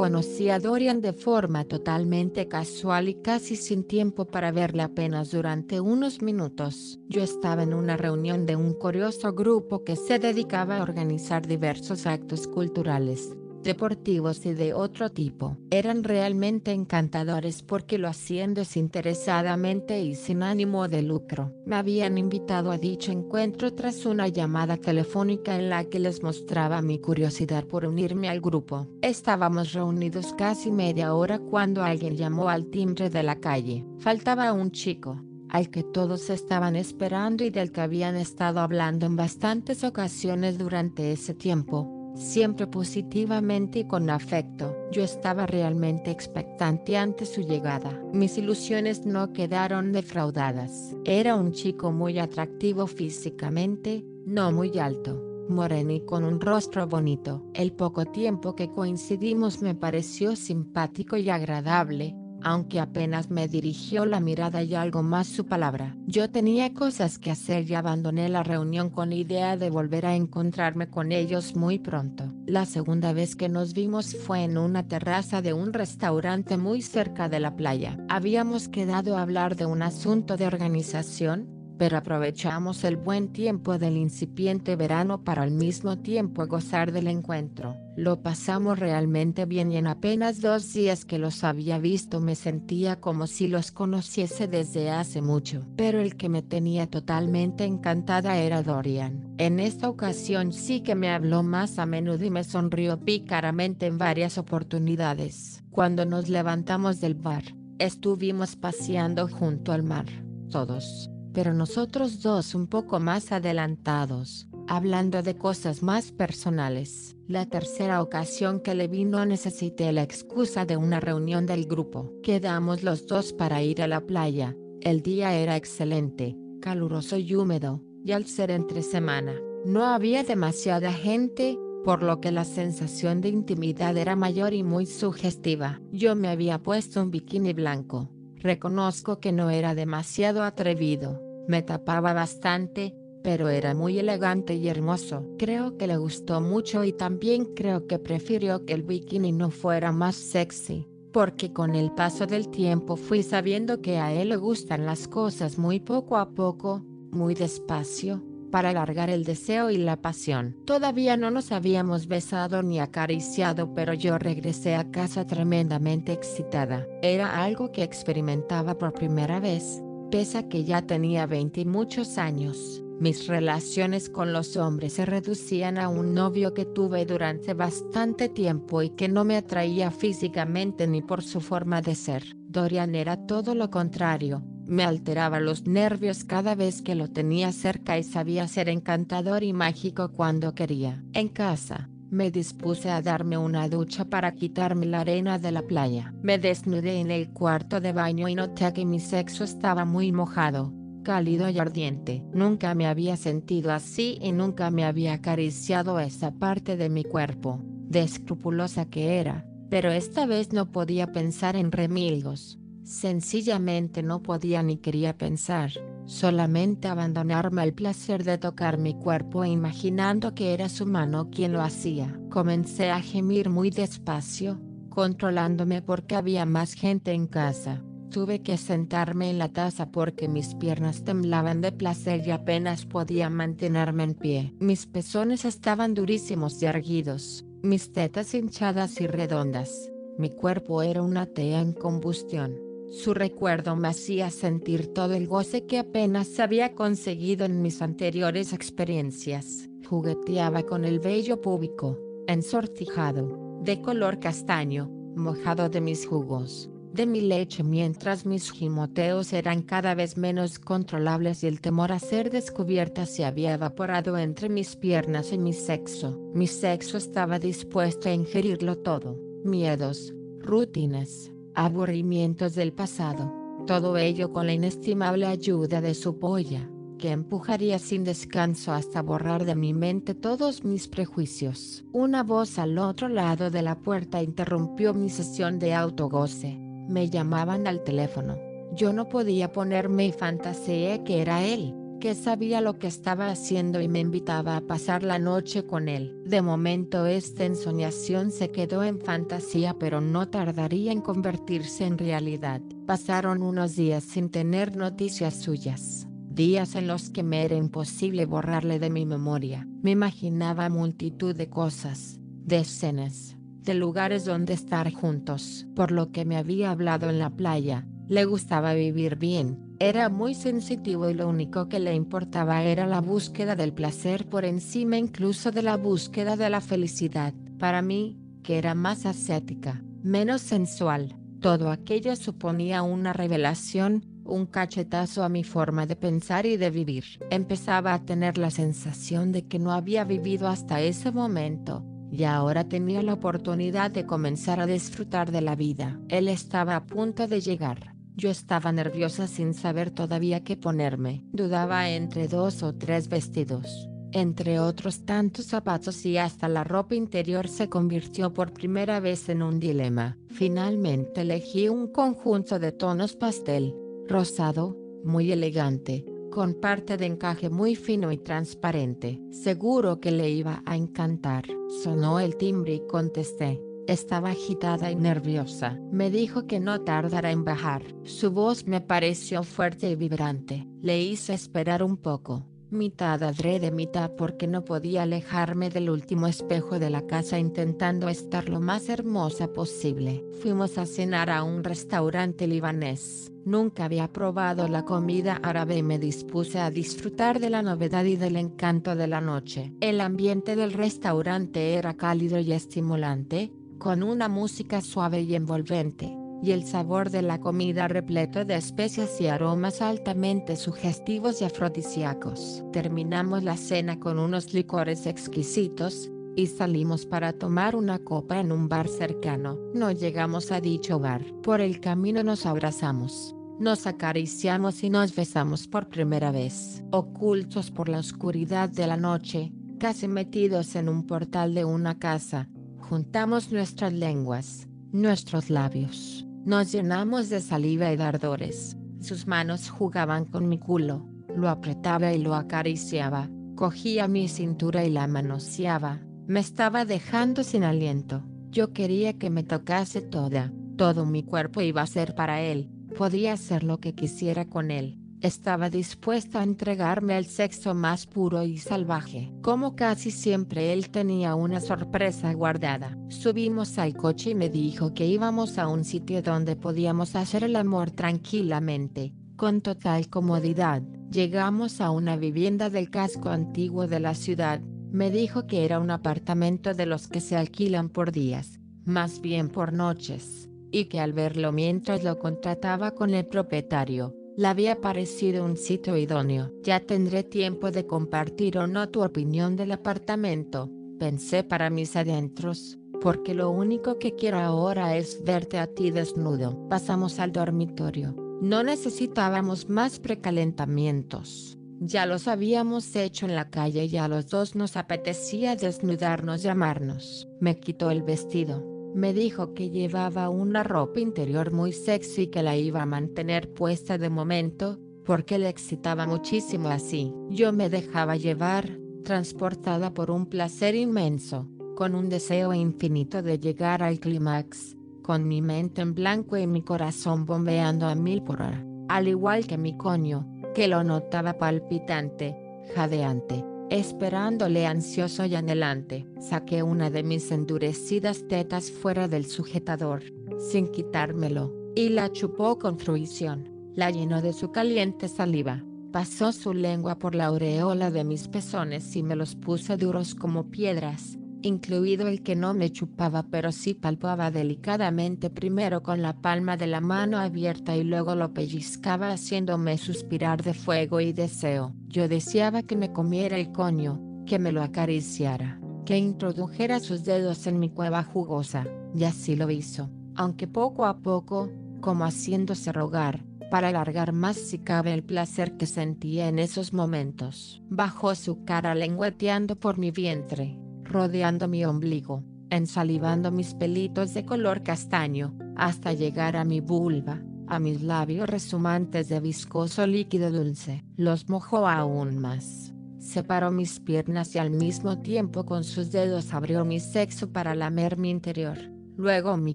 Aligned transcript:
Conocí 0.00 0.48
a 0.48 0.58
Dorian 0.58 1.02
de 1.02 1.12
forma 1.12 1.66
totalmente 1.66 2.48
casual 2.48 3.10
y 3.10 3.16
casi 3.16 3.54
sin 3.54 3.84
tiempo 3.84 4.24
para 4.24 4.50
verle 4.50 4.82
apenas 4.82 5.30
durante 5.30 5.78
unos 5.78 6.22
minutos. 6.22 6.98
Yo 7.06 7.22
estaba 7.22 7.64
en 7.64 7.74
una 7.74 7.98
reunión 7.98 8.46
de 8.46 8.56
un 8.56 8.72
curioso 8.72 9.34
grupo 9.34 9.84
que 9.84 9.96
se 9.96 10.18
dedicaba 10.18 10.78
a 10.78 10.82
organizar 10.82 11.46
diversos 11.46 12.06
actos 12.06 12.46
culturales 12.46 13.36
deportivos 13.62 14.44
y 14.46 14.54
de 14.54 14.74
otro 14.74 15.10
tipo. 15.10 15.56
Eran 15.70 16.04
realmente 16.04 16.72
encantadores 16.72 17.62
porque 17.62 17.98
lo 17.98 18.08
hacían 18.08 18.54
desinteresadamente 18.54 20.00
y 20.02 20.14
sin 20.14 20.42
ánimo 20.42 20.88
de 20.88 21.02
lucro. 21.02 21.52
Me 21.66 21.76
habían 21.76 22.18
invitado 22.18 22.70
a 22.70 22.78
dicho 22.78 23.12
encuentro 23.12 23.72
tras 23.74 24.06
una 24.06 24.28
llamada 24.28 24.76
telefónica 24.76 25.56
en 25.56 25.70
la 25.70 25.84
que 25.84 25.98
les 25.98 26.22
mostraba 26.22 26.82
mi 26.82 26.98
curiosidad 26.98 27.64
por 27.64 27.84
unirme 27.84 28.28
al 28.28 28.40
grupo. 28.40 28.88
Estábamos 29.02 29.72
reunidos 29.72 30.34
casi 30.34 30.70
media 30.70 31.14
hora 31.14 31.38
cuando 31.38 31.82
alguien 31.82 32.16
llamó 32.16 32.48
al 32.48 32.66
timbre 32.66 33.10
de 33.10 33.22
la 33.22 33.40
calle. 33.40 33.84
Faltaba 33.98 34.52
un 34.52 34.70
chico 34.70 35.22
al 35.48 35.68
que 35.68 35.82
todos 35.82 36.30
estaban 36.30 36.76
esperando 36.76 37.42
y 37.42 37.50
del 37.50 37.72
que 37.72 37.80
habían 37.80 38.16
estado 38.16 38.60
hablando 38.60 39.06
en 39.06 39.16
bastantes 39.16 39.82
ocasiones 39.82 40.58
durante 40.58 41.10
ese 41.10 41.34
tiempo 41.34 41.99
siempre 42.14 42.66
positivamente 42.66 43.80
y 43.80 43.84
con 43.84 44.10
afecto. 44.10 44.76
Yo 44.92 45.02
estaba 45.02 45.46
realmente 45.46 46.10
expectante 46.10 46.96
ante 46.96 47.26
su 47.26 47.42
llegada. 47.42 48.02
Mis 48.12 48.38
ilusiones 48.38 49.06
no 49.06 49.32
quedaron 49.32 49.92
defraudadas. 49.92 50.94
Era 51.04 51.36
un 51.36 51.52
chico 51.52 51.92
muy 51.92 52.18
atractivo 52.18 52.86
físicamente, 52.86 54.04
no 54.26 54.52
muy 54.52 54.78
alto 54.78 55.30
moreno 55.50 55.92
y 55.92 56.00
con 56.00 56.24
un 56.24 56.40
rostro 56.40 56.86
bonito. 56.86 57.42
El 57.54 57.72
poco 57.72 58.06
tiempo 58.06 58.54
que 58.54 58.70
coincidimos 58.70 59.60
me 59.60 59.74
pareció 59.74 60.36
simpático 60.36 61.16
y 61.16 61.28
agradable, 61.28 62.16
aunque 62.42 62.80
apenas 62.80 63.30
me 63.30 63.48
dirigió 63.48 64.04
la 64.04 64.20
mirada 64.20 64.62
y 64.62 64.74
algo 64.74 65.02
más 65.02 65.26
su 65.26 65.46
palabra. 65.46 65.96
Yo 66.06 66.30
tenía 66.30 66.72
cosas 66.74 67.18
que 67.18 67.30
hacer 67.30 67.70
y 67.70 67.74
abandoné 67.74 68.28
la 68.28 68.42
reunión 68.42 68.90
con 68.90 69.10
la 69.10 69.16
idea 69.16 69.56
de 69.56 69.70
volver 69.70 70.06
a 70.06 70.14
encontrarme 70.14 70.88
con 70.88 71.12
ellos 71.12 71.56
muy 71.56 71.78
pronto. 71.78 72.32
La 72.46 72.66
segunda 72.66 73.12
vez 73.12 73.36
que 73.36 73.48
nos 73.48 73.74
vimos 73.74 74.16
fue 74.16 74.44
en 74.44 74.58
una 74.58 74.88
terraza 74.88 75.42
de 75.42 75.52
un 75.52 75.72
restaurante 75.72 76.56
muy 76.56 76.82
cerca 76.82 77.28
de 77.28 77.40
la 77.40 77.56
playa. 77.56 77.98
Habíamos 78.08 78.68
quedado 78.68 79.16
a 79.16 79.22
hablar 79.22 79.56
de 79.56 79.66
un 79.66 79.82
asunto 79.82 80.36
de 80.36 80.46
organización, 80.46 81.59
pero 81.80 81.96
aprovechamos 81.96 82.84
el 82.84 82.98
buen 82.98 83.32
tiempo 83.32 83.78
del 83.78 83.96
incipiente 83.96 84.76
verano 84.76 85.24
para 85.24 85.40
al 85.40 85.50
mismo 85.50 85.98
tiempo 85.98 86.46
gozar 86.46 86.92
del 86.92 87.06
encuentro. 87.06 87.74
Lo 87.96 88.20
pasamos 88.20 88.78
realmente 88.78 89.46
bien 89.46 89.72
y 89.72 89.78
en 89.78 89.86
apenas 89.86 90.42
dos 90.42 90.74
días 90.74 91.06
que 91.06 91.16
los 91.16 91.42
había 91.42 91.78
visto 91.78 92.20
me 92.20 92.34
sentía 92.34 93.00
como 93.00 93.26
si 93.26 93.48
los 93.48 93.72
conociese 93.72 94.46
desde 94.46 94.90
hace 94.90 95.22
mucho. 95.22 95.64
Pero 95.74 96.02
el 96.02 96.16
que 96.16 96.28
me 96.28 96.42
tenía 96.42 96.86
totalmente 96.86 97.64
encantada 97.64 98.36
era 98.36 98.62
Dorian. 98.62 99.34
En 99.38 99.58
esta 99.58 99.88
ocasión 99.88 100.52
sí 100.52 100.82
que 100.82 100.94
me 100.94 101.08
habló 101.08 101.42
más 101.42 101.78
a 101.78 101.86
menudo 101.86 102.22
y 102.22 102.28
me 102.28 102.44
sonrió 102.44 103.00
pícaramente 103.00 103.86
en 103.86 103.96
varias 103.96 104.36
oportunidades. 104.36 105.64
Cuando 105.70 106.04
nos 106.04 106.28
levantamos 106.28 107.00
del 107.00 107.14
bar, 107.14 107.44
estuvimos 107.78 108.54
paseando 108.56 109.28
junto 109.28 109.72
al 109.72 109.82
mar, 109.82 110.04
todos 110.50 111.09
pero 111.32 111.54
nosotros 111.54 112.22
dos 112.22 112.54
un 112.54 112.66
poco 112.66 113.00
más 113.00 113.32
adelantados, 113.32 114.48
hablando 114.68 115.22
de 115.22 115.36
cosas 115.36 115.82
más 115.82 116.12
personales. 116.12 117.16
La 117.26 117.46
tercera 117.46 118.02
ocasión 118.02 118.60
que 118.60 118.74
le 118.74 118.88
vino 118.88 119.24
necesité 119.24 119.92
la 119.92 120.02
excusa 120.02 120.64
de 120.64 120.76
una 120.76 121.00
reunión 121.00 121.46
del 121.46 121.66
grupo. 121.66 122.12
Quedamos 122.22 122.82
los 122.82 123.06
dos 123.06 123.32
para 123.32 123.62
ir 123.62 123.82
a 123.82 123.88
la 123.88 124.00
playa. 124.00 124.56
El 124.80 125.02
día 125.02 125.34
era 125.34 125.56
excelente, 125.56 126.36
caluroso 126.60 127.16
y 127.16 127.34
húmedo, 127.34 127.82
y 128.04 128.12
al 128.12 128.26
ser 128.26 128.50
entre 128.50 128.82
semana, 128.82 129.34
no 129.64 129.84
había 129.84 130.24
demasiada 130.24 130.92
gente, 130.92 131.58
por 131.84 132.02
lo 132.02 132.20
que 132.20 132.32
la 132.32 132.44
sensación 132.44 133.20
de 133.20 133.28
intimidad 133.28 133.96
era 133.96 134.16
mayor 134.16 134.54
y 134.54 134.62
muy 134.62 134.86
sugestiva. 134.86 135.80
Yo 135.92 136.16
me 136.16 136.28
había 136.28 136.62
puesto 136.62 137.02
un 137.02 137.10
bikini 137.10 137.52
blanco, 137.52 138.10
Reconozco 138.40 139.20
que 139.20 139.32
no 139.32 139.50
era 139.50 139.74
demasiado 139.74 140.42
atrevido, 140.42 141.20
me 141.46 141.62
tapaba 141.62 142.14
bastante, 142.14 142.94
pero 143.22 143.50
era 143.50 143.74
muy 143.74 143.98
elegante 143.98 144.54
y 144.54 144.68
hermoso. 144.68 145.26
Creo 145.38 145.76
que 145.76 145.86
le 145.86 145.98
gustó 145.98 146.40
mucho 146.40 146.82
y 146.84 146.92
también 146.94 147.54
creo 147.54 147.86
que 147.86 147.98
prefirió 147.98 148.64
que 148.64 148.72
el 148.72 148.82
bikini 148.82 149.32
no 149.32 149.50
fuera 149.50 149.92
más 149.92 150.16
sexy, 150.16 150.88
porque 151.12 151.52
con 151.52 151.74
el 151.74 151.92
paso 151.92 152.26
del 152.26 152.48
tiempo 152.48 152.96
fui 152.96 153.22
sabiendo 153.22 153.82
que 153.82 153.98
a 153.98 154.10
él 154.14 154.30
le 154.30 154.36
gustan 154.36 154.86
las 154.86 155.06
cosas 155.06 155.58
muy 155.58 155.78
poco 155.78 156.16
a 156.16 156.30
poco, 156.30 156.82
muy 157.10 157.34
despacio, 157.34 158.22
para 158.50 158.70
alargar 158.70 159.10
el 159.10 159.24
deseo 159.24 159.70
y 159.70 159.78
la 159.78 159.96
pasión. 159.96 160.56
Todavía 160.64 161.16
no 161.16 161.30
nos 161.30 161.52
habíamos 161.52 162.06
besado 162.06 162.62
ni 162.62 162.80
acariciado, 162.80 163.74
pero 163.74 163.94
yo 163.94 164.18
regresé 164.18 164.74
a 164.74 164.90
casa 164.90 165.26
tremendamente 165.26 166.12
excitada. 166.12 166.86
Era 167.02 167.42
algo 167.42 167.72
que 167.72 167.82
experimentaba 167.82 168.78
por 168.78 168.92
primera 168.92 169.40
vez, 169.40 169.82
pese 170.10 170.38
a 170.38 170.48
que 170.48 170.64
ya 170.64 170.82
tenía 170.82 171.26
20 171.26 171.60
y 171.60 171.64
muchos 171.64 172.18
años. 172.18 172.82
Mis 173.00 173.28
relaciones 173.28 174.10
con 174.10 174.34
los 174.34 174.58
hombres 174.58 174.92
se 174.92 175.06
reducían 175.06 175.78
a 175.78 175.88
un 175.88 176.12
novio 176.12 176.52
que 176.52 176.66
tuve 176.66 177.06
durante 177.06 177.54
bastante 177.54 178.28
tiempo 178.28 178.82
y 178.82 178.90
que 178.90 179.08
no 179.08 179.24
me 179.24 179.38
atraía 179.38 179.90
físicamente 179.90 180.86
ni 180.86 181.00
por 181.00 181.22
su 181.22 181.40
forma 181.40 181.80
de 181.80 181.94
ser. 181.94 182.39
Dorian 182.50 182.96
era 182.96 183.16
todo 183.16 183.54
lo 183.54 183.70
contrario, 183.70 184.42
me 184.66 184.82
alteraba 184.82 185.38
los 185.38 185.68
nervios 185.68 186.24
cada 186.24 186.56
vez 186.56 186.82
que 186.82 186.96
lo 186.96 187.08
tenía 187.08 187.52
cerca 187.52 187.96
y 187.96 188.02
sabía 188.02 188.48
ser 188.48 188.68
encantador 188.68 189.44
y 189.44 189.52
mágico 189.52 190.10
cuando 190.10 190.52
quería. 190.52 191.00
En 191.12 191.28
casa, 191.28 191.88
me 192.10 192.32
dispuse 192.32 192.90
a 192.90 193.02
darme 193.02 193.38
una 193.38 193.68
ducha 193.68 194.04
para 194.04 194.32
quitarme 194.32 194.86
la 194.86 195.02
arena 195.02 195.38
de 195.38 195.52
la 195.52 195.62
playa. 195.62 196.12
Me 196.22 196.38
desnudé 196.38 197.00
en 197.00 197.12
el 197.12 197.30
cuarto 197.30 197.80
de 197.80 197.92
baño 197.92 198.28
y 198.28 198.34
noté 198.34 198.72
que 198.72 198.84
mi 198.84 198.98
sexo 198.98 199.44
estaba 199.44 199.84
muy 199.84 200.10
mojado, 200.10 200.72
cálido 201.04 201.48
y 201.48 201.60
ardiente. 201.60 202.24
Nunca 202.32 202.74
me 202.74 202.88
había 202.88 203.16
sentido 203.16 203.72
así 203.72 204.18
y 204.20 204.32
nunca 204.32 204.72
me 204.72 204.84
había 204.84 205.14
acariciado 205.14 206.00
esa 206.00 206.32
parte 206.32 206.76
de 206.76 206.88
mi 206.88 207.04
cuerpo, 207.04 207.60
de 207.62 208.02
escrupulosa 208.02 208.86
que 208.86 209.20
era, 209.20 209.46
pero 209.70 209.90
esta 209.92 210.26
vez 210.26 210.52
no 210.52 210.72
podía 210.72 211.12
pensar 211.12 211.56
en 211.56 211.72
remilgos. 211.72 212.58
Sencillamente 212.82 214.02
no 214.02 214.20
podía 214.20 214.64
ni 214.64 214.78
quería 214.78 215.16
pensar, 215.16 215.70
solamente 216.06 216.88
abandonarme 216.88 217.62
al 217.62 217.72
placer 217.72 218.24
de 218.24 218.36
tocar 218.36 218.78
mi 218.78 218.94
cuerpo 218.94 219.44
e 219.44 219.48
imaginando 219.48 220.34
que 220.34 220.52
era 220.52 220.68
su 220.68 220.86
mano 220.86 221.30
quien 221.30 221.52
lo 221.52 221.62
hacía. 221.62 222.18
Comencé 222.30 222.90
a 222.90 223.00
gemir 223.00 223.48
muy 223.48 223.70
despacio, 223.70 224.60
controlándome 224.88 225.82
porque 225.82 226.16
había 226.16 226.44
más 226.46 226.74
gente 226.74 227.12
en 227.12 227.28
casa. 227.28 227.84
Tuve 228.10 228.42
que 228.42 228.56
sentarme 228.56 229.30
en 229.30 229.38
la 229.38 229.50
taza 229.50 229.92
porque 229.92 230.26
mis 230.26 230.56
piernas 230.56 231.04
temblaban 231.04 231.60
de 231.60 231.70
placer 231.70 232.26
y 232.26 232.32
apenas 232.32 232.86
podía 232.86 233.30
mantenerme 233.30 234.02
en 234.02 234.14
pie. 234.14 234.54
Mis 234.58 234.88
pezones 234.88 235.44
estaban 235.44 235.94
durísimos 235.94 236.60
y 236.60 236.66
erguidos, 236.66 237.44
mis 237.62 237.92
tetas 237.92 238.34
hinchadas 238.34 239.00
y 239.00 239.06
redondas 239.06 239.90
Mi 240.18 240.30
cuerpo 240.30 240.82
era 240.82 241.02
una 241.02 241.26
tea 241.26 241.60
en 241.60 241.72
combustión. 241.72 242.56
Su 242.90 243.14
recuerdo 243.14 243.76
me 243.76 243.88
hacía 243.88 244.30
sentir 244.30 244.88
todo 244.88 245.14
el 245.14 245.26
goce 245.26 245.64
que 245.66 245.78
apenas 245.78 246.40
había 246.40 246.74
conseguido 246.74 247.46
en 247.46 247.62
mis 247.62 247.80
anteriores 247.82 248.52
experiencias. 248.52 249.68
Jugueteaba 249.88 250.64
con 250.64 250.84
el 250.84 250.98
vello 250.98 251.40
púbico, 251.40 251.98
ensortijado, 252.26 253.60
de 253.62 253.80
color 253.80 254.18
castaño, 254.18 254.90
mojado 255.14 255.68
de 255.68 255.80
mis 255.80 256.06
jugos, 256.06 256.70
de 256.92 257.06
mi 257.06 257.20
leche 257.20 257.62
mientras 257.62 258.26
mis 258.26 258.50
gimoteos 258.50 259.32
eran 259.32 259.62
cada 259.62 259.94
vez 259.94 260.16
menos 260.16 260.58
controlables 260.58 261.44
y 261.44 261.46
el 261.46 261.60
temor 261.60 261.92
a 261.92 261.98
ser 261.98 262.30
descubierta 262.30 263.06
se 263.06 263.24
había 263.24 263.54
evaporado 263.54 264.18
entre 264.18 264.48
mis 264.48 264.76
piernas 264.76 265.32
y 265.32 265.38
mi 265.38 265.52
sexo. 265.52 266.18
Mi 266.34 266.46
sexo 266.46 266.98
estaba 266.98 267.38
dispuesto 267.38 268.08
a 268.08 268.12
ingerirlo 268.12 268.76
todo, 268.78 269.18
miedos, 269.44 270.12
rutinas, 270.40 271.32
aburrimientos 271.54 272.54
del 272.54 272.72
pasado, 272.72 273.32
todo 273.66 273.96
ello 273.96 274.32
con 274.32 274.46
la 274.46 274.52
inestimable 274.52 275.26
ayuda 275.26 275.80
de 275.80 275.94
su 275.94 276.18
polla, 276.18 276.68
que 276.98 277.12
empujaría 277.12 277.78
sin 277.78 278.04
descanso 278.04 278.72
hasta 278.72 279.00
borrar 279.00 279.44
de 279.44 279.54
mi 279.54 279.72
mente 279.72 280.14
todos 280.14 280.64
mis 280.64 280.88
prejuicios. 280.88 281.84
Una 281.92 282.22
voz 282.22 282.58
al 282.58 282.78
otro 282.78 283.08
lado 283.08 283.50
de 283.50 283.62
la 283.62 283.78
puerta 283.78 284.22
interrumpió 284.22 284.92
mi 284.92 285.08
sesión 285.08 285.58
de 285.58 285.72
autogoce. 285.74 286.69
Me 286.90 287.08
llamaban 287.08 287.66
al 287.66 287.82
teléfono. 287.84 288.36
Yo 288.74 288.92
no 288.92 289.08
podía 289.08 289.52
ponerme 289.52 290.06
y 290.06 290.12
fantaseé 290.12 291.02
que 291.04 291.22
era 291.22 291.44
él 291.44 291.74
que 292.00 292.14
sabía 292.14 292.62
lo 292.62 292.78
que 292.78 292.86
estaba 292.86 293.28
haciendo 293.28 293.80
y 293.80 293.86
me 293.86 294.00
invitaba 294.00 294.56
a 294.56 294.62
pasar 294.62 295.02
la 295.02 295.18
noche 295.18 295.66
con 295.66 295.88
él. 295.88 296.16
De 296.24 296.40
momento 296.40 297.04
esta 297.06 297.44
ensoñación 297.44 298.32
se 298.32 298.50
quedó 298.50 298.82
en 298.82 298.98
fantasía 298.98 299.76
pero 299.78 300.00
no 300.00 300.26
tardaría 300.28 300.92
en 300.92 301.02
convertirse 301.02 301.84
en 301.84 301.98
realidad. 301.98 302.62
Pasaron 302.86 303.42
unos 303.42 303.76
días 303.76 304.02
sin 304.02 304.30
tener 304.30 304.76
noticias 304.76 305.34
suyas. 305.34 306.08
Días 306.30 306.74
en 306.74 306.86
los 306.86 307.10
que 307.10 307.22
me 307.22 307.44
era 307.44 307.56
imposible 307.56 308.24
borrarle 308.24 308.78
de 308.78 308.88
mi 308.88 309.04
memoria. 309.04 309.68
Me 309.82 309.90
imaginaba 309.90 310.70
multitud 310.70 311.36
de 311.36 311.50
cosas, 311.50 312.18
de 312.18 312.60
escenas, 312.60 313.36
de 313.62 313.74
lugares 313.74 314.24
donde 314.24 314.54
estar 314.54 314.92
juntos. 314.92 315.66
Por 315.74 315.92
lo 315.92 316.10
que 316.12 316.24
me 316.24 316.36
había 316.36 316.70
hablado 316.70 317.10
en 317.10 317.18
la 317.18 317.30
playa, 317.30 317.86
le 318.08 318.24
gustaba 318.24 318.74
vivir 318.74 319.16
bien, 319.16 319.70
era 319.78 320.10
muy 320.10 320.34
sensitivo 320.34 321.08
y 321.08 321.14
lo 321.14 321.26
único 321.26 321.70
que 321.70 321.80
le 321.80 321.94
importaba 321.94 322.62
era 322.62 322.86
la 322.86 323.00
búsqueda 323.00 323.56
del 323.56 323.72
placer 323.72 324.28
por 324.28 324.44
encima 324.44 324.98
incluso 324.98 325.52
de 325.52 325.62
la 325.62 325.78
búsqueda 325.78 326.36
de 326.36 326.50
la 326.50 326.60
felicidad. 326.60 327.32
Para 327.58 327.80
mí, 327.80 328.18
que 328.42 328.58
era 328.58 328.74
más 328.74 329.06
ascética, 329.06 329.82
menos 330.02 330.42
sensual, 330.42 331.16
todo 331.40 331.70
aquello 331.70 332.14
suponía 332.16 332.82
una 332.82 333.14
revelación, 333.14 334.04
un 334.26 334.44
cachetazo 334.44 335.24
a 335.24 335.30
mi 335.30 335.44
forma 335.44 335.86
de 335.86 335.96
pensar 335.96 336.44
y 336.44 336.58
de 336.58 336.70
vivir. 336.70 337.04
Empezaba 337.30 337.94
a 337.94 338.04
tener 338.04 338.36
la 338.36 338.50
sensación 338.50 339.32
de 339.32 339.46
que 339.46 339.58
no 339.58 339.72
había 339.72 340.04
vivido 340.04 340.48
hasta 340.48 340.82
ese 340.82 341.10
momento, 341.10 341.86
y 342.10 342.24
ahora 342.24 342.68
tenía 342.68 343.02
la 343.02 343.14
oportunidad 343.14 343.90
de 343.90 344.06
comenzar 344.06 344.60
a 344.60 344.66
disfrutar 344.66 345.30
de 345.30 345.40
la 345.40 345.54
vida. 345.54 346.00
Él 346.08 346.28
estaba 346.28 346.76
a 346.76 346.86
punto 346.86 347.26
de 347.26 347.40
llegar. 347.40 347.94
Yo 348.16 348.30
estaba 348.30 348.72
nerviosa 348.72 349.26
sin 349.26 349.54
saber 349.54 349.90
todavía 349.90 350.42
qué 350.42 350.56
ponerme. 350.56 351.24
Dudaba 351.32 351.88
entre 351.88 352.28
dos 352.28 352.62
o 352.62 352.74
tres 352.74 353.08
vestidos, 353.08 353.88
entre 354.12 354.58
otros 354.58 355.04
tantos 355.04 355.46
zapatos 355.46 356.04
y 356.04 356.18
hasta 356.18 356.48
la 356.48 356.64
ropa 356.64 356.94
interior 356.94 357.48
se 357.48 357.68
convirtió 357.68 358.32
por 358.34 358.52
primera 358.52 359.00
vez 359.00 359.28
en 359.28 359.42
un 359.42 359.60
dilema. 359.60 360.18
Finalmente 360.28 361.22
elegí 361.22 361.68
un 361.68 361.92
conjunto 361.92 362.58
de 362.58 362.72
tonos 362.72 363.16
pastel, 363.16 363.74
rosado, 364.08 364.76
muy 365.04 365.32
elegante, 365.32 366.04
con 366.30 366.54
parte 366.54 366.96
de 366.96 367.06
encaje 367.06 367.50
muy 367.50 367.74
fino 367.74 368.12
y 368.12 368.18
transparente. 368.18 369.20
Seguro 369.30 370.00
que 370.00 370.12
le 370.12 370.30
iba 370.30 370.62
a 370.64 370.76
encantar. 370.76 371.44
Sonó 371.82 372.20
el 372.20 372.36
timbre 372.36 372.74
y 372.74 372.86
contesté. 372.86 373.60
Estaba 373.86 374.30
agitada 374.30 374.90
y 374.90 374.96
nerviosa. 374.96 375.78
Me 375.90 376.10
dijo 376.10 376.46
que 376.46 376.60
no 376.60 376.80
tardara 376.82 377.32
en 377.32 377.44
bajar. 377.44 377.82
Su 378.04 378.30
voz 378.30 378.66
me 378.66 378.80
pareció 378.80 379.42
fuerte 379.42 379.90
y 379.90 379.96
vibrante. 379.96 380.66
Le 380.80 381.02
hice 381.02 381.34
esperar 381.34 381.82
un 381.82 381.96
poco. 381.96 382.49
Mitad 382.70 383.20
adrede, 383.24 383.72
mitad 383.72 384.12
porque 384.12 384.46
no 384.46 384.64
podía 384.64 385.02
alejarme 385.02 385.70
del 385.70 385.90
último 385.90 386.28
espejo 386.28 386.78
de 386.78 386.88
la 386.88 387.04
casa 387.04 387.36
intentando 387.36 388.08
estar 388.08 388.48
lo 388.48 388.60
más 388.60 388.88
hermosa 388.88 389.48
posible. 389.52 390.24
Fuimos 390.40 390.78
a 390.78 390.86
cenar 390.86 391.30
a 391.30 391.42
un 391.42 391.64
restaurante 391.64 392.46
libanés. 392.46 393.32
Nunca 393.44 393.86
había 393.86 394.06
probado 394.12 394.68
la 394.68 394.84
comida 394.84 395.40
árabe 395.42 395.78
y 395.78 395.82
me 395.82 395.98
dispuse 395.98 396.60
a 396.60 396.70
disfrutar 396.70 397.40
de 397.40 397.50
la 397.50 397.62
novedad 397.62 398.04
y 398.04 398.14
del 398.14 398.36
encanto 398.36 398.94
de 398.94 399.08
la 399.08 399.20
noche. 399.20 399.72
El 399.80 400.00
ambiente 400.00 400.54
del 400.54 400.72
restaurante 400.72 401.74
era 401.74 401.94
cálido 401.94 402.38
y 402.38 402.52
estimulante, 402.52 403.50
con 403.78 404.04
una 404.04 404.28
música 404.28 404.80
suave 404.80 405.22
y 405.22 405.34
envolvente, 405.34 406.14
y 406.42 406.52
el 406.52 406.64
sabor 406.64 407.10
de 407.10 407.22
la 407.22 407.38
comida 407.38 407.88
repleto 407.88 408.44
de 408.44 408.56
especias 408.56 409.20
y 409.20 409.26
aromas 409.26 409.82
altamente 409.82 410.56
sugestivos 410.56 411.40
y 411.40 411.44
afrodisíacos. 411.44 412.64
Terminamos 412.72 413.42
la 413.42 413.56
cena 413.56 414.00
con 414.00 414.18
unos 414.18 414.54
licores 414.54 415.06
exquisitos, 415.06 416.10
y 416.36 416.46
salimos 416.46 417.06
para 417.06 417.32
tomar 417.32 417.76
una 417.76 417.98
copa 417.98 418.40
en 418.40 418.52
un 418.52 418.68
bar 418.68 418.88
cercano. 418.88 419.58
No 419.74 419.90
llegamos 419.90 420.52
a 420.52 420.60
dicho 420.60 420.98
bar. 420.98 421.24
Por 421.42 421.60
el 421.60 421.80
camino 421.80 422.22
nos 422.22 422.46
abrazamos. 422.46 423.34
Nos 423.58 423.86
acariciamos 423.86 424.82
y 424.82 424.90
nos 424.90 425.14
besamos 425.14 425.68
por 425.68 425.88
primera 425.88 426.30
vez. 426.30 426.82
Ocultos 426.92 427.70
por 427.70 427.88
la 427.88 427.98
oscuridad 427.98 428.70
de 428.70 428.86
la 428.86 428.96
noche, 428.96 429.52
casi 429.78 430.08
metidos 430.08 430.76
en 430.76 430.88
un 430.88 431.06
portal 431.06 431.54
de 431.54 431.66
una 431.66 431.98
casa, 431.98 432.48
juntamos 432.78 433.52
nuestras 433.52 433.92
lenguas, 433.92 434.66
nuestros 434.92 435.50
labios, 435.50 436.26
nos 436.44 436.72
llenamos 436.72 437.28
de 437.28 437.40
saliva 437.40 437.92
y 437.92 437.96
de 437.96 438.04
ardores. 438.04 438.76
Sus 439.00 439.26
manos 439.26 439.70
jugaban 439.70 440.24
con 440.24 440.48
mi 440.48 440.58
culo, 440.58 441.06
lo 441.34 441.48
apretaba 441.48 442.12
y 442.12 442.18
lo 442.18 442.34
acariciaba, 442.34 443.30
cogía 443.54 444.08
mi 444.08 444.28
cintura 444.28 444.84
y 444.84 444.90
la 444.90 445.06
manoseaba, 445.06 446.00
me 446.26 446.40
estaba 446.40 446.84
dejando 446.84 447.42
sin 447.42 447.64
aliento. 447.64 448.22
Yo 448.50 448.72
quería 448.72 449.18
que 449.18 449.30
me 449.30 449.42
tocase 449.42 450.00
toda, 450.00 450.52
todo 450.76 451.06
mi 451.06 451.22
cuerpo 451.22 451.60
iba 451.60 451.82
a 451.82 451.86
ser 451.86 452.14
para 452.14 452.40
él, 452.40 452.70
podía 452.96 453.32
hacer 453.32 453.62
lo 453.62 453.78
que 453.78 453.94
quisiera 453.94 454.44
con 454.44 454.70
él. 454.70 454.99
Estaba 455.22 455.68
dispuesta 455.68 456.40
a 456.40 456.44
entregarme 456.44 457.12
al 457.14 457.26
sexo 457.26 457.74
más 457.74 458.06
puro 458.06 458.42
y 458.42 458.56
salvaje. 458.56 459.30
Como 459.42 459.76
casi 459.76 460.10
siempre 460.10 460.72
él 460.72 460.88
tenía 460.88 461.34
una 461.34 461.60
sorpresa 461.60 462.32
guardada. 462.32 462.96
Subimos 463.10 463.76
al 463.78 463.94
coche 463.94 464.30
y 464.30 464.34
me 464.34 464.48
dijo 464.48 464.94
que 464.94 465.06
íbamos 465.06 465.58
a 465.58 465.68
un 465.68 465.84
sitio 465.84 466.22
donde 466.22 466.56
podíamos 466.56 467.16
hacer 467.16 467.44
el 467.44 467.56
amor 467.56 467.90
tranquilamente, 467.90 469.12
con 469.36 469.60
total 469.60 470.08
comodidad. 470.08 470.80
Llegamos 471.10 471.82
a 471.82 471.90
una 471.90 472.16
vivienda 472.16 472.70
del 472.70 472.88
casco 472.88 473.28
antiguo 473.28 473.86
de 473.86 474.00
la 474.00 474.14
ciudad. 474.14 474.62
Me 474.90 475.10
dijo 475.10 475.46
que 475.46 475.66
era 475.66 475.80
un 475.80 475.90
apartamento 475.90 476.72
de 476.72 476.86
los 476.86 477.08
que 477.08 477.20
se 477.20 477.36
alquilan 477.36 477.90
por 477.90 478.10
días, 478.10 478.58
más 478.86 479.20
bien 479.20 479.50
por 479.50 479.74
noches, 479.74 480.48
y 480.70 480.86
que 480.86 480.98
al 480.98 481.12
verlo 481.12 481.52
mientras 481.52 482.04
lo 482.04 482.18
contrataba 482.18 482.92
con 482.92 483.12
el 483.12 483.26
propietario, 483.26 484.14
le 484.40 484.48
había 484.48 484.80
parecido 484.80 485.44
un 485.44 485.58
sitio 485.58 485.98
idóneo. 485.98 486.50
Ya 486.62 486.80
tendré 486.80 487.24
tiempo 487.24 487.70
de 487.70 487.86
compartir 487.86 488.56
o 488.56 488.66
no 488.66 488.88
tu 488.88 489.04
opinión 489.04 489.54
del 489.54 489.70
apartamento, 489.70 490.70
pensé 490.98 491.44
para 491.44 491.68
mis 491.68 491.94
adentros, 491.94 492.78
porque 493.02 493.34
lo 493.34 493.50
único 493.50 493.98
que 493.98 494.14
quiero 494.14 494.38
ahora 494.38 494.96
es 494.96 495.22
verte 495.24 495.58
a 495.58 495.66
ti 495.66 495.90
desnudo. 495.90 496.66
Pasamos 496.70 497.18
al 497.18 497.32
dormitorio. 497.32 498.14
No 498.40 498.62
necesitábamos 498.62 499.68
más 499.68 500.00
precalentamientos. 500.00 501.58
Ya 501.78 502.06
los 502.06 502.26
habíamos 502.26 502.96
hecho 502.96 503.26
en 503.26 503.34
la 503.34 503.50
calle 503.50 503.84
y 503.84 503.98
a 503.98 504.08
los 504.08 504.28
dos 504.28 504.54
nos 504.54 504.78
apetecía 504.78 505.54
desnudarnos 505.54 506.46
y 506.46 506.48
amarnos. 506.48 507.28
Me 507.40 507.60
quitó 507.60 507.90
el 507.90 508.02
vestido 508.02 508.69
me 508.94 509.12
dijo 509.12 509.54
que 509.54 509.70
llevaba 509.70 510.28
una 510.28 510.62
ropa 510.62 511.00
interior 511.00 511.52
muy 511.52 511.72
sexy 511.72 512.26
que 512.26 512.42
la 512.42 512.56
iba 512.56 512.82
a 512.82 512.86
mantener 512.86 513.52
puesta 513.52 513.98
de 513.98 514.10
momento, 514.10 514.78
porque 515.04 515.38
le 515.38 515.48
excitaba 515.48 516.06
muchísimo 516.06 516.68
así. 516.68 517.12
Yo 517.30 517.52
me 517.52 517.68
dejaba 517.68 518.16
llevar, 518.16 518.78
transportada 519.04 519.92
por 519.92 520.10
un 520.10 520.26
placer 520.26 520.74
inmenso, 520.74 521.48
con 521.76 521.94
un 521.94 522.08
deseo 522.08 522.52
infinito 522.52 523.22
de 523.22 523.38
llegar 523.38 523.82
al 523.82 524.00
clímax, 524.00 524.76
con 525.02 525.26
mi 525.26 525.40
mente 525.40 525.82
en 525.82 525.94
blanco 525.94 526.36
y 526.36 526.46
mi 526.46 526.62
corazón 526.62 527.26
bombeando 527.26 527.86
a 527.86 527.94
mil 527.94 528.22
por 528.22 528.42
hora, 528.42 528.64
al 528.88 529.08
igual 529.08 529.46
que 529.46 529.56
mi 529.56 529.76
coño, 529.76 530.26
que 530.54 530.68
lo 530.68 530.84
notaba 530.84 531.38
palpitante, 531.38 532.36
jadeante, 532.74 533.44
esperándole 533.70 534.66
ansioso 534.66 535.24
y 535.24 535.34
anhelante. 535.34 536.06
Saqué 536.20 536.62
una 536.62 536.90
de 536.90 537.02
mis 537.02 537.30
endurecidas 537.30 538.26
tetas 538.28 538.70
fuera 538.70 539.08
del 539.08 539.26
sujetador, 539.26 540.02
sin 540.38 540.68
quitármelo, 540.68 541.54
y 541.74 541.88
la 541.88 542.12
chupó 542.12 542.58
con 542.58 542.78
fruición. 542.78 543.48
La 543.74 543.90
llenó 543.90 544.20
de 544.20 544.32
su 544.32 544.50
caliente 544.50 545.08
saliva. 545.08 545.64
Pasó 545.92 546.32
su 546.32 546.54
lengua 546.54 546.98
por 546.98 547.14
la 547.14 547.26
aureola 547.26 547.90
de 547.90 548.04
mis 548.04 548.28
pezones 548.28 548.94
y 548.96 549.02
me 549.02 549.16
los 549.16 549.34
puso 549.36 549.76
duros 549.76 550.14
como 550.14 550.50
piedras 550.50 551.19
incluido 551.42 552.08
el 552.08 552.22
que 552.22 552.36
no 552.36 552.54
me 552.54 552.70
chupaba 552.70 553.22
pero 553.22 553.52
sí 553.52 553.74
palpaba 553.74 554.30
delicadamente 554.30 555.30
primero 555.30 555.82
con 555.82 556.02
la 556.02 556.14
palma 556.14 556.56
de 556.56 556.66
la 556.66 556.80
mano 556.80 557.18
abierta 557.18 557.76
y 557.76 557.84
luego 557.84 558.14
lo 558.14 558.32
pellizcaba 558.32 559.10
haciéndome 559.12 559.78
suspirar 559.78 560.42
de 560.42 560.54
fuego 560.54 561.00
y 561.00 561.12
deseo. 561.12 561.74
Yo 561.88 562.08
deseaba 562.08 562.62
que 562.62 562.76
me 562.76 562.92
comiera 562.92 563.36
el 563.36 563.52
coño, 563.52 564.00
que 564.26 564.38
me 564.38 564.52
lo 564.52 564.62
acariciara, 564.62 565.60
que 565.84 565.98
introdujera 565.98 566.80
sus 566.80 567.04
dedos 567.04 567.46
en 567.46 567.58
mi 567.58 567.70
cueva 567.70 568.02
jugosa, 568.02 568.66
y 568.94 569.04
así 569.04 569.36
lo 569.36 569.50
hizo, 569.50 569.90
aunque 570.14 570.46
poco 570.46 570.86
a 570.86 570.98
poco, 570.98 571.50
como 571.80 572.04
haciéndose 572.04 572.72
rogar, 572.72 573.24
para 573.50 573.68
alargar 573.68 574.12
más 574.12 574.36
si 574.36 574.58
cabe 574.58 574.94
el 574.94 575.02
placer 575.02 575.56
que 575.56 575.66
sentía 575.66 576.28
en 576.28 576.38
esos 576.38 576.72
momentos. 576.72 577.62
Bajó 577.68 578.14
su 578.14 578.44
cara 578.44 578.74
lengüeteando 578.74 579.56
por 579.56 579.78
mi 579.78 579.90
vientre, 579.90 580.56
rodeando 580.90 581.48
mi 581.48 581.64
ombligo, 581.64 582.24
ensalivando 582.50 583.30
mis 583.30 583.54
pelitos 583.54 584.12
de 584.12 584.24
color 584.24 584.62
castaño, 584.62 585.34
hasta 585.56 585.92
llegar 585.92 586.36
a 586.36 586.44
mi 586.44 586.60
vulva, 586.60 587.22
a 587.46 587.58
mis 587.58 587.82
labios 587.82 588.28
resumantes 588.28 589.08
de 589.08 589.20
viscoso 589.20 589.86
líquido 589.86 590.30
dulce. 590.30 590.84
Los 590.96 591.28
mojó 591.28 591.68
aún 591.68 592.18
más. 592.18 592.72
Separó 592.98 593.50
mis 593.50 593.80
piernas 593.80 594.34
y 594.34 594.38
al 594.38 594.50
mismo 594.50 595.00
tiempo 595.00 595.46
con 595.46 595.64
sus 595.64 595.90
dedos 595.90 596.34
abrió 596.34 596.64
mi 596.64 596.80
sexo 596.80 597.32
para 597.32 597.54
lamer 597.54 597.96
mi 597.96 598.10
interior. 598.10 598.58
Luego 598.96 599.38
mi 599.38 599.54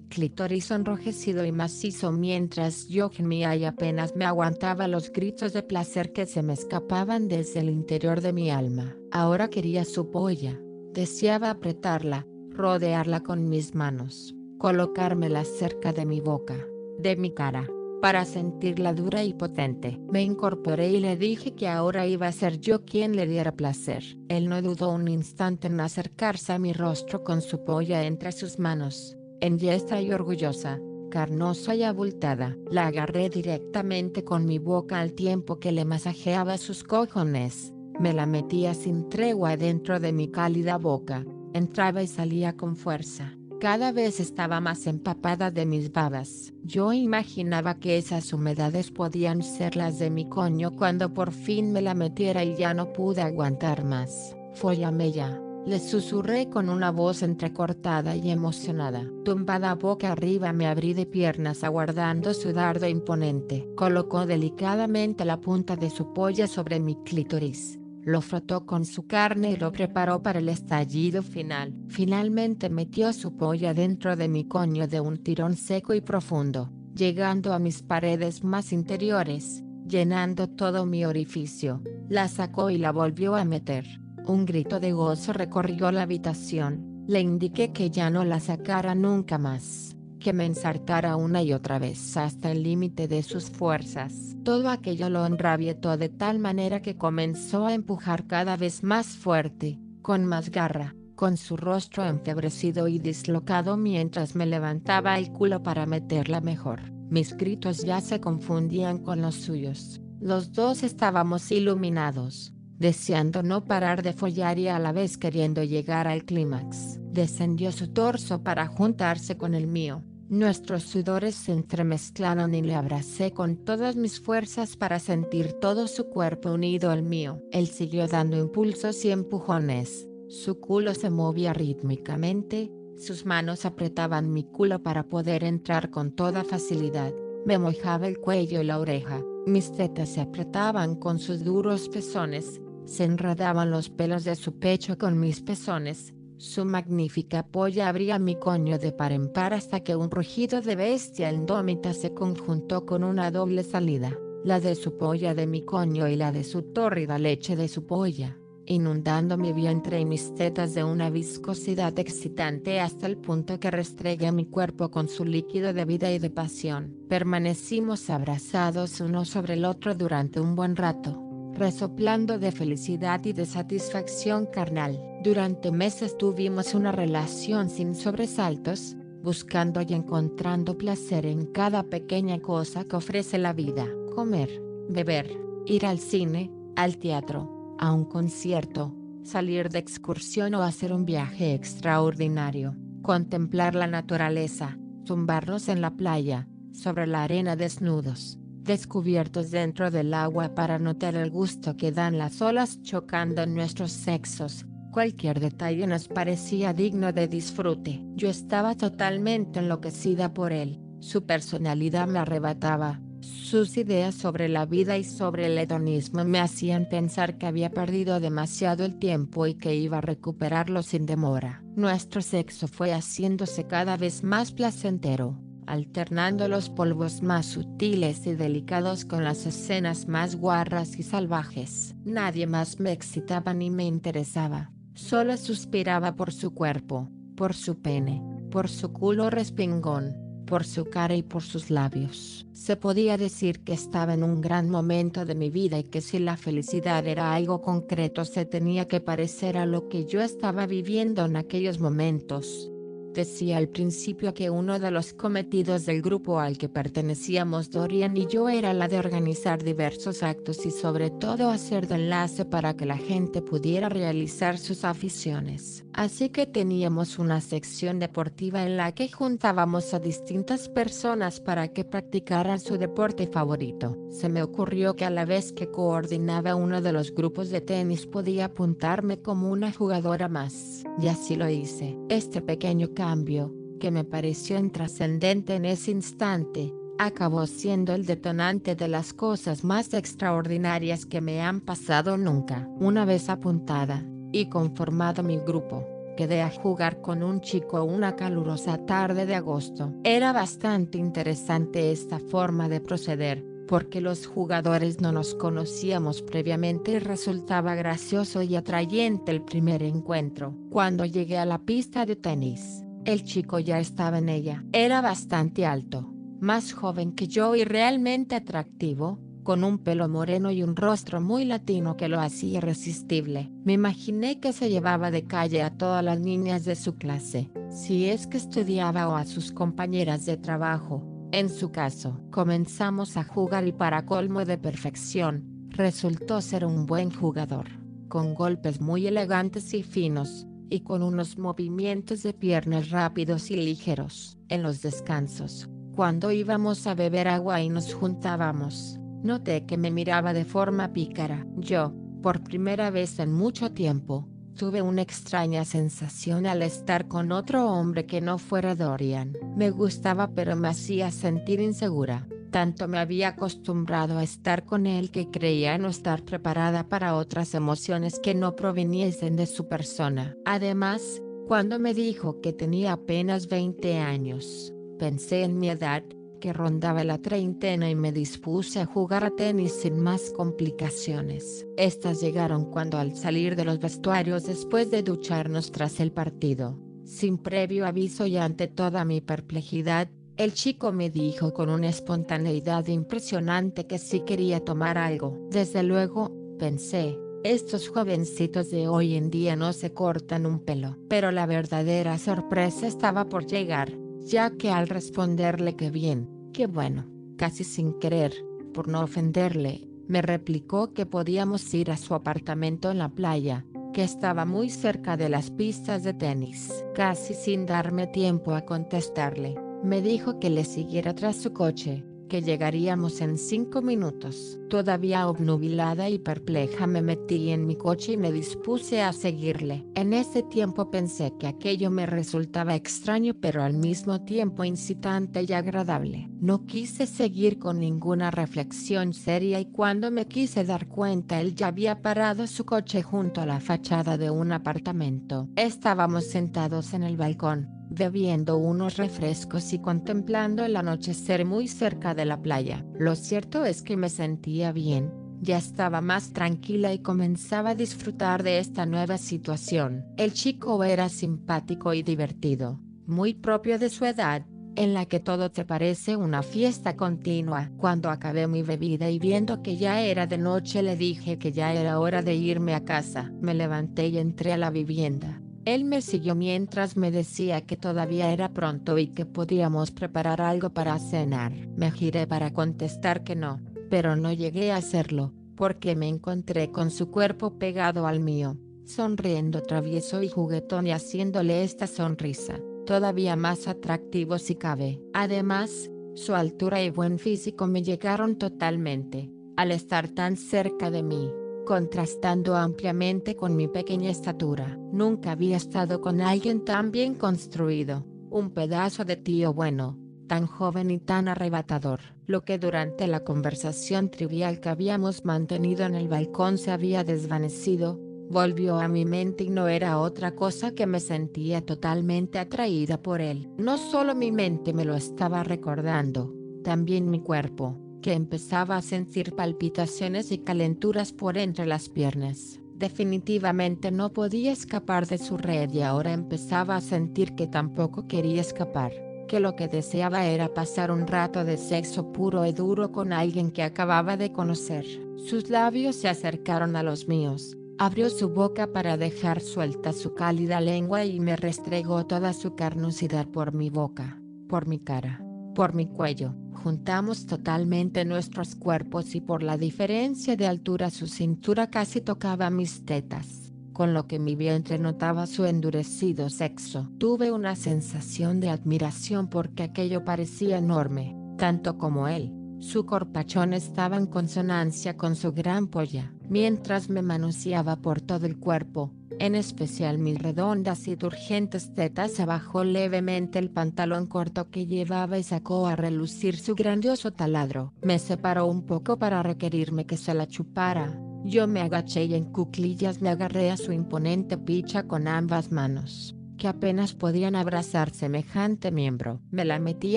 clítoris 0.00 0.72
enrojecido 0.72 1.44
y 1.44 1.52
macizo 1.52 2.10
mientras 2.10 2.88
yo 2.88 3.10
gemía 3.10 3.54
y 3.54 3.64
apenas 3.64 4.16
me 4.16 4.24
aguantaba 4.24 4.88
los 4.88 5.12
gritos 5.12 5.52
de 5.52 5.62
placer 5.62 6.12
que 6.12 6.26
se 6.26 6.42
me 6.42 6.54
escapaban 6.54 7.28
desde 7.28 7.60
el 7.60 7.70
interior 7.70 8.20
de 8.20 8.32
mi 8.32 8.50
alma. 8.50 8.96
Ahora 9.12 9.48
quería 9.48 9.84
su 9.84 10.10
polla 10.10 10.58
Deseaba 10.96 11.50
apretarla, 11.50 12.26
rodearla 12.48 13.22
con 13.22 13.50
mis 13.50 13.74
manos, 13.74 14.34
colocármela 14.56 15.44
cerca 15.44 15.92
de 15.92 16.06
mi 16.06 16.22
boca, 16.22 16.56
de 16.98 17.16
mi 17.16 17.34
cara, 17.34 17.68
para 18.00 18.24
sentirla 18.24 18.94
dura 18.94 19.22
y 19.22 19.34
potente. 19.34 20.00
Me 20.10 20.22
incorporé 20.22 20.88
y 20.88 21.00
le 21.00 21.18
dije 21.18 21.54
que 21.54 21.68
ahora 21.68 22.06
iba 22.06 22.28
a 22.28 22.32
ser 22.32 22.60
yo 22.60 22.86
quien 22.86 23.14
le 23.14 23.26
diera 23.26 23.52
placer. 23.52 24.16
Él 24.30 24.48
no 24.48 24.62
dudó 24.62 24.88
un 24.88 25.06
instante 25.08 25.66
en 25.66 25.80
acercarse 25.80 26.54
a 26.54 26.58
mi 26.58 26.72
rostro 26.72 27.22
con 27.24 27.42
su 27.42 27.62
polla 27.62 28.04
entre 28.04 28.32
sus 28.32 28.58
manos, 28.58 29.18
enhiesta 29.42 30.00
y 30.00 30.14
orgullosa, 30.14 30.80
carnosa 31.10 31.74
y 31.74 31.82
abultada. 31.82 32.56
La 32.70 32.86
agarré 32.86 33.28
directamente 33.28 34.24
con 34.24 34.46
mi 34.46 34.58
boca 34.58 34.98
al 34.98 35.12
tiempo 35.12 35.60
que 35.60 35.72
le 35.72 35.84
masajeaba 35.84 36.56
sus 36.56 36.84
cojones. 36.84 37.74
Me 37.98 38.12
la 38.12 38.26
metía 38.26 38.74
sin 38.74 39.08
tregua 39.08 39.56
dentro 39.56 39.98
de 40.00 40.12
mi 40.12 40.28
cálida 40.28 40.76
boca, 40.76 41.24
entraba 41.54 42.02
y 42.02 42.06
salía 42.06 42.54
con 42.54 42.76
fuerza. 42.76 43.32
Cada 43.58 43.90
vez 43.90 44.20
estaba 44.20 44.60
más 44.60 44.86
empapada 44.86 45.50
de 45.50 45.64
mis 45.64 45.90
babas. 45.90 46.52
Yo 46.62 46.92
imaginaba 46.92 47.76
que 47.76 47.96
esas 47.96 48.34
humedades 48.34 48.90
podían 48.90 49.42
ser 49.42 49.76
las 49.76 49.98
de 49.98 50.10
mi 50.10 50.28
coño 50.28 50.76
cuando 50.76 51.14
por 51.14 51.32
fin 51.32 51.72
me 51.72 51.80
la 51.80 51.94
metiera 51.94 52.44
y 52.44 52.54
ya 52.54 52.74
no 52.74 52.92
pude 52.92 53.22
aguantar 53.22 53.82
más. 53.82 54.36
Fóllame 54.52 55.12
ya. 55.12 55.40
Le 55.64 55.80
susurré 55.80 56.50
con 56.50 56.68
una 56.68 56.92
voz 56.92 57.22
entrecortada 57.22 58.14
y 58.14 58.30
emocionada. 58.30 59.04
Tumbada 59.24 59.74
boca 59.74 60.12
arriba 60.12 60.52
me 60.52 60.66
abrí 60.66 60.92
de 60.92 61.06
piernas 61.06 61.64
aguardando 61.64 62.34
su 62.34 62.52
dardo 62.52 62.86
imponente. 62.86 63.66
Colocó 63.74 64.26
delicadamente 64.26 65.24
la 65.24 65.40
punta 65.40 65.76
de 65.76 65.88
su 65.88 66.12
polla 66.12 66.46
sobre 66.46 66.78
mi 66.78 66.94
clítoris 67.02 67.78
lo 68.06 68.20
frotó 68.20 68.66
con 68.66 68.84
su 68.84 69.08
carne 69.08 69.50
y 69.50 69.56
lo 69.56 69.72
preparó 69.72 70.22
para 70.22 70.38
el 70.38 70.48
estallido 70.48 71.24
final. 71.24 71.74
Finalmente 71.88 72.70
metió 72.70 73.12
su 73.12 73.36
polla 73.36 73.74
dentro 73.74 74.14
de 74.14 74.28
mi 74.28 74.44
coño 74.44 74.86
de 74.86 75.00
un 75.00 75.18
tirón 75.18 75.56
seco 75.56 75.92
y 75.92 76.00
profundo, 76.00 76.70
llegando 76.94 77.52
a 77.52 77.58
mis 77.58 77.82
paredes 77.82 78.44
más 78.44 78.72
interiores, 78.72 79.64
llenando 79.88 80.48
todo 80.48 80.86
mi 80.86 81.04
orificio. 81.04 81.82
La 82.08 82.28
sacó 82.28 82.70
y 82.70 82.78
la 82.78 82.92
volvió 82.92 83.34
a 83.34 83.44
meter. 83.44 83.84
Un 84.24 84.46
grito 84.46 84.78
de 84.78 84.92
gozo 84.92 85.32
recorrió 85.32 85.90
la 85.90 86.02
habitación. 86.02 87.04
Le 87.08 87.20
indiqué 87.20 87.72
que 87.72 87.90
ya 87.90 88.08
no 88.08 88.24
la 88.24 88.38
sacara 88.38 88.94
nunca 88.94 89.36
más 89.36 89.95
que 90.18 90.32
me 90.32 90.46
ensartara 90.46 91.16
una 91.16 91.42
y 91.42 91.52
otra 91.52 91.78
vez 91.78 92.16
hasta 92.16 92.50
el 92.50 92.62
límite 92.62 93.08
de 93.08 93.22
sus 93.22 93.50
fuerzas. 93.50 94.36
Todo 94.44 94.68
aquello 94.70 95.10
lo 95.10 95.26
enrabietó 95.26 95.96
de 95.96 96.08
tal 96.08 96.38
manera 96.38 96.82
que 96.82 96.96
comenzó 96.96 97.66
a 97.66 97.74
empujar 97.74 98.26
cada 98.26 98.56
vez 98.56 98.82
más 98.82 99.06
fuerte, 99.08 99.78
con 100.02 100.24
más 100.24 100.50
garra, 100.50 100.94
con 101.14 101.36
su 101.36 101.56
rostro 101.56 102.04
enfebrecido 102.04 102.88
y 102.88 102.98
dislocado 102.98 103.76
mientras 103.76 104.36
me 104.36 104.46
levantaba 104.46 105.18
el 105.18 105.32
culo 105.32 105.62
para 105.62 105.86
meterla 105.86 106.40
mejor. 106.40 106.92
Mis 107.08 107.36
gritos 107.36 107.82
ya 107.82 108.00
se 108.00 108.20
confundían 108.20 108.98
con 108.98 109.22
los 109.22 109.34
suyos. 109.34 110.00
Los 110.20 110.52
dos 110.52 110.82
estábamos 110.82 111.50
iluminados, 111.52 112.52
deseando 112.78 113.42
no 113.42 113.64
parar 113.64 114.02
de 114.02 114.12
follar 114.12 114.58
y 114.58 114.68
a 114.68 114.78
la 114.78 114.92
vez 114.92 115.16
queriendo 115.18 115.62
llegar 115.62 116.06
al 116.06 116.24
clímax. 116.24 116.98
Descendió 117.12 117.72
su 117.72 117.88
torso 117.88 118.42
para 118.42 118.66
juntarse 118.66 119.36
con 119.36 119.54
el 119.54 119.66
mío. 119.66 120.02
Nuestros 120.28 120.82
sudores 120.82 121.36
se 121.36 121.52
entremezclaron 121.52 122.52
y 122.54 122.60
le 122.60 122.74
abracé 122.74 123.32
con 123.32 123.56
todas 123.56 123.94
mis 123.94 124.20
fuerzas 124.20 124.76
para 124.76 124.98
sentir 124.98 125.52
todo 125.52 125.86
su 125.86 126.06
cuerpo 126.08 126.50
unido 126.50 126.90
al 126.90 127.04
mío. 127.04 127.40
Él 127.52 127.68
siguió 127.68 128.08
dando 128.08 128.36
impulsos 128.36 129.04
y 129.04 129.12
empujones. 129.12 130.08
Su 130.28 130.58
culo 130.58 130.94
se 130.94 131.10
movía 131.10 131.52
rítmicamente, 131.52 132.72
sus 132.96 133.24
manos 133.24 133.64
apretaban 133.64 134.32
mi 134.32 134.42
culo 134.42 134.82
para 134.82 135.04
poder 135.04 135.44
entrar 135.44 135.90
con 135.90 136.10
toda 136.10 136.42
facilidad. 136.42 137.12
Me 137.44 137.58
mojaba 137.58 138.08
el 138.08 138.18
cuello 138.18 138.60
y 138.60 138.64
la 138.64 138.80
oreja. 138.80 139.22
Mis 139.46 139.70
tetas 139.70 140.08
se 140.08 140.20
apretaban 140.20 140.96
con 140.96 141.20
sus 141.20 141.44
duros 141.44 141.88
pezones. 141.88 142.60
Se 142.86 143.04
enredaban 143.04 143.70
los 143.70 143.90
pelos 143.90 144.24
de 144.24 144.34
su 144.34 144.58
pecho 144.58 144.96
con 144.96 145.20
mis 145.20 145.42
pezones 145.42 146.14
su 146.38 146.66
magnífica 146.66 147.46
polla 147.46 147.88
abría 147.88 148.18
mi 148.18 148.36
coño 148.36 148.78
de 148.78 148.92
par 148.92 149.12
en 149.12 149.32
par 149.32 149.54
hasta 149.54 149.80
que 149.80 149.96
un 149.96 150.10
rugido 150.10 150.60
de 150.60 150.76
bestia 150.76 151.32
indómita 151.32 151.94
se 151.94 152.12
conjuntó 152.12 152.84
con 152.84 153.04
una 153.04 153.30
doble 153.30 153.62
salida, 153.62 154.18
la 154.44 154.60
de 154.60 154.74
su 154.74 154.98
polla 154.98 155.34
de 155.34 155.46
mi 155.46 155.64
coño 155.64 156.08
y 156.08 156.16
la 156.16 156.32
de 156.32 156.44
su 156.44 156.60
tórrida 156.60 157.18
leche 157.18 157.56
de 157.56 157.68
su 157.68 157.86
polla, 157.86 158.36
inundando 158.66 159.38
mi 159.38 159.54
vientre 159.54 159.98
y 159.98 160.04
mis 160.04 160.34
tetas 160.34 160.74
de 160.74 160.84
una 160.84 161.08
viscosidad 161.08 161.98
excitante 161.98 162.80
hasta 162.80 163.06
el 163.06 163.16
punto 163.16 163.58
que 163.58 163.70
restregué 163.70 164.30
mi 164.30 164.44
cuerpo 164.44 164.90
con 164.90 165.08
su 165.08 165.24
líquido 165.24 165.72
de 165.72 165.86
vida 165.86 166.12
y 166.12 166.18
de 166.18 166.28
pasión. 166.28 166.98
Permanecimos 167.08 168.10
abrazados 168.10 169.00
uno 169.00 169.24
sobre 169.24 169.54
el 169.54 169.64
otro 169.64 169.94
durante 169.94 170.38
un 170.38 170.54
buen 170.54 170.76
rato 170.76 171.25
resoplando 171.56 172.38
de 172.38 172.52
felicidad 172.52 173.24
y 173.24 173.32
de 173.32 173.46
satisfacción 173.46 174.46
carnal. 174.46 175.00
Durante 175.22 175.72
meses 175.72 176.16
tuvimos 176.16 176.74
una 176.74 176.92
relación 176.92 177.70
sin 177.70 177.94
sobresaltos, 177.94 178.96
buscando 179.22 179.80
y 179.80 179.92
encontrando 179.94 180.78
placer 180.78 181.26
en 181.26 181.46
cada 181.46 181.82
pequeña 181.82 182.38
cosa 182.40 182.84
que 182.84 182.96
ofrece 182.96 183.38
la 183.38 183.52
vida. 183.52 183.86
Comer, 184.14 184.62
beber, 184.88 185.36
ir 185.66 185.86
al 185.86 185.98
cine, 185.98 186.50
al 186.76 186.98
teatro, 186.98 187.76
a 187.78 187.92
un 187.92 188.04
concierto, 188.04 188.94
salir 189.24 189.68
de 189.70 189.78
excursión 189.78 190.54
o 190.54 190.62
hacer 190.62 190.92
un 190.92 191.04
viaje 191.04 191.54
extraordinario, 191.54 192.76
contemplar 193.02 193.74
la 193.74 193.86
naturaleza, 193.86 194.78
tumbarnos 195.04 195.68
en 195.68 195.80
la 195.80 195.96
playa, 195.96 196.48
sobre 196.72 197.06
la 197.06 197.24
arena 197.24 197.56
desnudos 197.56 198.38
descubiertos 198.66 199.50
dentro 199.50 199.90
del 199.90 200.12
agua 200.12 200.54
para 200.54 200.78
notar 200.78 201.14
el 201.14 201.30
gusto 201.30 201.76
que 201.76 201.92
dan 201.92 202.18
las 202.18 202.42
olas 202.42 202.82
chocando 202.82 203.42
en 203.42 203.54
nuestros 203.54 203.92
sexos. 203.92 204.66
Cualquier 204.92 205.40
detalle 205.40 205.86
nos 205.86 206.08
parecía 206.08 206.72
digno 206.72 207.12
de 207.12 207.28
disfrute. 207.28 208.02
Yo 208.14 208.28
estaba 208.28 208.74
totalmente 208.74 209.60
enloquecida 209.60 210.32
por 210.34 210.52
él. 210.52 210.80
Su 211.00 211.26
personalidad 211.26 212.08
me 212.08 212.18
arrebataba. 212.18 213.00
Sus 213.20 213.76
ideas 213.76 214.14
sobre 214.14 214.48
la 214.48 214.66
vida 214.66 214.96
y 214.98 215.04
sobre 215.04 215.46
el 215.46 215.58
hedonismo 215.58 216.24
me 216.24 216.40
hacían 216.40 216.88
pensar 216.88 217.38
que 217.38 217.46
había 217.46 217.70
perdido 217.70 218.20
demasiado 218.20 218.84
el 218.84 218.98
tiempo 218.98 219.46
y 219.46 219.54
que 219.54 219.74
iba 219.74 219.98
a 219.98 220.02
recuperarlo 220.02 220.82
sin 220.82 221.06
demora. 221.06 221.62
Nuestro 221.76 222.22
sexo 222.22 222.66
fue 222.66 222.92
haciéndose 222.92 223.66
cada 223.66 223.96
vez 223.96 224.22
más 224.22 224.52
placentero 224.52 225.45
alternando 225.66 226.48
los 226.48 226.70
polvos 226.70 227.22
más 227.22 227.46
sutiles 227.46 228.26
y 228.26 228.34
delicados 228.34 229.04
con 229.04 229.24
las 229.24 229.46
escenas 229.46 230.08
más 230.08 230.36
guarras 230.36 230.98
y 230.98 231.02
salvajes. 231.02 231.94
Nadie 232.04 232.46
más 232.46 232.80
me 232.80 232.92
excitaba 232.92 233.54
ni 233.54 233.70
me 233.70 233.84
interesaba, 233.84 234.70
solo 234.94 235.36
suspiraba 235.36 236.16
por 236.16 236.32
su 236.32 236.54
cuerpo, 236.54 237.10
por 237.36 237.54
su 237.54 237.80
pene, 237.80 238.22
por 238.50 238.68
su 238.68 238.92
culo 238.92 239.30
respingón 239.30 240.26
por 240.46 240.64
su 240.64 240.86
cara 240.86 241.14
y 241.14 241.22
por 241.22 241.42
sus 241.42 241.70
labios. 241.70 242.46
Se 242.52 242.76
podía 242.76 243.18
decir 243.18 243.60
que 243.64 243.74
estaba 243.74 244.14
en 244.14 244.22
un 244.22 244.40
gran 244.40 244.70
momento 244.70 245.24
de 245.26 245.34
mi 245.34 245.50
vida 245.50 245.78
y 245.78 245.84
que 245.84 246.00
si 246.00 246.18
la 246.18 246.36
felicidad 246.36 247.06
era 247.06 247.34
algo 247.34 247.60
concreto 247.60 248.24
se 248.24 248.46
tenía 248.46 248.88
que 248.88 249.00
parecer 249.00 249.58
a 249.58 249.66
lo 249.66 249.88
que 249.88 250.06
yo 250.06 250.22
estaba 250.22 250.66
viviendo 250.66 251.24
en 251.26 251.36
aquellos 251.36 251.80
momentos. 251.80 252.70
Decía 253.16 253.56
al 253.56 253.70
principio 253.70 254.34
que 254.34 254.50
uno 254.50 254.78
de 254.78 254.90
los 254.90 255.14
cometidos 255.14 255.86
del 255.86 256.02
grupo 256.02 256.38
al 256.38 256.58
que 256.58 256.68
pertenecíamos 256.68 257.70
Dorian 257.70 258.14
y 258.14 258.26
yo 258.26 258.50
era 258.50 258.74
la 258.74 258.88
de 258.88 258.98
organizar 258.98 259.64
diversos 259.64 260.22
actos 260.22 260.66
y 260.66 260.70
sobre 260.70 261.08
todo 261.08 261.48
hacer 261.48 261.88
de 261.88 261.94
enlace 261.94 262.44
para 262.44 262.76
que 262.76 262.84
la 262.84 262.98
gente 262.98 263.40
pudiera 263.40 263.88
realizar 263.88 264.58
sus 264.58 264.84
aficiones. 264.84 265.85
Así 265.96 266.28
que 266.28 266.46
teníamos 266.46 267.18
una 267.18 267.40
sección 267.40 267.98
deportiva 267.98 268.66
en 268.66 268.76
la 268.76 268.92
que 268.92 269.10
juntábamos 269.10 269.94
a 269.94 269.98
distintas 269.98 270.68
personas 270.68 271.40
para 271.40 271.68
que 271.68 271.86
practicaran 271.86 272.60
su 272.60 272.76
deporte 272.76 273.26
favorito. 273.26 273.96
Se 274.10 274.28
me 274.28 274.42
ocurrió 274.42 274.94
que 274.94 275.06
a 275.06 275.10
la 275.10 275.24
vez 275.24 275.54
que 275.54 275.70
coordinaba 275.70 276.54
uno 276.54 276.82
de 276.82 276.92
los 276.92 277.14
grupos 277.14 277.48
de 277.48 277.62
tenis 277.62 278.06
podía 278.06 278.44
apuntarme 278.44 279.22
como 279.22 279.50
una 279.50 279.72
jugadora 279.72 280.28
más. 280.28 280.84
Y 281.00 281.08
así 281.08 281.34
lo 281.34 281.48
hice. 281.48 281.96
Este 282.10 282.42
pequeño 282.42 282.92
cambio, 282.92 283.54
que 283.80 283.90
me 283.90 284.04
pareció 284.04 284.58
intrascendente 284.58 285.54
en 285.54 285.64
ese 285.64 285.92
instante, 285.92 286.74
acabó 286.98 287.46
siendo 287.46 287.94
el 287.94 288.04
detonante 288.04 288.74
de 288.76 288.88
las 288.88 289.14
cosas 289.14 289.64
más 289.64 289.94
extraordinarias 289.94 291.06
que 291.06 291.22
me 291.22 291.40
han 291.40 291.62
pasado 291.62 292.18
nunca. 292.18 292.68
Una 292.78 293.06
vez 293.06 293.30
apuntada, 293.30 294.04
y 294.32 294.48
conformado 294.48 295.22
mi 295.22 295.38
grupo, 295.38 295.86
quedé 296.16 296.42
a 296.42 296.50
jugar 296.50 297.00
con 297.00 297.22
un 297.22 297.40
chico 297.40 297.84
una 297.84 298.16
calurosa 298.16 298.84
tarde 298.86 299.26
de 299.26 299.34
agosto. 299.34 299.92
Era 300.02 300.32
bastante 300.32 300.98
interesante 300.98 301.92
esta 301.92 302.18
forma 302.18 302.68
de 302.68 302.80
proceder, 302.80 303.44
porque 303.68 304.00
los 304.00 304.26
jugadores 304.26 305.00
no 305.00 305.12
nos 305.12 305.34
conocíamos 305.34 306.22
previamente 306.22 306.92
y 306.92 306.98
resultaba 306.98 307.74
gracioso 307.74 308.42
y 308.42 308.56
atrayente 308.56 309.32
el 309.32 309.42
primer 309.42 309.82
encuentro. 309.82 310.56
Cuando 310.70 311.04
llegué 311.04 311.38
a 311.38 311.46
la 311.46 311.58
pista 311.58 312.06
de 312.06 312.16
tenis, 312.16 312.82
el 313.04 313.24
chico 313.24 313.58
ya 313.58 313.78
estaba 313.78 314.18
en 314.18 314.28
ella. 314.28 314.64
Era 314.72 315.00
bastante 315.00 315.66
alto, 315.66 316.12
más 316.40 316.72
joven 316.72 317.12
que 317.12 317.28
yo 317.28 317.54
y 317.54 317.64
realmente 317.64 318.34
atractivo, 318.34 319.18
con 319.46 319.62
un 319.62 319.78
pelo 319.78 320.08
moreno 320.08 320.50
y 320.50 320.64
un 320.64 320.74
rostro 320.74 321.20
muy 321.20 321.44
latino 321.44 321.96
que 321.96 322.08
lo 322.08 322.20
hacía 322.20 322.58
irresistible. 322.58 323.48
Me 323.64 323.74
imaginé 323.74 324.40
que 324.40 324.52
se 324.52 324.68
llevaba 324.68 325.12
de 325.12 325.22
calle 325.22 325.62
a 325.62 325.70
todas 325.70 326.02
las 326.02 326.18
niñas 326.18 326.64
de 326.64 326.74
su 326.74 326.96
clase, 326.96 327.48
si 327.70 328.06
es 328.06 328.26
que 328.26 328.38
estudiaba 328.38 329.08
o 329.08 329.14
a 329.14 329.24
sus 329.24 329.52
compañeras 329.52 330.26
de 330.26 330.36
trabajo. 330.36 331.06
En 331.30 331.48
su 331.48 331.70
caso, 331.70 332.20
comenzamos 332.32 333.16
a 333.16 333.22
jugar 333.22 333.68
y 333.68 333.72
para 333.72 334.04
colmo 334.04 334.44
de 334.44 334.58
perfección, 334.58 335.68
resultó 335.68 336.40
ser 336.40 336.64
un 336.64 336.84
buen 336.84 337.12
jugador, 337.12 337.66
con 338.08 338.34
golpes 338.34 338.80
muy 338.80 339.06
elegantes 339.06 339.72
y 339.74 339.84
finos, 339.84 340.48
y 340.70 340.80
con 340.80 341.04
unos 341.04 341.38
movimientos 341.38 342.24
de 342.24 342.32
piernas 342.32 342.90
rápidos 342.90 343.52
y 343.52 343.56
ligeros. 343.56 344.38
En 344.48 344.64
los 344.64 344.82
descansos, 344.82 345.68
cuando 345.94 346.32
íbamos 346.32 346.88
a 346.88 346.96
beber 346.96 347.28
agua 347.28 347.62
y 347.62 347.68
nos 347.68 347.94
juntábamos, 347.94 348.98
noté 349.26 349.66
que 349.66 349.76
me 349.76 349.90
miraba 349.90 350.32
de 350.32 350.44
forma 350.44 350.92
pícara. 350.92 351.46
Yo, 351.56 351.92
por 352.22 352.42
primera 352.42 352.90
vez 352.90 353.18
en 353.18 353.32
mucho 353.32 353.72
tiempo, 353.72 354.28
tuve 354.56 354.82
una 354.82 355.02
extraña 355.02 355.64
sensación 355.64 356.46
al 356.46 356.62
estar 356.62 357.08
con 357.08 357.30
otro 357.30 357.70
hombre 357.70 358.06
que 358.06 358.20
no 358.20 358.38
fuera 358.38 358.74
Dorian. 358.74 359.34
Me 359.54 359.70
gustaba 359.70 360.30
pero 360.34 360.56
me 360.56 360.68
hacía 360.68 361.10
sentir 361.10 361.60
insegura. 361.60 362.26
Tanto 362.50 362.88
me 362.88 362.98
había 362.98 363.28
acostumbrado 363.28 364.18
a 364.18 364.22
estar 364.22 364.64
con 364.64 364.86
él 364.86 365.10
que 365.10 365.30
creía 365.30 365.76
no 365.76 365.88
estar 365.88 366.22
preparada 366.22 366.88
para 366.88 367.14
otras 367.14 367.54
emociones 367.54 368.18
que 368.18 368.34
no 368.34 368.56
proviniesen 368.56 369.36
de 369.36 369.46
su 369.46 369.68
persona. 369.68 370.34
Además, 370.46 371.20
cuando 371.46 371.78
me 371.78 371.92
dijo 371.92 372.40
que 372.40 372.52
tenía 372.52 372.94
apenas 372.94 373.48
20 373.48 373.98
años, 373.98 374.72
pensé 374.98 375.42
en 375.42 375.58
mi 375.58 375.68
edad, 375.68 376.02
que 376.46 376.52
rondaba 376.52 377.02
la 377.02 377.18
treintena 377.18 377.90
y 377.90 377.96
me 377.96 378.12
dispuse 378.12 378.78
a 378.78 378.86
jugar 378.86 379.24
a 379.24 379.30
tenis 379.30 379.72
sin 379.72 379.98
más 379.98 380.30
complicaciones. 380.30 381.66
Estas 381.76 382.20
llegaron 382.20 382.66
cuando 382.66 382.98
al 382.98 383.16
salir 383.16 383.56
de 383.56 383.64
los 383.64 383.80
vestuarios 383.80 384.44
después 384.44 384.88
de 384.92 385.02
ducharnos 385.02 385.72
tras 385.72 385.98
el 385.98 386.12
partido, 386.12 386.78
sin 387.04 387.38
previo 387.38 387.84
aviso 387.84 388.28
y 388.28 388.36
ante 388.36 388.68
toda 388.68 389.04
mi 389.04 389.20
perplejidad, 389.20 390.08
el 390.36 390.52
chico 390.52 390.92
me 390.92 391.10
dijo 391.10 391.52
con 391.52 391.68
una 391.68 391.88
espontaneidad 391.88 392.86
impresionante 392.86 393.88
que 393.88 393.98
sí 393.98 394.20
quería 394.20 394.60
tomar 394.60 394.98
algo. 394.98 395.48
Desde 395.50 395.82
luego, 395.82 396.30
pensé, 396.60 397.18
estos 397.42 397.88
jovencitos 397.88 398.70
de 398.70 398.86
hoy 398.86 399.16
en 399.16 399.30
día 399.30 399.56
no 399.56 399.72
se 399.72 399.92
cortan 399.92 400.46
un 400.46 400.60
pelo. 400.60 400.96
Pero 401.08 401.32
la 401.32 401.46
verdadera 401.46 402.18
sorpresa 402.18 402.86
estaba 402.86 403.28
por 403.28 403.46
llegar, 403.46 403.98
ya 404.20 404.50
que 404.50 404.70
al 404.70 404.86
responderle 404.86 405.74
que 405.74 405.90
bien, 405.90 406.35
que 406.56 406.66
bueno, 406.66 407.04
casi 407.36 407.64
sin 407.64 407.92
querer, 407.98 408.32
por 408.72 408.88
no 408.88 409.02
ofenderle, 409.02 409.86
me 410.08 410.22
replicó 410.22 410.94
que 410.94 411.04
podíamos 411.04 411.74
ir 411.74 411.90
a 411.90 411.98
su 411.98 412.14
apartamento 412.14 412.90
en 412.90 412.96
la 412.96 413.10
playa, 413.10 413.66
que 413.92 414.02
estaba 414.02 414.46
muy 414.46 414.70
cerca 414.70 415.18
de 415.18 415.28
las 415.28 415.50
pistas 415.50 416.02
de 416.02 416.14
tenis. 416.14 416.72
Casi 416.94 417.34
sin 417.34 417.66
darme 417.66 418.06
tiempo 418.06 418.54
a 418.54 418.62
contestarle, 418.62 419.54
me 419.84 420.00
dijo 420.00 420.40
que 420.40 420.48
le 420.48 420.64
siguiera 420.64 421.14
tras 421.14 421.36
su 421.36 421.52
coche, 421.52 422.05
que 422.28 422.42
llegaríamos 422.42 423.20
en 423.20 423.38
cinco 423.38 423.82
minutos. 423.82 424.58
Todavía 424.68 425.28
obnubilada 425.28 426.08
y 426.08 426.18
perpleja 426.18 426.86
me 426.86 427.02
metí 427.02 427.50
en 427.50 427.66
mi 427.66 427.76
coche 427.76 428.12
y 428.12 428.16
me 428.16 428.32
dispuse 428.32 429.02
a 429.02 429.12
seguirle. 429.12 429.84
En 429.94 430.12
ese 430.12 430.42
tiempo 430.42 430.90
pensé 430.90 431.32
que 431.38 431.46
aquello 431.46 431.90
me 431.90 432.06
resultaba 432.06 432.74
extraño 432.74 433.34
pero 433.40 433.62
al 433.62 433.74
mismo 433.74 434.24
tiempo 434.24 434.64
incitante 434.64 435.44
y 435.48 435.52
agradable. 435.52 436.28
No 436.40 436.66
quise 436.66 437.06
seguir 437.06 437.58
con 437.58 437.80
ninguna 437.80 438.30
reflexión 438.30 439.14
seria 439.14 439.60
y 439.60 439.66
cuando 439.66 440.10
me 440.10 440.26
quise 440.26 440.64
dar 440.64 440.88
cuenta 440.88 441.40
él 441.40 441.54
ya 441.54 441.68
había 441.68 442.02
parado 442.02 442.46
su 442.46 442.64
coche 442.64 443.02
junto 443.02 443.40
a 443.40 443.46
la 443.46 443.60
fachada 443.60 444.18
de 444.18 444.30
un 444.30 444.52
apartamento. 444.52 445.48
Estábamos 445.56 446.24
sentados 446.24 446.92
en 446.92 447.02
el 447.02 447.16
balcón 447.16 447.75
bebiendo 447.88 448.56
unos 448.56 448.96
refrescos 448.96 449.72
y 449.72 449.80
contemplando 449.80 450.64
el 450.64 450.76
anochecer 450.76 451.44
muy 451.44 451.68
cerca 451.68 452.14
de 452.14 452.24
la 452.24 452.42
playa. 452.42 452.84
Lo 452.98 453.14
cierto 453.14 453.64
es 453.64 453.82
que 453.82 453.96
me 453.96 454.08
sentía 454.08 454.72
bien, 454.72 455.12
ya 455.40 455.58
estaba 455.58 456.00
más 456.00 456.32
tranquila 456.32 456.92
y 456.92 456.98
comenzaba 456.98 457.70
a 457.70 457.74
disfrutar 457.74 458.42
de 458.42 458.58
esta 458.58 458.86
nueva 458.86 459.18
situación. 459.18 460.04
El 460.16 460.32
chico 460.32 460.82
era 460.82 461.08
simpático 461.08 461.92
y 461.94 462.02
divertido, 462.02 462.80
muy 463.06 463.34
propio 463.34 463.78
de 463.78 463.90
su 463.90 464.04
edad, 464.04 464.46
en 464.76 464.92
la 464.92 465.06
que 465.06 465.20
todo 465.20 465.50
te 465.50 465.64
parece 465.64 466.16
una 466.16 466.42
fiesta 466.42 466.96
continua. 466.96 467.70
Cuando 467.78 468.10
acabé 468.10 468.46
mi 468.46 468.62
bebida 468.62 469.10
y 469.10 469.18
viendo 469.18 469.62
que 469.62 469.76
ya 469.76 470.02
era 470.02 470.26
de 470.26 470.38
noche 470.38 470.82
le 470.82 470.96
dije 470.96 471.38
que 471.38 471.52
ya 471.52 471.72
era 471.72 471.98
hora 471.98 472.22
de 472.22 472.34
irme 472.34 472.74
a 472.74 472.84
casa. 472.84 473.32
Me 473.40 473.54
levanté 473.54 474.08
y 474.08 474.18
entré 474.18 474.52
a 474.52 474.58
la 474.58 474.70
vivienda. 474.70 475.40
Él 475.66 475.84
me 475.84 476.00
siguió 476.00 476.36
mientras 476.36 476.96
me 476.96 477.10
decía 477.10 477.60
que 477.62 477.76
todavía 477.76 478.32
era 478.32 478.50
pronto 478.50 478.98
y 478.98 479.08
que 479.08 479.26
podíamos 479.26 479.90
preparar 479.90 480.40
algo 480.40 480.70
para 480.70 480.96
cenar. 481.00 481.52
Me 481.76 481.90
giré 481.90 482.28
para 482.28 482.52
contestar 482.52 483.24
que 483.24 483.34
no, 483.34 483.60
pero 483.90 484.14
no 484.14 484.32
llegué 484.32 484.70
a 484.70 484.76
hacerlo, 484.76 485.32
porque 485.56 485.96
me 485.96 486.06
encontré 486.06 486.70
con 486.70 486.92
su 486.92 487.10
cuerpo 487.10 487.58
pegado 487.58 488.06
al 488.06 488.20
mío, 488.20 488.56
sonriendo 488.84 489.60
travieso 489.60 490.22
y 490.22 490.28
juguetón 490.28 490.86
y 490.86 490.92
haciéndole 490.92 491.64
esta 491.64 491.88
sonrisa, 491.88 492.60
todavía 492.86 493.34
más 493.34 493.66
atractivo 493.66 494.38
si 494.38 494.54
cabe. 494.54 495.00
Además, 495.14 495.90
su 496.14 496.36
altura 496.36 496.80
y 496.80 496.90
buen 496.90 497.18
físico 497.18 497.66
me 497.66 497.82
llegaron 497.82 498.36
totalmente, 498.36 499.32
al 499.56 499.72
estar 499.72 500.08
tan 500.10 500.36
cerca 500.36 500.92
de 500.92 501.02
mí 501.02 501.28
contrastando 501.66 502.56
ampliamente 502.56 503.36
con 503.36 503.54
mi 503.54 503.68
pequeña 503.68 504.10
estatura. 504.10 504.78
Nunca 504.90 505.32
había 505.32 505.58
estado 505.58 506.00
con 506.00 506.22
alguien 506.22 506.64
tan 506.64 506.90
bien 506.90 507.14
construido, 507.14 508.06
un 508.30 508.52
pedazo 508.52 509.04
de 509.04 509.16
tío 509.16 509.52
bueno, 509.52 509.98
tan 510.26 510.46
joven 510.46 510.90
y 510.90 510.98
tan 510.98 511.28
arrebatador. 511.28 512.00
Lo 512.26 512.42
que 512.42 512.58
durante 512.58 513.06
la 513.06 513.24
conversación 513.24 514.10
trivial 514.10 514.60
que 514.60 514.70
habíamos 514.70 515.26
mantenido 515.26 515.84
en 515.84 515.94
el 515.94 516.08
balcón 516.08 516.56
se 516.56 516.70
había 516.70 517.04
desvanecido, 517.04 518.00
volvió 518.30 518.80
a 518.80 518.88
mi 518.88 519.04
mente 519.04 519.44
y 519.44 519.50
no 519.50 519.68
era 519.68 519.98
otra 519.98 520.34
cosa 520.34 520.72
que 520.72 520.86
me 520.86 521.00
sentía 521.00 521.60
totalmente 521.60 522.38
atraída 522.38 523.02
por 523.02 523.20
él. 523.20 523.50
No 523.58 523.76
solo 523.76 524.14
mi 524.14 524.32
mente 524.32 524.72
me 524.72 524.84
lo 524.84 524.94
estaba 524.94 525.44
recordando, 525.44 526.34
también 526.64 527.10
mi 527.10 527.20
cuerpo, 527.20 527.78
que 528.06 528.12
empezaba 528.12 528.76
a 528.76 528.82
sentir 528.82 529.34
palpitaciones 529.34 530.30
y 530.30 530.38
calenturas 530.38 531.12
por 531.12 531.36
entre 531.36 531.66
las 531.66 531.88
piernas. 531.88 532.60
Definitivamente 532.76 533.90
no 533.90 534.12
podía 534.12 534.52
escapar 534.52 535.08
de 535.08 535.18
su 535.18 535.36
red 535.36 535.72
y 535.72 535.82
ahora 535.82 536.12
empezaba 536.12 536.76
a 536.76 536.80
sentir 536.80 537.34
que 537.34 537.48
tampoco 537.48 538.06
quería 538.06 538.40
escapar, 538.40 538.92
que 539.26 539.40
lo 539.40 539.56
que 539.56 539.66
deseaba 539.66 540.24
era 540.24 540.54
pasar 540.54 540.92
un 540.92 541.08
rato 541.08 541.44
de 541.44 541.56
sexo 541.56 542.12
puro 542.12 542.46
y 542.46 542.52
duro 542.52 542.92
con 542.92 543.12
alguien 543.12 543.50
que 543.50 543.64
acababa 543.64 544.16
de 544.16 544.30
conocer. 544.30 544.86
Sus 545.16 545.50
labios 545.50 545.96
se 545.96 546.08
acercaron 546.08 546.76
a 546.76 546.84
los 546.84 547.08
míos, 547.08 547.56
abrió 547.76 548.08
su 548.08 548.28
boca 548.28 548.68
para 548.68 548.96
dejar 548.96 549.40
suelta 549.40 549.92
su 549.92 550.14
cálida 550.14 550.60
lengua 550.60 551.04
y 551.04 551.18
me 551.18 551.34
restregó 551.34 552.06
toda 552.06 552.34
su 552.34 552.54
carnosidad 552.54 553.26
por 553.26 553.52
mi 553.52 553.68
boca, 553.68 554.22
por 554.48 554.68
mi 554.68 554.78
cara, 554.78 555.25
por 555.56 555.74
mi 555.74 555.86
cuello. 555.86 556.34
Juntamos 556.52 557.24
totalmente 557.24 558.04
nuestros 558.04 558.54
cuerpos 558.54 559.14
y 559.14 559.22
por 559.22 559.42
la 559.42 559.56
diferencia 559.56 560.36
de 560.36 560.46
altura 560.46 560.90
su 560.90 561.06
cintura 561.06 561.70
casi 561.70 562.02
tocaba 562.02 562.50
mis 562.50 562.84
tetas, 562.84 563.52
con 563.72 563.94
lo 563.94 564.06
que 564.06 564.18
mi 564.18 564.36
vientre 564.36 564.78
notaba 564.78 565.26
su 565.26 565.46
endurecido 565.46 566.28
sexo. 566.28 566.90
Tuve 566.98 567.32
una 567.32 567.56
sensación 567.56 568.38
de 568.38 568.50
admiración 568.50 569.28
porque 569.28 569.62
aquello 569.62 570.04
parecía 570.04 570.58
enorme, 570.58 571.16
tanto 571.38 571.78
como 571.78 572.06
él. 572.06 572.32
Su 572.58 572.84
corpachón 572.84 573.54
estaba 573.54 573.96
en 573.96 574.06
consonancia 574.06 574.96
con 574.98 575.16
su 575.16 575.32
gran 575.32 575.68
polla, 575.68 576.12
mientras 576.28 576.90
me 576.90 577.00
manoseaba 577.00 577.76
por 577.76 578.02
todo 578.02 578.26
el 578.26 578.38
cuerpo, 578.38 578.92
en 579.18 579.34
especial 579.34 579.98
mis 579.98 580.18
redondas 580.18 580.88
y 580.88 580.96
turgentes 580.96 581.72
tetas 581.74 582.12
se 582.12 582.24
bajó 582.24 582.64
levemente 582.64 583.38
el 583.38 583.50
pantalón 583.50 584.06
corto 584.06 584.50
que 584.50 584.66
llevaba 584.66 585.18
y 585.18 585.22
sacó 585.22 585.66
a 585.66 585.76
relucir 585.76 586.38
su 586.38 586.54
grandioso 586.54 587.12
taladro. 587.12 587.72
Me 587.82 587.98
separó 587.98 588.46
un 588.46 588.66
poco 588.66 588.98
para 588.98 589.22
requerirme 589.22 589.86
que 589.86 589.96
se 589.96 590.12
la 590.12 590.26
chupara. 590.26 590.98
Yo 591.24 591.46
me 591.46 591.60
agaché 591.60 592.04
y 592.04 592.14
en 592.14 592.26
cuclillas 592.26 593.00
me 593.00 593.08
agarré 593.08 593.50
a 593.50 593.56
su 593.56 593.72
imponente 593.72 594.38
picha 594.38 594.84
con 594.84 595.08
ambas 595.08 595.50
manos, 595.50 596.14
que 596.36 596.46
apenas 596.46 596.94
podían 596.94 597.34
abrazar 597.36 597.90
semejante 597.90 598.70
miembro. 598.70 599.20
Me 599.30 599.44
la 599.44 599.58
metí 599.58 599.96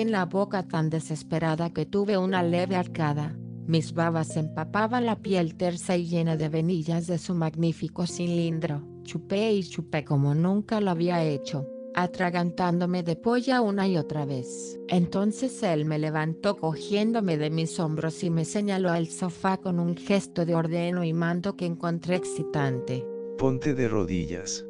en 0.00 0.12
la 0.12 0.24
boca 0.24 0.62
tan 0.62 0.88
desesperada 0.90 1.70
que 1.70 1.86
tuve 1.86 2.16
una 2.16 2.42
leve 2.42 2.76
arcada. 2.76 3.36
Mis 3.66 3.92
babas 3.92 4.36
empapaban 4.36 5.06
la 5.06 5.16
piel 5.16 5.54
tersa 5.54 5.96
y 5.96 6.06
llena 6.06 6.36
de 6.36 6.48
venillas 6.48 7.06
de 7.06 7.18
su 7.18 7.34
magnífico 7.34 8.06
cilindro. 8.06 8.89
Chupé 9.10 9.54
y 9.54 9.64
chupé 9.64 10.04
como 10.04 10.36
nunca 10.36 10.80
lo 10.80 10.92
había 10.92 11.24
hecho, 11.24 11.66
atragantándome 11.96 13.02
de 13.02 13.16
polla 13.16 13.60
una 13.60 13.88
y 13.88 13.96
otra 13.96 14.24
vez. 14.24 14.78
Entonces 14.86 15.64
él 15.64 15.84
me 15.84 15.98
levantó 15.98 16.56
cogiéndome 16.56 17.36
de 17.36 17.50
mis 17.50 17.80
hombros 17.80 18.22
y 18.22 18.30
me 18.30 18.44
señaló 18.44 18.92
al 18.92 19.08
sofá 19.08 19.56
con 19.56 19.80
un 19.80 19.96
gesto 19.96 20.46
de 20.46 20.54
ordeno 20.54 21.02
y 21.02 21.12
mando 21.12 21.56
que 21.56 21.66
encontré 21.66 22.14
excitante. 22.14 23.04
Ponte 23.36 23.74
de 23.74 23.88
rodillas. 23.88 24.64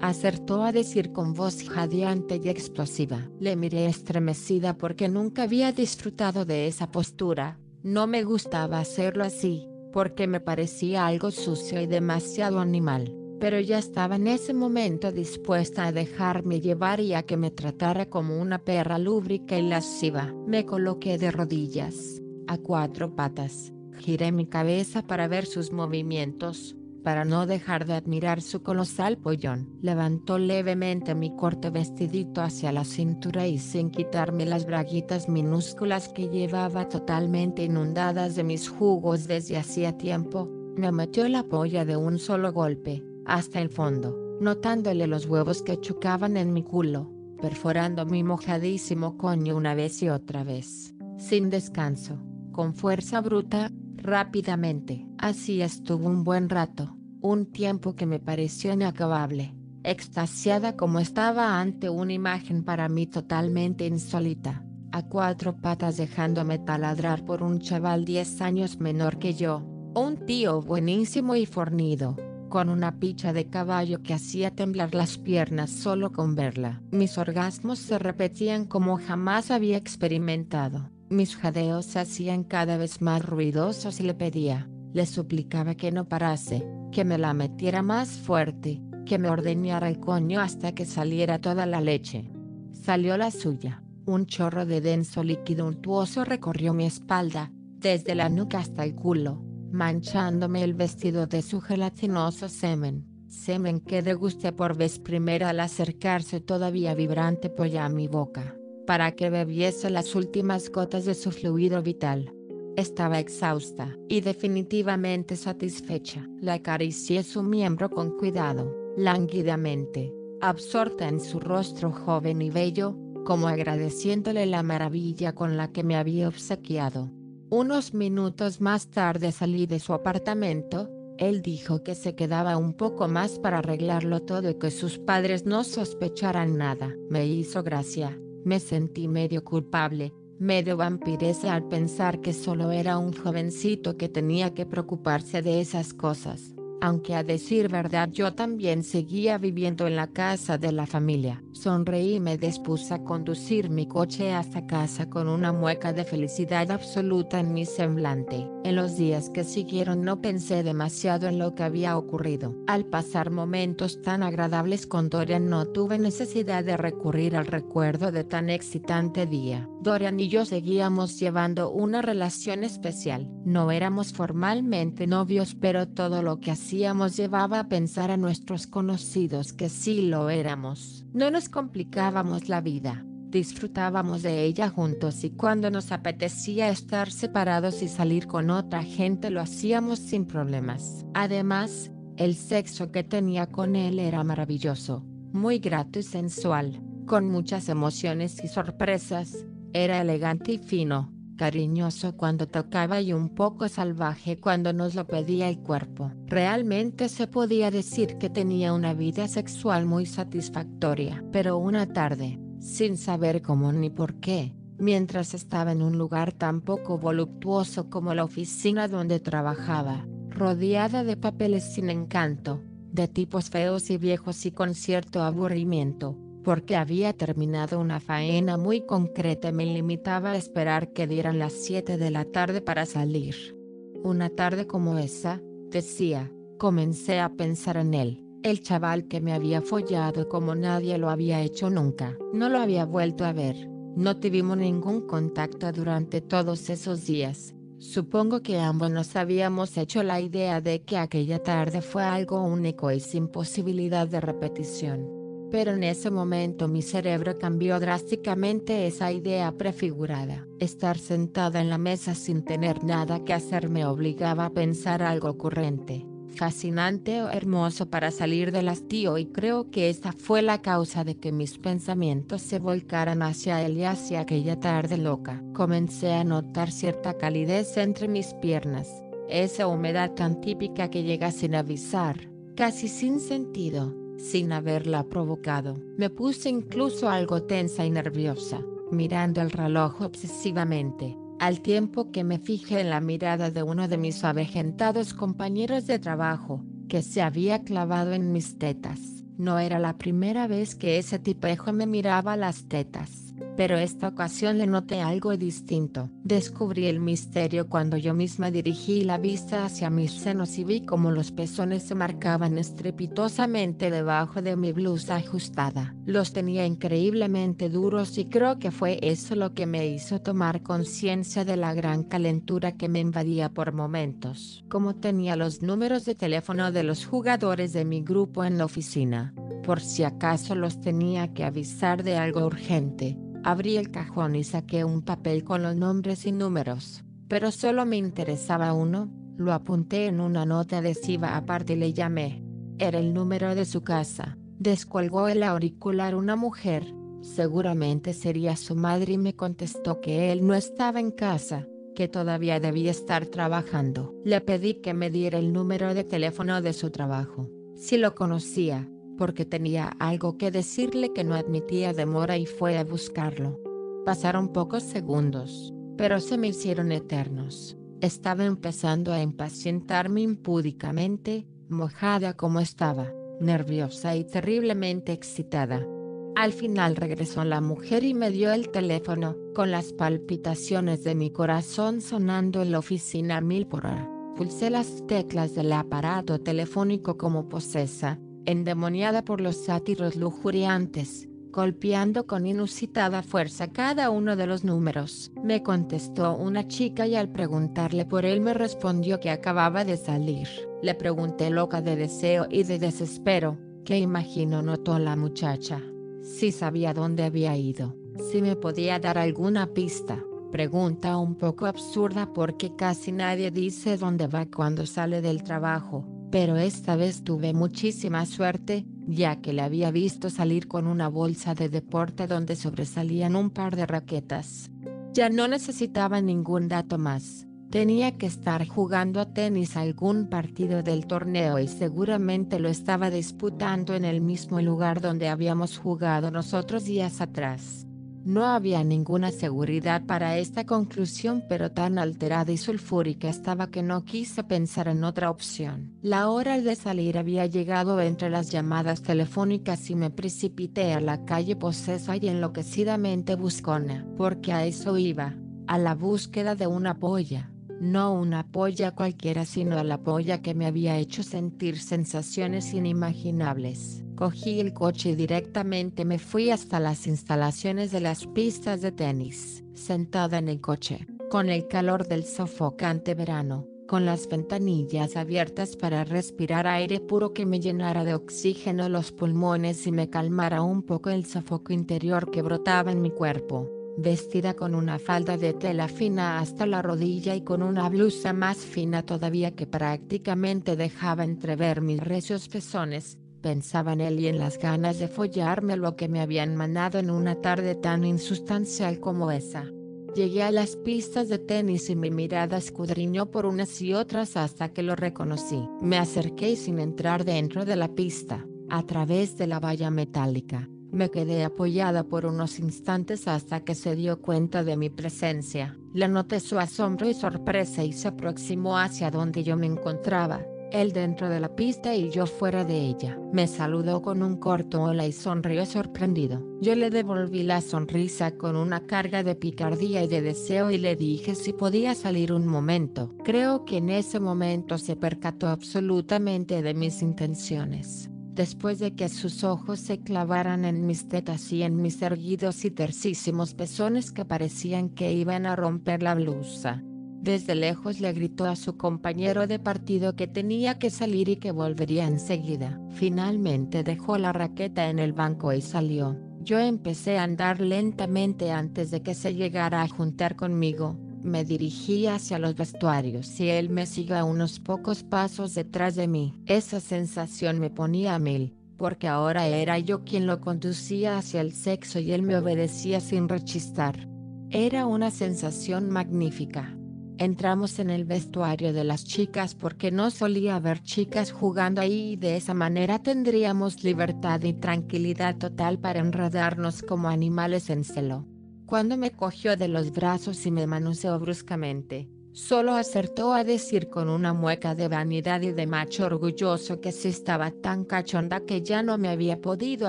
Acertó 0.00 0.62
a 0.62 0.70
decir 0.70 1.10
con 1.10 1.34
voz 1.34 1.68
jadeante 1.68 2.40
y 2.40 2.48
explosiva. 2.48 3.28
Le 3.40 3.56
miré 3.56 3.86
estremecida 3.86 4.78
porque 4.78 5.08
nunca 5.08 5.42
había 5.42 5.72
disfrutado 5.72 6.44
de 6.44 6.68
esa 6.68 6.92
postura, 6.92 7.58
no 7.82 8.06
me 8.06 8.22
gustaba 8.22 8.78
hacerlo 8.78 9.24
así, 9.24 9.66
porque 9.92 10.28
me 10.28 10.38
parecía 10.38 11.08
algo 11.08 11.32
sucio 11.32 11.80
y 11.80 11.88
demasiado 11.88 12.60
animal, 12.60 13.16
pero 13.42 13.58
ya 13.58 13.78
estaba 13.78 14.14
en 14.14 14.28
ese 14.28 14.54
momento 14.54 15.10
dispuesta 15.10 15.86
a 15.86 15.90
dejarme 15.90 16.60
llevar 16.60 17.00
y 17.00 17.14
a 17.14 17.24
que 17.24 17.36
me 17.36 17.50
tratara 17.50 18.06
como 18.06 18.40
una 18.40 18.60
perra 18.60 19.00
lúbrica 19.00 19.58
y 19.58 19.62
lasciva. 19.62 20.32
Me 20.46 20.64
coloqué 20.64 21.18
de 21.18 21.32
rodillas, 21.32 22.22
a 22.46 22.56
cuatro 22.56 23.16
patas, 23.16 23.72
giré 23.98 24.30
mi 24.30 24.46
cabeza 24.46 25.02
para 25.02 25.26
ver 25.26 25.46
sus 25.46 25.72
movimientos, 25.72 26.76
para 27.02 27.24
no 27.24 27.46
dejar 27.46 27.84
de 27.84 27.94
admirar 27.94 28.42
su 28.42 28.62
colosal 28.62 29.18
pollón. 29.18 29.76
Levantó 29.82 30.38
levemente 30.38 31.16
mi 31.16 31.34
corto 31.34 31.72
vestidito 31.72 32.42
hacia 32.42 32.70
la 32.70 32.84
cintura 32.84 33.48
y 33.48 33.58
sin 33.58 33.90
quitarme 33.90 34.46
las 34.46 34.66
braguitas 34.66 35.28
minúsculas 35.28 36.08
que 36.10 36.28
llevaba 36.28 36.88
totalmente 36.88 37.64
inundadas 37.64 38.36
de 38.36 38.44
mis 38.44 38.68
jugos 38.68 39.26
desde 39.26 39.56
hacía 39.56 39.98
tiempo, 39.98 40.48
me 40.76 40.92
metió 40.92 41.26
la 41.28 41.42
polla 41.42 41.84
de 41.84 41.96
un 41.96 42.20
solo 42.20 42.52
golpe, 42.52 43.02
hasta 43.26 43.60
el 43.60 43.68
fondo, 43.68 44.38
notándole 44.40 45.06
los 45.06 45.26
huevos 45.26 45.62
que 45.62 45.80
chocaban 45.80 46.36
en 46.36 46.52
mi 46.52 46.62
culo, 46.62 47.10
perforando 47.40 48.06
mi 48.06 48.22
mojadísimo 48.22 49.16
coño 49.18 49.56
una 49.56 49.74
vez 49.74 50.02
y 50.02 50.08
otra 50.08 50.44
vez, 50.44 50.94
sin 51.18 51.50
descanso, 51.50 52.18
con 52.52 52.74
fuerza 52.74 53.20
bruta, 53.20 53.70
rápidamente. 53.96 55.06
Así 55.18 55.62
estuvo 55.62 56.08
un 56.08 56.24
buen 56.24 56.48
rato, 56.48 56.96
un 57.20 57.46
tiempo 57.46 57.94
que 57.94 58.06
me 58.06 58.18
pareció 58.18 58.72
inacabable, 58.72 59.54
extasiada 59.84 60.76
como 60.76 60.98
estaba 60.98 61.60
ante 61.60 61.88
una 61.88 62.12
imagen 62.12 62.64
para 62.64 62.88
mí 62.88 63.06
totalmente 63.06 63.86
insólita, 63.86 64.64
a 64.92 65.02
cuatro 65.08 65.56
patas 65.56 65.96
dejándome 65.96 66.58
taladrar 66.58 67.24
por 67.24 67.42
un 67.42 67.60
chaval 67.60 68.04
10 68.04 68.40
años 68.42 68.78
menor 68.78 69.18
que 69.18 69.34
yo, 69.34 69.62
un 69.94 70.26
tío 70.26 70.60
buenísimo 70.62 71.34
y 71.36 71.46
fornido, 71.46 72.16
con 72.52 72.68
una 72.68 72.98
picha 73.00 73.32
de 73.32 73.46
caballo 73.46 74.02
que 74.02 74.12
hacía 74.12 74.50
temblar 74.50 74.94
las 74.94 75.16
piernas 75.16 75.70
solo 75.70 76.12
con 76.12 76.34
verla. 76.34 76.82
Mis 76.90 77.16
orgasmos 77.16 77.78
se 77.78 77.98
repetían 77.98 78.66
como 78.66 78.98
jamás 78.98 79.50
había 79.50 79.78
experimentado. 79.78 80.90
Mis 81.08 81.34
jadeos 81.34 81.86
se 81.86 82.00
hacían 82.00 82.44
cada 82.44 82.76
vez 82.76 83.00
más 83.00 83.24
ruidosos 83.24 84.00
y 84.00 84.02
le 84.02 84.12
pedía, 84.12 84.68
le 84.92 85.06
suplicaba 85.06 85.76
que 85.76 85.92
no 85.92 86.10
parase, 86.10 86.62
que 86.92 87.06
me 87.06 87.16
la 87.16 87.32
metiera 87.32 87.80
más 87.80 88.10
fuerte, 88.10 88.82
que 89.06 89.18
me 89.18 89.30
ordeñara 89.30 89.88
el 89.88 89.98
coño 89.98 90.38
hasta 90.38 90.72
que 90.72 90.84
saliera 90.84 91.38
toda 91.38 91.64
la 91.64 91.80
leche. 91.80 92.30
Salió 92.72 93.16
la 93.16 93.30
suya. 93.30 93.82
Un 94.04 94.26
chorro 94.26 94.66
de 94.66 94.82
denso 94.82 95.24
líquido 95.24 95.66
untuoso 95.66 96.22
recorrió 96.26 96.74
mi 96.74 96.84
espalda, 96.84 97.50
desde 97.78 98.14
la 98.14 98.28
nuca 98.28 98.58
hasta 98.58 98.84
el 98.84 98.94
culo, 98.94 99.42
manchándome 99.72 100.62
el 100.62 100.74
vestido 100.74 101.26
de 101.26 101.42
su 101.42 101.60
gelatinoso 101.60 102.48
semen, 102.48 103.06
semen 103.28 103.80
que 103.80 104.02
degusté 104.02 104.52
por 104.52 104.76
vez 104.76 104.98
primera 104.98 105.50
al 105.50 105.60
acercarse 105.60 106.40
todavía 106.40 106.94
vibrante 106.94 107.50
polla 107.50 107.84
a 107.84 107.88
mi 107.88 108.08
boca 108.08 108.56
para 108.86 109.12
que 109.12 109.30
bebiese 109.30 109.90
las 109.90 110.14
últimas 110.14 110.70
gotas 110.70 111.04
de 111.04 111.14
su 111.14 111.30
fluido 111.30 111.82
vital. 111.82 112.32
Estaba 112.76 113.18
exhausta 113.18 113.96
y 114.08 114.22
definitivamente 114.22 115.36
satisfecha. 115.36 116.26
Le 116.40 116.52
acaricié 116.52 117.22
su 117.22 117.42
miembro 117.42 117.90
con 117.90 118.16
cuidado, 118.16 118.74
lánguidamente, 118.96 120.12
absorta 120.40 121.08
en 121.08 121.20
su 121.20 121.38
rostro 121.38 121.92
joven 121.92 122.40
y 122.42 122.50
bello, 122.50 122.96
como 123.24 123.46
agradeciéndole 123.46 124.46
la 124.46 124.62
maravilla 124.62 125.34
con 125.34 125.56
la 125.56 125.70
que 125.70 125.84
me 125.84 125.96
había 125.96 126.28
obsequiado. 126.28 127.10
Unos 127.52 127.92
minutos 127.92 128.62
más 128.62 128.88
tarde 128.88 129.30
salí 129.30 129.66
de 129.66 129.78
su 129.78 129.92
apartamento, 129.92 130.88
él 131.18 131.42
dijo 131.42 131.82
que 131.82 131.94
se 131.94 132.14
quedaba 132.14 132.56
un 132.56 132.72
poco 132.72 133.08
más 133.08 133.38
para 133.38 133.58
arreglarlo 133.58 134.22
todo 134.22 134.48
y 134.48 134.54
que 134.54 134.70
sus 134.70 134.98
padres 134.98 135.44
no 135.44 135.62
sospecharan 135.62 136.56
nada. 136.56 136.96
Me 137.10 137.26
hizo 137.26 137.62
gracia, 137.62 138.18
me 138.46 138.58
sentí 138.58 139.06
medio 139.06 139.44
culpable, 139.44 140.14
medio 140.38 140.78
vampiresa 140.78 141.52
al 141.52 141.68
pensar 141.68 142.22
que 142.22 142.32
solo 142.32 142.70
era 142.70 142.96
un 142.96 143.12
jovencito 143.12 143.98
que 143.98 144.08
tenía 144.08 144.54
que 144.54 144.64
preocuparse 144.64 145.42
de 145.42 145.60
esas 145.60 145.92
cosas 145.92 146.54
aunque 146.82 147.14
a 147.14 147.22
decir 147.22 147.68
verdad 147.68 148.08
yo 148.10 148.34
también 148.34 148.82
seguía 148.82 149.38
viviendo 149.38 149.86
en 149.86 149.94
la 149.94 150.08
casa 150.08 150.58
de 150.58 150.72
la 150.72 150.84
familia. 150.84 151.40
Sonreí 151.52 152.14
y 152.14 152.20
me 152.20 152.38
dispuse 152.38 152.94
a 152.94 153.04
conducir 153.04 153.70
mi 153.70 153.86
coche 153.86 154.32
hasta 154.32 154.66
casa 154.66 155.08
con 155.08 155.28
una 155.28 155.52
mueca 155.52 155.92
de 155.92 156.04
felicidad 156.04 156.70
absoluta 156.70 157.40
en 157.40 157.52
mi 157.52 157.66
semblante. 157.66 158.48
En 158.64 158.76
los 158.76 158.96
días 158.96 159.30
que 159.30 159.44
siguieron 159.44 160.02
no 160.02 160.20
pensé 160.20 160.62
demasiado 160.62 161.28
en 161.28 161.38
lo 161.38 161.54
que 161.54 161.62
había 161.62 161.98
ocurrido. 161.98 162.54
Al 162.66 162.84
pasar 162.84 163.30
momentos 163.30 164.02
tan 164.02 164.22
agradables 164.22 164.86
con 164.86 165.08
Dorian 165.08 165.48
no 165.48 165.66
tuve 165.66 165.98
necesidad 165.98 166.64
de 166.64 166.76
recurrir 166.76 167.36
al 167.36 167.46
recuerdo 167.46 168.12
de 168.12 168.24
tan 168.24 168.50
excitante 168.50 169.26
día. 169.26 169.68
Dorian 169.80 170.20
y 170.20 170.28
yo 170.28 170.44
seguíamos 170.44 171.18
llevando 171.18 171.70
una 171.70 172.02
relación 172.02 172.64
especial. 172.64 173.28
No 173.44 173.72
éramos 173.72 174.12
formalmente 174.12 175.06
novios 175.06 175.56
pero 175.60 175.88
todo 175.88 176.22
lo 176.22 176.40
que 176.40 176.52
hacíamos 176.52 177.16
llevaba 177.16 177.60
a 177.60 177.68
pensar 177.68 178.10
a 178.10 178.16
nuestros 178.16 178.66
conocidos 178.66 179.52
que 179.52 179.68
sí 179.68 180.02
lo 180.02 180.30
éramos. 180.30 181.04
No 181.12 181.30
nos 181.30 181.41
complicábamos 181.48 182.48
la 182.48 182.60
vida, 182.60 183.04
disfrutábamos 183.28 184.22
de 184.22 184.44
ella 184.44 184.68
juntos 184.68 185.24
y 185.24 185.30
cuando 185.30 185.70
nos 185.70 185.92
apetecía 185.92 186.68
estar 186.68 187.10
separados 187.10 187.82
y 187.82 187.88
salir 187.88 188.26
con 188.26 188.50
otra 188.50 188.82
gente 188.82 189.30
lo 189.30 189.40
hacíamos 189.40 189.98
sin 189.98 190.26
problemas. 190.26 191.04
Además, 191.14 191.90
El 192.16 192.34
sexo 192.34 192.92
que 192.92 193.04
tenía 193.04 193.46
con 193.46 193.74
él 193.74 193.98
era 193.98 194.22
maravilloso, 194.22 195.02
muy 195.32 195.58
grato 195.60 195.98
y 195.98 196.02
sensual, 196.02 196.82
con 197.06 197.26
muchas 197.26 197.70
emociones 197.70 198.44
y 198.44 198.48
sorpresas, 198.48 199.46
era 199.72 200.00
elegante 200.00 200.52
y 200.52 200.58
fino, 200.58 201.10
cariñoso 201.36 202.16
cuando 202.16 202.46
tocaba 202.46 203.00
y 203.00 203.12
un 203.12 203.30
poco 203.30 203.68
salvaje 203.68 204.38
cuando 204.38 204.72
nos 204.72 204.94
lo 204.94 205.06
pedía 205.06 205.48
el 205.48 205.58
cuerpo. 205.58 206.12
Realmente 206.26 207.08
se 207.08 207.26
podía 207.26 207.70
decir 207.70 208.18
que 208.18 208.30
tenía 208.30 208.72
una 208.72 208.94
vida 208.94 209.28
sexual 209.28 209.86
muy 209.86 210.06
satisfactoria. 210.06 211.24
Pero 211.32 211.58
una 211.58 211.92
tarde, 211.92 212.38
sin 212.60 212.96
saber 212.96 213.42
cómo 213.42 213.72
ni 213.72 213.90
por 213.90 214.20
qué, 214.20 214.54
mientras 214.78 215.34
estaba 215.34 215.72
en 215.72 215.82
un 215.82 215.98
lugar 215.98 216.32
tan 216.32 216.60
poco 216.60 216.98
voluptuoso 216.98 217.88
como 217.90 218.14
la 218.14 218.24
oficina 218.24 218.88
donde 218.88 219.20
trabajaba, 219.20 220.06
rodeada 220.30 221.04
de 221.04 221.16
papeles 221.16 221.74
sin 221.74 221.90
encanto, 221.90 222.62
de 222.90 223.08
tipos 223.08 223.48
feos 223.48 223.90
y 223.90 223.96
viejos 223.96 224.44
y 224.44 224.50
con 224.50 224.74
cierto 224.74 225.22
aburrimiento, 225.22 226.18
porque 226.42 226.76
había 226.76 227.12
terminado 227.12 227.80
una 227.80 228.00
faena 228.00 228.56
muy 228.56 228.82
concreta 228.82 229.48
y 229.48 229.52
me 229.52 229.66
limitaba 229.66 230.32
a 230.32 230.36
esperar 230.36 230.92
que 230.92 231.06
dieran 231.06 231.38
las 231.38 231.52
7 231.52 231.96
de 231.96 232.10
la 232.10 232.24
tarde 232.24 232.60
para 232.60 232.86
salir. 232.86 233.56
Una 234.02 234.30
tarde 234.30 234.66
como 234.66 234.98
esa, 234.98 235.40
decía, 235.70 236.32
comencé 236.58 237.20
a 237.20 237.30
pensar 237.30 237.76
en 237.76 237.94
él, 237.94 238.24
el 238.42 238.60
chaval 238.62 239.06
que 239.06 239.20
me 239.20 239.32
había 239.32 239.62
follado 239.62 240.28
como 240.28 240.54
nadie 240.54 240.98
lo 240.98 241.10
había 241.10 241.40
hecho 241.40 241.70
nunca. 241.70 242.16
No 242.32 242.48
lo 242.48 242.58
había 242.58 242.84
vuelto 242.84 243.24
a 243.24 243.32
ver, 243.32 243.68
no 243.96 244.18
tuvimos 244.18 244.56
ningún 244.56 245.06
contacto 245.06 245.70
durante 245.70 246.20
todos 246.20 246.68
esos 246.70 247.06
días. 247.06 247.54
Supongo 247.78 248.42
que 248.42 248.58
ambos 248.58 248.90
nos 248.90 249.16
habíamos 249.16 249.76
hecho 249.76 250.02
la 250.02 250.20
idea 250.20 250.60
de 250.60 250.82
que 250.82 250.96
aquella 250.96 251.42
tarde 251.42 251.82
fue 251.82 252.04
algo 252.04 252.42
único 252.42 252.90
y 252.92 253.00
sin 253.00 253.28
posibilidad 253.28 254.06
de 254.06 254.20
repetición 254.20 255.21
pero 255.52 255.74
en 255.74 255.84
ese 255.84 256.10
momento 256.10 256.66
mi 256.66 256.80
cerebro 256.80 257.38
cambió 257.38 257.78
drásticamente 257.78 258.86
esa 258.86 259.12
idea 259.12 259.52
prefigurada. 259.52 260.48
Estar 260.58 260.98
sentada 260.98 261.60
en 261.60 261.68
la 261.68 261.76
mesa 261.76 262.14
sin 262.14 262.42
tener 262.42 262.82
nada 262.82 263.22
que 263.22 263.34
hacer 263.34 263.68
me 263.68 263.84
obligaba 263.84 264.46
a 264.46 264.50
pensar 264.50 265.02
algo 265.02 265.28
ocurrente, 265.28 266.06
fascinante 266.34 267.22
o 267.22 267.28
hermoso 267.28 267.90
para 267.90 268.10
salir 268.10 268.50
del 268.50 268.68
hastío 268.68 269.18
y 269.18 269.26
creo 269.26 269.70
que 269.70 269.90
esta 269.90 270.12
fue 270.12 270.40
la 270.40 270.62
causa 270.62 271.04
de 271.04 271.18
que 271.18 271.32
mis 271.32 271.58
pensamientos 271.58 272.40
se 272.40 272.58
volcaran 272.58 273.22
hacia 273.22 273.60
él 273.60 273.76
y 273.76 273.84
hacia 273.84 274.20
aquella 274.20 274.58
tarde 274.58 274.96
loca. 274.96 275.44
Comencé 275.52 276.14
a 276.14 276.24
notar 276.24 276.70
cierta 276.70 277.18
calidez 277.18 277.76
entre 277.76 278.08
mis 278.08 278.32
piernas, 278.34 278.88
esa 279.28 279.66
humedad 279.66 280.12
tan 280.12 280.40
típica 280.40 280.88
que 280.88 281.02
llega 281.02 281.30
sin 281.30 281.54
avisar, 281.54 282.30
casi 282.56 282.88
sin 282.88 283.20
sentido 283.20 284.01
sin 284.22 284.52
haberla 284.52 285.04
provocado. 285.04 285.78
Me 285.98 286.08
puse 286.08 286.48
incluso 286.48 287.10
algo 287.10 287.42
tensa 287.42 287.84
y 287.84 287.90
nerviosa, 287.90 288.60
mirando 288.90 289.40
el 289.40 289.50
reloj 289.50 290.00
obsesivamente, 290.00 291.16
al 291.40 291.60
tiempo 291.60 292.12
que 292.12 292.24
me 292.24 292.38
fijé 292.38 292.80
en 292.80 292.90
la 292.90 293.00
mirada 293.00 293.50
de 293.50 293.62
uno 293.62 293.88
de 293.88 293.98
mis 293.98 294.22
avejentados 294.24 295.12
compañeros 295.12 295.86
de 295.86 295.98
trabajo, 295.98 296.64
que 296.88 297.02
se 297.02 297.20
había 297.20 297.64
clavado 297.64 298.12
en 298.12 298.32
mis 298.32 298.58
tetas. 298.58 299.00
No 299.38 299.58
era 299.58 299.78
la 299.78 299.98
primera 299.98 300.46
vez 300.46 300.74
que 300.74 300.98
ese 300.98 301.18
tipejo 301.18 301.72
me 301.72 301.86
miraba 301.86 302.36
las 302.36 302.68
tetas 302.68 303.31
pero 303.56 303.76
esta 303.76 304.08
ocasión 304.08 304.58
le 304.58 304.66
noté 304.66 305.00
algo 305.00 305.36
distinto. 305.36 306.10
Descubrí 306.24 306.86
el 306.86 307.00
misterio 307.00 307.68
cuando 307.68 307.96
yo 307.96 308.14
misma 308.14 308.50
dirigí 308.50 309.04
la 309.04 309.18
vista 309.18 309.64
hacia 309.64 309.90
mis 309.90 310.12
senos 310.12 310.58
y 310.58 310.64
vi 310.64 310.84
cómo 310.84 311.10
los 311.10 311.32
pezones 311.32 311.82
se 311.82 311.94
marcaban 311.94 312.58
estrepitosamente 312.58 313.90
debajo 313.90 314.42
de 314.42 314.56
mi 314.56 314.72
blusa 314.72 315.16
ajustada. 315.16 315.94
Los 316.06 316.32
tenía 316.32 316.66
increíblemente 316.66 317.68
duros 317.68 318.18
y 318.18 318.26
creo 318.26 318.58
que 318.58 318.70
fue 318.70 318.98
eso 319.02 319.34
lo 319.36 319.54
que 319.54 319.66
me 319.66 319.86
hizo 319.86 320.20
tomar 320.20 320.62
conciencia 320.62 321.44
de 321.44 321.56
la 321.56 321.74
gran 321.74 322.04
calentura 322.04 322.72
que 322.72 322.88
me 322.88 323.00
invadía 323.00 323.50
por 323.50 323.72
momentos. 323.72 324.64
Como 324.68 324.96
tenía 324.96 325.36
los 325.36 325.62
números 325.62 326.04
de 326.04 326.14
teléfono 326.14 326.72
de 326.72 326.82
los 326.82 327.06
jugadores 327.06 327.72
de 327.72 327.84
mi 327.84 328.02
grupo 328.02 328.44
en 328.44 328.58
la 328.58 328.64
oficina, 328.64 329.34
por 329.62 329.80
si 329.80 330.04
acaso 330.04 330.54
los 330.54 330.80
tenía 330.80 331.32
que 331.34 331.44
avisar 331.44 332.02
de 332.02 332.16
algo 332.16 332.44
urgente 332.44 333.18
Abrí 333.44 333.76
el 333.76 333.90
cajón 333.90 334.36
y 334.36 334.44
saqué 334.44 334.84
un 334.84 335.02
papel 335.02 335.42
con 335.42 335.62
los 335.62 335.74
nombres 335.74 336.26
y 336.26 336.32
números, 336.32 337.02
pero 337.26 337.50
solo 337.50 337.84
me 337.84 337.96
interesaba 337.96 338.72
uno, 338.72 339.10
lo 339.36 339.52
apunté 339.52 340.06
en 340.06 340.20
una 340.20 340.46
nota 340.46 340.78
adhesiva 340.78 341.36
aparte 341.36 341.72
y 341.72 341.76
le 341.76 341.92
llamé. 341.92 342.44
Era 342.78 342.98
el 342.98 343.12
número 343.12 343.54
de 343.54 343.64
su 343.64 343.82
casa. 343.82 344.38
Descolgó 344.58 345.26
el 345.26 345.42
auricular 345.42 346.14
una 346.14 346.36
mujer, 346.36 346.86
seguramente 347.20 348.12
sería 348.12 348.54
su 348.54 348.76
madre 348.76 349.14
y 349.14 349.18
me 349.18 349.34
contestó 349.34 350.00
que 350.00 350.30
él 350.30 350.46
no 350.46 350.54
estaba 350.54 351.00
en 351.00 351.10
casa, 351.10 351.66
que 351.96 352.06
todavía 352.06 352.60
debía 352.60 352.92
estar 352.92 353.26
trabajando. 353.26 354.14
Le 354.24 354.40
pedí 354.40 354.74
que 354.74 354.94
me 354.94 355.10
diera 355.10 355.38
el 355.38 355.52
número 355.52 355.94
de 355.94 356.04
teléfono 356.04 356.62
de 356.62 356.72
su 356.72 356.90
trabajo. 356.90 357.48
Si 357.74 357.98
lo 357.98 358.14
conocía, 358.14 358.88
porque 359.16 359.44
tenía 359.44 359.92
algo 359.98 360.38
que 360.38 360.50
decirle 360.50 361.12
que 361.12 361.24
no 361.24 361.34
admitía 361.34 361.92
demora 361.92 362.36
y 362.36 362.46
fue 362.46 362.78
a 362.78 362.84
buscarlo. 362.84 363.58
Pasaron 364.04 364.48
pocos 364.48 364.82
segundos, 364.82 365.72
pero 365.96 366.20
se 366.20 366.38
me 366.38 366.48
hicieron 366.48 366.92
eternos. 366.92 367.76
Estaba 368.00 368.44
empezando 368.44 369.12
a 369.12 369.22
impacientarme 369.22 370.22
impúdicamente, 370.22 371.46
mojada 371.68 372.34
como 372.34 372.60
estaba, 372.60 373.12
nerviosa 373.40 374.16
y 374.16 374.24
terriblemente 374.24 375.12
excitada. 375.12 375.86
Al 376.34 376.52
final 376.52 376.96
regresó 376.96 377.44
la 377.44 377.60
mujer 377.60 378.04
y 378.04 378.14
me 378.14 378.30
dio 378.30 378.52
el 378.52 378.70
teléfono, 378.70 379.36
con 379.54 379.70
las 379.70 379.92
palpitaciones 379.92 381.04
de 381.04 381.14
mi 381.14 381.30
corazón 381.30 382.00
sonando 382.00 382.62
en 382.62 382.72
la 382.72 382.78
oficina 382.78 383.40
mil 383.40 383.66
por 383.66 383.86
hora. 383.86 384.08
Pulsé 384.36 384.70
las 384.70 385.06
teclas 385.06 385.54
del 385.54 385.72
aparato 385.72 386.40
telefónico 386.40 387.18
como 387.18 387.50
posesa, 387.50 388.18
endemoniada 388.46 389.24
por 389.24 389.40
los 389.40 389.56
sátiros 389.64 390.16
lujuriantes, 390.16 391.28
golpeando 391.52 392.26
con 392.26 392.46
inusitada 392.46 393.22
fuerza 393.22 393.68
cada 393.68 394.10
uno 394.10 394.36
de 394.36 394.46
los 394.46 394.64
números. 394.64 395.30
Me 395.42 395.62
contestó 395.62 396.36
una 396.36 396.66
chica 396.66 397.06
y 397.06 397.14
al 397.14 397.30
preguntarle 397.30 398.06
por 398.06 398.24
él 398.24 398.40
me 398.40 398.54
respondió 398.54 399.20
que 399.20 399.30
acababa 399.30 399.84
de 399.84 399.96
salir. 399.96 400.48
Le 400.82 400.94
pregunté 400.94 401.50
loca 401.50 401.82
de 401.82 401.96
deseo 401.96 402.46
y 402.50 402.64
de 402.64 402.78
desespero, 402.78 403.58
¿qué 403.84 403.98
imagino 403.98 404.62
notó 404.62 404.98
la 404.98 405.14
muchacha. 405.14 405.80
Si 406.22 406.52
sabía 406.52 406.94
dónde 406.94 407.24
había 407.24 407.56
ido, 407.56 407.96
si 408.30 408.40
me 408.40 408.56
podía 408.56 408.98
dar 408.98 409.18
alguna 409.18 409.66
pista. 409.66 410.24
Pregunta 410.50 411.16
un 411.16 411.36
poco 411.36 411.66
absurda 411.66 412.32
porque 412.32 412.76
casi 412.76 413.10
nadie 413.10 413.50
dice 413.50 413.96
dónde 413.96 414.26
va 414.26 414.46
cuando 414.46 414.86
sale 414.86 415.22
del 415.22 415.42
trabajo 415.42 416.06
pero 416.32 416.56
esta 416.56 416.96
vez 416.96 417.24
tuve 417.24 417.52
muchísima 417.52 418.24
suerte, 418.24 418.86
ya 419.06 419.42
que 419.42 419.52
le 419.52 419.60
había 419.60 419.90
visto 419.90 420.30
salir 420.30 420.66
con 420.66 420.86
una 420.86 421.06
bolsa 421.06 421.54
de 421.54 421.68
deporte 421.68 422.26
donde 422.26 422.56
sobresalían 422.56 423.36
un 423.36 423.50
par 423.50 423.76
de 423.76 423.84
raquetas. 423.84 424.70
Ya 425.12 425.28
no 425.28 425.46
necesitaba 425.46 426.22
ningún 426.22 426.68
dato 426.68 426.96
más. 426.96 427.46
Tenía 427.70 428.16
que 428.16 428.26
estar 428.26 428.66
jugando 428.66 429.20
a 429.20 429.34
tenis 429.34 429.76
algún 429.76 430.30
partido 430.30 430.82
del 430.82 431.06
torneo 431.06 431.58
y 431.58 431.68
seguramente 431.68 432.58
lo 432.58 432.70
estaba 432.70 433.10
disputando 433.10 433.94
en 433.94 434.06
el 434.06 434.22
mismo 434.22 434.58
lugar 434.62 435.02
donde 435.02 435.28
habíamos 435.28 435.76
jugado 435.76 436.30
nosotros 436.30 436.84
días 436.84 437.20
atrás. 437.20 437.86
No 438.24 438.46
había 438.46 438.84
ninguna 438.84 439.32
seguridad 439.32 440.04
para 440.06 440.38
esta 440.38 440.64
conclusión 440.64 441.44
pero 441.48 441.72
tan 441.72 441.98
alterada 441.98 442.52
y 442.52 442.56
sulfúrica 442.56 443.28
estaba 443.28 443.70
que 443.70 443.82
no 443.82 444.04
quise 444.04 444.44
pensar 444.44 444.88
en 444.88 445.02
otra 445.02 445.30
opción. 445.30 445.92
La 446.02 446.28
hora 446.28 446.60
de 446.60 446.76
salir 446.76 447.18
había 447.18 447.46
llegado 447.46 448.00
entre 448.00 448.30
las 448.30 448.50
llamadas 448.50 449.02
telefónicas 449.02 449.90
y 449.90 449.96
me 449.96 450.10
precipité 450.10 450.92
a 450.92 451.00
la 451.00 451.24
calle 451.24 451.56
posesa 451.56 452.16
y 452.16 452.28
enloquecidamente 452.28 453.34
buscona, 453.34 454.06
porque 454.16 454.52
a 454.52 454.64
eso 454.64 454.98
iba, 454.98 455.34
a 455.66 455.78
la 455.78 455.94
búsqueda 455.94 456.54
de 456.54 456.66
una 456.66 456.98
polla 456.98 457.52
no 457.82 458.14
una 458.14 458.46
polla 458.46 458.92
cualquiera 458.92 459.44
sino 459.44 459.76
a 459.76 459.82
la 459.82 459.98
polla 459.98 460.40
que 460.40 460.54
me 460.54 460.66
había 460.66 460.98
hecho 460.98 461.24
sentir 461.24 461.80
sensaciones 461.80 462.74
inimaginables. 462.74 464.04
Cogí 464.22 464.60
el 464.60 464.72
coche 464.72 465.10
y 465.10 465.14
directamente 465.16 466.04
me 466.04 466.20
fui 466.20 466.50
hasta 466.52 466.78
las 466.78 467.08
instalaciones 467.08 467.90
de 467.90 467.98
las 467.98 468.28
pistas 468.28 468.80
de 468.80 468.92
tenis, 468.92 469.64
sentada 469.74 470.38
en 470.38 470.48
el 470.48 470.60
coche, 470.60 471.08
con 471.28 471.48
el 471.48 471.66
calor 471.66 472.06
del 472.06 472.22
sofocante 472.22 473.16
verano, 473.16 473.66
con 473.88 474.06
las 474.06 474.28
ventanillas 474.28 475.16
abiertas 475.16 475.74
para 475.74 476.04
respirar 476.04 476.68
aire 476.68 477.00
puro 477.00 477.34
que 477.34 477.46
me 477.46 477.58
llenara 477.58 478.04
de 478.04 478.14
oxígeno 478.14 478.88
los 478.88 479.10
pulmones 479.10 479.88
y 479.88 479.90
me 479.90 480.08
calmara 480.08 480.62
un 480.62 480.84
poco 480.84 481.10
el 481.10 481.26
sofoco 481.26 481.72
interior 481.72 482.30
que 482.30 482.42
brotaba 482.42 482.92
en 482.92 483.02
mi 483.02 483.10
cuerpo 483.10 483.68
vestida 483.96 484.54
con 484.54 484.74
una 484.74 484.98
falda 484.98 485.36
de 485.36 485.52
tela 485.52 485.86
fina 485.88 486.38
hasta 486.38 486.64
la 486.66 486.80
rodilla 486.80 487.34
y 487.34 487.42
con 487.42 487.62
una 487.62 487.88
blusa 487.88 488.32
más 488.32 488.58
fina 488.58 489.02
todavía 489.02 489.50
que 489.50 489.66
prácticamente 489.66 490.76
dejaba 490.76 491.24
entrever 491.24 491.82
mis 491.82 492.00
recios 492.00 492.48
pezones, 492.48 493.18
pensaba 493.42 493.92
en 493.92 494.00
él 494.00 494.20
y 494.20 494.28
en 494.28 494.38
las 494.38 494.58
ganas 494.58 494.98
de 494.98 495.08
follarme 495.08 495.76
lo 495.76 495.96
que 495.96 496.08
me 496.08 496.20
habían 496.20 496.56
manado 496.56 496.98
en 496.98 497.10
una 497.10 497.34
tarde 497.42 497.74
tan 497.74 498.04
insustancial 498.04 499.00
como 499.00 499.30
esa. 499.30 499.66
Llegué 500.14 500.42
a 500.42 500.50
las 500.50 500.76
pistas 500.76 501.28
de 501.28 501.38
tenis 501.38 501.90
y 501.90 501.96
mi 501.96 502.10
mirada 502.10 502.56
escudriñó 502.56 503.30
por 503.30 503.44
unas 503.46 503.82
y 503.82 503.92
otras 503.92 504.36
hasta 504.36 504.70
que 504.70 504.82
lo 504.82 504.94
reconocí. 504.94 505.68
Me 505.80 505.98
acerqué 505.98 506.50
y 506.50 506.56
sin 506.56 506.78
entrar 506.78 507.24
dentro 507.24 507.64
de 507.64 507.76
la 507.76 507.88
pista, 507.88 508.46
a 508.70 508.86
través 508.86 509.36
de 509.36 509.46
la 509.46 509.58
valla 509.58 509.90
metálica, 509.90 510.68
me 510.92 511.10
quedé 511.10 511.42
apoyada 511.42 512.04
por 512.04 512.26
unos 512.26 512.58
instantes 512.58 513.26
hasta 513.26 513.60
que 513.60 513.74
se 513.74 513.96
dio 513.96 514.20
cuenta 514.20 514.62
de 514.62 514.76
mi 514.76 514.90
presencia. 514.90 515.78
Le 515.94 516.06
noté 516.06 516.38
su 516.38 516.58
asombro 516.58 517.08
y 517.08 517.14
sorpresa 517.14 517.82
y 517.82 517.94
se 517.94 518.08
aproximó 518.08 518.76
hacia 518.76 519.10
donde 519.10 519.42
yo 519.42 519.56
me 519.56 519.64
encontraba, 519.64 520.42
él 520.72 520.92
dentro 520.92 521.28
de 521.28 521.40
la 521.40 521.54
pista 521.54 521.94
y 521.94 522.10
yo 522.10 522.26
fuera 522.26 522.64
de 522.64 522.78
ella. 522.78 523.18
Me 523.32 523.46
saludó 523.46 524.02
con 524.02 524.22
un 524.22 524.36
corto 524.36 524.82
hola 524.82 525.06
y 525.06 525.12
sonrió 525.12 525.66
sorprendido. 525.66 526.42
Yo 526.60 526.74
le 526.74 526.90
devolví 526.90 527.42
la 527.42 527.60
sonrisa 527.60 528.32
con 528.32 528.56
una 528.56 528.86
carga 528.86 529.22
de 529.22 529.34
picardía 529.34 530.02
y 530.02 530.08
de 530.08 530.22
deseo 530.22 530.70
y 530.70 530.78
le 530.78 530.96
dije 530.96 531.34
si 531.34 531.52
podía 531.52 531.94
salir 531.94 532.32
un 532.32 532.46
momento. 532.46 533.14
Creo 533.24 533.64
que 533.64 533.78
en 533.78 533.90
ese 533.90 534.20
momento 534.20 534.78
se 534.78 534.96
percató 534.96 535.48
absolutamente 535.48 536.62
de 536.62 536.74
mis 536.74 537.02
intenciones 537.02 538.08
después 538.34 538.78
de 538.78 538.94
que 538.94 539.08
sus 539.08 539.44
ojos 539.44 539.78
se 539.80 540.00
clavaran 540.00 540.64
en 540.64 540.86
mis 540.86 541.08
tetas 541.08 541.52
y 541.52 541.62
en 541.62 541.76
mis 541.76 542.00
erguidos 542.00 542.64
y 542.64 542.70
tercísimos 542.70 543.54
pezones 543.54 544.10
que 544.10 544.24
parecían 544.24 544.88
que 544.88 545.12
iban 545.12 545.46
a 545.46 545.56
romper 545.56 546.02
la 546.02 546.14
blusa. 546.14 546.82
Desde 547.22 547.54
lejos 547.54 548.00
le 548.00 548.12
gritó 548.12 548.46
a 548.46 548.56
su 548.56 548.76
compañero 548.76 549.46
de 549.46 549.60
partido 549.60 550.16
que 550.16 550.26
tenía 550.26 550.80
que 550.80 550.90
salir 550.90 551.28
y 551.28 551.36
que 551.36 551.52
volvería 551.52 552.08
enseguida. 552.08 552.80
Finalmente 552.90 553.84
dejó 553.84 554.18
la 554.18 554.32
raqueta 554.32 554.90
en 554.90 554.98
el 554.98 555.12
banco 555.12 555.52
y 555.52 555.60
salió. 555.60 556.18
Yo 556.42 556.58
empecé 556.58 557.18
a 557.18 557.22
andar 557.22 557.60
lentamente 557.60 558.50
antes 558.50 558.90
de 558.90 559.02
que 559.02 559.14
se 559.14 559.34
llegara 559.36 559.82
a 559.82 559.88
juntar 559.88 560.34
conmigo, 560.34 560.98
me 561.22 561.44
dirigí 561.44 562.08
hacia 562.08 562.40
los 562.40 562.56
vestuarios 562.56 563.38
y 563.38 563.48
él 563.48 563.70
me 563.70 563.86
siguió 563.86 564.16
a 564.18 564.24
unos 564.24 564.58
pocos 564.58 565.04
pasos 565.04 565.54
detrás 565.54 565.94
de 565.94 566.08
mí. 566.08 566.34
Esa 566.46 566.80
sensación 566.80 567.60
me 567.60 567.70
ponía 567.70 568.16
a 568.16 568.18
mil, 568.18 568.56
porque 568.76 569.06
ahora 569.06 569.46
era 569.46 569.78
yo 569.78 570.02
quien 570.02 570.26
lo 570.26 570.40
conducía 570.40 571.18
hacia 571.18 571.40
el 571.40 571.52
sexo 571.52 572.00
y 572.00 572.10
él 572.10 572.22
me 572.22 572.36
obedecía 572.36 572.98
sin 572.98 573.28
rechistar. 573.28 574.08
Era 574.50 574.86
una 574.86 575.12
sensación 575.12 575.88
magnífica. 575.88 576.76
Entramos 577.22 577.78
en 577.78 577.88
el 577.88 578.04
vestuario 578.04 578.72
de 578.72 578.82
las 578.82 579.04
chicas 579.04 579.54
porque 579.54 579.92
no 579.92 580.10
solía 580.10 580.56
haber 580.56 580.82
chicas 580.82 581.30
jugando 581.30 581.80
ahí 581.80 582.14
y 582.14 582.16
de 582.16 582.36
esa 582.36 582.52
manera 582.52 583.00
tendríamos 583.00 583.84
libertad 583.84 584.42
y 584.42 584.54
tranquilidad 584.54 585.36
total 585.36 585.78
para 585.78 586.00
enredarnos 586.00 586.82
como 586.82 587.08
animales 587.08 587.70
en 587.70 587.84
celo. 587.84 588.26
Cuando 588.66 588.96
me 588.96 589.12
cogió 589.12 589.56
de 589.56 589.68
los 589.68 589.92
brazos 589.92 590.44
y 590.46 590.50
me 590.50 590.66
manoseó 590.66 591.16
bruscamente, 591.20 592.08
solo 592.32 592.74
acertó 592.74 593.32
a 593.32 593.44
decir 593.44 593.88
con 593.88 594.08
una 594.08 594.32
mueca 594.32 594.74
de 594.74 594.88
vanidad 594.88 595.42
y 595.42 595.52
de 595.52 595.68
macho 595.68 596.06
orgulloso 596.06 596.80
que 596.80 596.90
si 596.90 597.06
estaba 597.06 597.52
tan 597.52 597.84
cachonda 597.84 598.40
que 598.40 598.62
ya 598.62 598.82
no 598.82 598.98
me 598.98 599.08
había 599.08 599.40
podido 599.40 599.88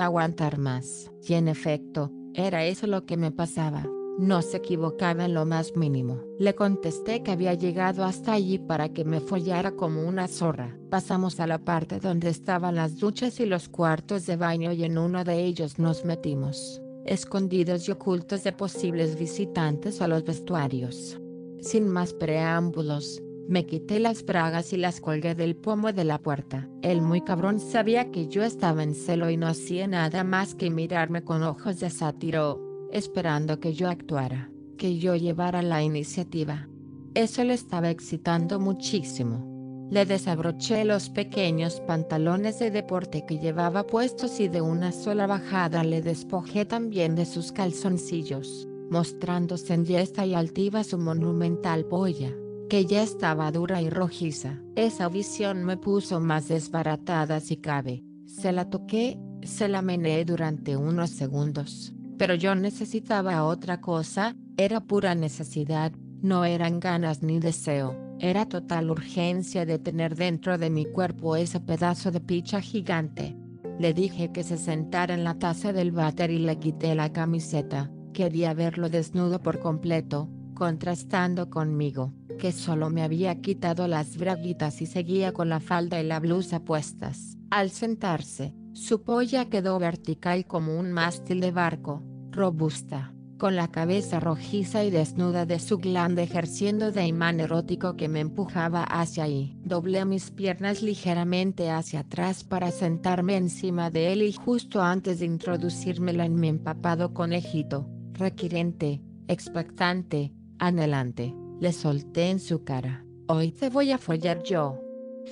aguantar 0.00 0.58
más. 0.58 1.10
Y 1.26 1.34
en 1.34 1.48
efecto, 1.48 2.12
era 2.32 2.64
eso 2.64 2.86
lo 2.86 3.04
que 3.06 3.16
me 3.16 3.32
pasaba. 3.32 3.84
No 4.18 4.42
se 4.42 4.58
equivocaba 4.58 5.24
en 5.24 5.34
lo 5.34 5.44
más 5.44 5.76
mínimo. 5.76 6.20
Le 6.38 6.54
contesté 6.54 7.22
que 7.22 7.32
había 7.32 7.54
llegado 7.54 8.04
hasta 8.04 8.32
allí 8.32 8.58
para 8.58 8.90
que 8.90 9.04
me 9.04 9.20
follara 9.20 9.72
como 9.72 10.06
una 10.06 10.28
zorra. 10.28 10.78
Pasamos 10.90 11.40
a 11.40 11.46
la 11.46 11.58
parte 11.58 11.98
donde 11.98 12.28
estaban 12.28 12.76
las 12.76 12.98
duchas 12.98 13.40
y 13.40 13.46
los 13.46 13.68
cuartos 13.68 14.26
de 14.26 14.36
baño 14.36 14.72
y 14.72 14.84
en 14.84 14.98
uno 14.98 15.24
de 15.24 15.44
ellos 15.44 15.78
nos 15.78 16.04
metimos 16.04 16.80
escondidos 17.04 17.88
y 17.88 17.92
ocultos 17.92 18.44
de 18.44 18.52
posibles 18.52 19.18
visitantes 19.18 20.00
a 20.00 20.08
los 20.08 20.24
vestuarios. 20.24 21.20
Sin 21.60 21.88
más 21.88 22.12
preámbulos, 22.12 23.22
me 23.46 23.66
quité 23.66 24.00
las 24.00 24.24
bragas 24.24 24.72
y 24.72 24.78
las 24.78 25.00
colgué 25.00 25.34
del 25.34 25.54
pomo 25.54 25.92
de 25.92 26.04
la 26.04 26.18
puerta. 26.18 26.68
El 26.82 27.02
muy 27.02 27.20
cabrón 27.20 27.60
sabía 27.60 28.10
que 28.10 28.26
yo 28.26 28.42
estaba 28.42 28.82
en 28.82 28.94
celo 28.94 29.28
y 29.28 29.36
no 29.36 29.46
hacía 29.46 29.86
nada 29.86 30.24
más 30.24 30.54
que 30.54 30.70
mirarme 30.70 31.24
con 31.24 31.42
ojos 31.42 31.80
de 31.80 31.90
sátiro, 31.90 32.63
esperando 32.94 33.58
que 33.58 33.74
yo 33.74 33.88
actuara, 33.88 34.50
que 34.78 34.98
yo 34.98 35.16
llevara 35.16 35.62
la 35.62 35.82
iniciativa. 35.82 36.68
Eso 37.14 37.42
le 37.42 37.54
estaba 37.54 37.90
excitando 37.90 38.60
muchísimo. 38.60 39.88
Le 39.90 40.06
desabroché 40.06 40.84
los 40.84 41.10
pequeños 41.10 41.80
pantalones 41.80 42.58
de 42.58 42.70
deporte 42.70 43.26
que 43.26 43.38
llevaba 43.38 43.86
puestos 43.86 44.40
y 44.40 44.48
de 44.48 44.60
una 44.60 44.92
sola 44.92 45.26
bajada 45.26 45.84
le 45.84 46.02
despojé 46.02 46.64
también 46.64 47.16
de 47.16 47.26
sus 47.26 47.52
calzoncillos, 47.52 48.66
mostrándose 48.90 49.74
en 49.74 49.84
yesta 49.84 50.24
y 50.24 50.34
altiva 50.34 50.84
su 50.84 50.96
monumental 50.96 51.84
polla, 51.86 52.32
que 52.68 52.86
ya 52.86 53.02
estaba 53.02 53.50
dura 53.50 53.82
y 53.82 53.90
rojiza. 53.90 54.62
Esa 54.76 55.08
visión 55.08 55.64
me 55.64 55.76
puso 55.76 56.20
más 56.20 56.48
desbaratada 56.48 57.40
si 57.40 57.56
cabe. 57.56 58.04
Se 58.26 58.52
la 58.52 58.70
toqué, 58.70 59.18
se 59.42 59.68
la 59.68 59.82
meneé 59.82 60.24
durante 60.24 60.76
unos 60.76 61.10
segundos, 61.10 61.92
pero 62.18 62.34
yo 62.34 62.54
necesitaba 62.54 63.44
otra 63.44 63.80
cosa, 63.80 64.36
era 64.56 64.80
pura 64.80 65.14
necesidad, 65.14 65.92
no 66.22 66.44
eran 66.44 66.80
ganas 66.80 67.22
ni 67.22 67.38
deseo 67.38 68.04
era 68.20 68.46
total 68.46 68.90
urgencia 68.90 69.66
de 69.66 69.78
tener 69.78 70.14
dentro 70.14 70.56
de 70.56 70.70
mi 70.70 70.84
cuerpo 70.84 71.36
ese 71.36 71.60
pedazo 71.60 72.10
de 72.10 72.20
picha 72.20 72.60
gigante. 72.60 73.36
Le 73.78 73.92
dije 73.92 74.30
que 74.32 74.44
se 74.44 74.56
sentara 74.56 75.14
en 75.14 75.24
la 75.24 75.34
taza 75.34 75.72
del 75.72 75.90
váter 75.90 76.30
y 76.30 76.38
le 76.38 76.58
quité 76.58 76.94
la 76.94 77.12
camiseta. 77.12 77.90
Quería 78.12 78.54
verlo 78.54 78.88
desnudo 78.88 79.42
por 79.42 79.58
completo, 79.58 80.30
contrastando 80.54 81.50
conmigo, 81.50 82.14
que 82.38 82.52
solo 82.52 82.88
me 82.88 83.02
había 83.02 83.40
quitado 83.40 83.88
las 83.88 84.16
braguitas 84.16 84.80
y 84.80 84.86
seguía 84.86 85.32
con 85.32 85.48
la 85.48 85.58
falda 85.58 86.00
y 86.00 86.04
la 86.04 86.20
blusa 86.20 86.60
puestas. 86.60 87.36
Al 87.50 87.70
sentarse, 87.70 88.54
su 88.74 89.02
polla 89.02 89.44
quedó 89.46 89.78
vertical 89.78 90.46
como 90.46 90.78
un 90.78 90.92
mástil 90.92 91.40
de 91.40 91.52
barco, 91.52 92.02
robusta, 92.32 93.14
con 93.38 93.54
la 93.54 93.68
cabeza 93.68 94.18
rojiza 94.18 94.82
y 94.84 94.90
desnuda 94.90 95.46
de 95.46 95.60
su 95.60 95.78
glande 95.78 96.24
ejerciendo 96.24 96.90
de 96.90 97.06
imán 97.06 97.38
erótico 97.38 97.96
que 97.96 98.08
me 98.08 98.18
empujaba 98.18 98.82
hacia 98.82 99.24
ahí. 99.24 99.56
Doblé 99.64 100.04
mis 100.04 100.32
piernas 100.32 100.82
ligeramente 100.82 101.70
hacia 101.70 102.00
atrás 102.00 102.42
para 102.42 102.72
sentarme 102.72 103.36
encima 103.36 103.90
de 103.90 104.12
él 104.12 104.22
y 104.22 104.32
justo 104.32 104.82
antes 104.82 105.20
de 105.20 105.26
introducírmela 105.26 106.24
en 106.24 106.34
mi 106.34 106.48
empapado 106.48 107.14
conejito, 107.14 107.88
requiriente, 108.12 109.00
expectante, 109.28 110.32
anhelante, 110.58 111.32
le 111.60 111.72
solté 111.72 112.30
en 112.30 112.40
su 112.40 112.64
cara. 112.64 113.04
Hoy 113.28 113.52
te 113.52 113.70
voy 113.70 113.92
a 113.92 113.98
follar 113.98 114.42
yo. 114.42 114.83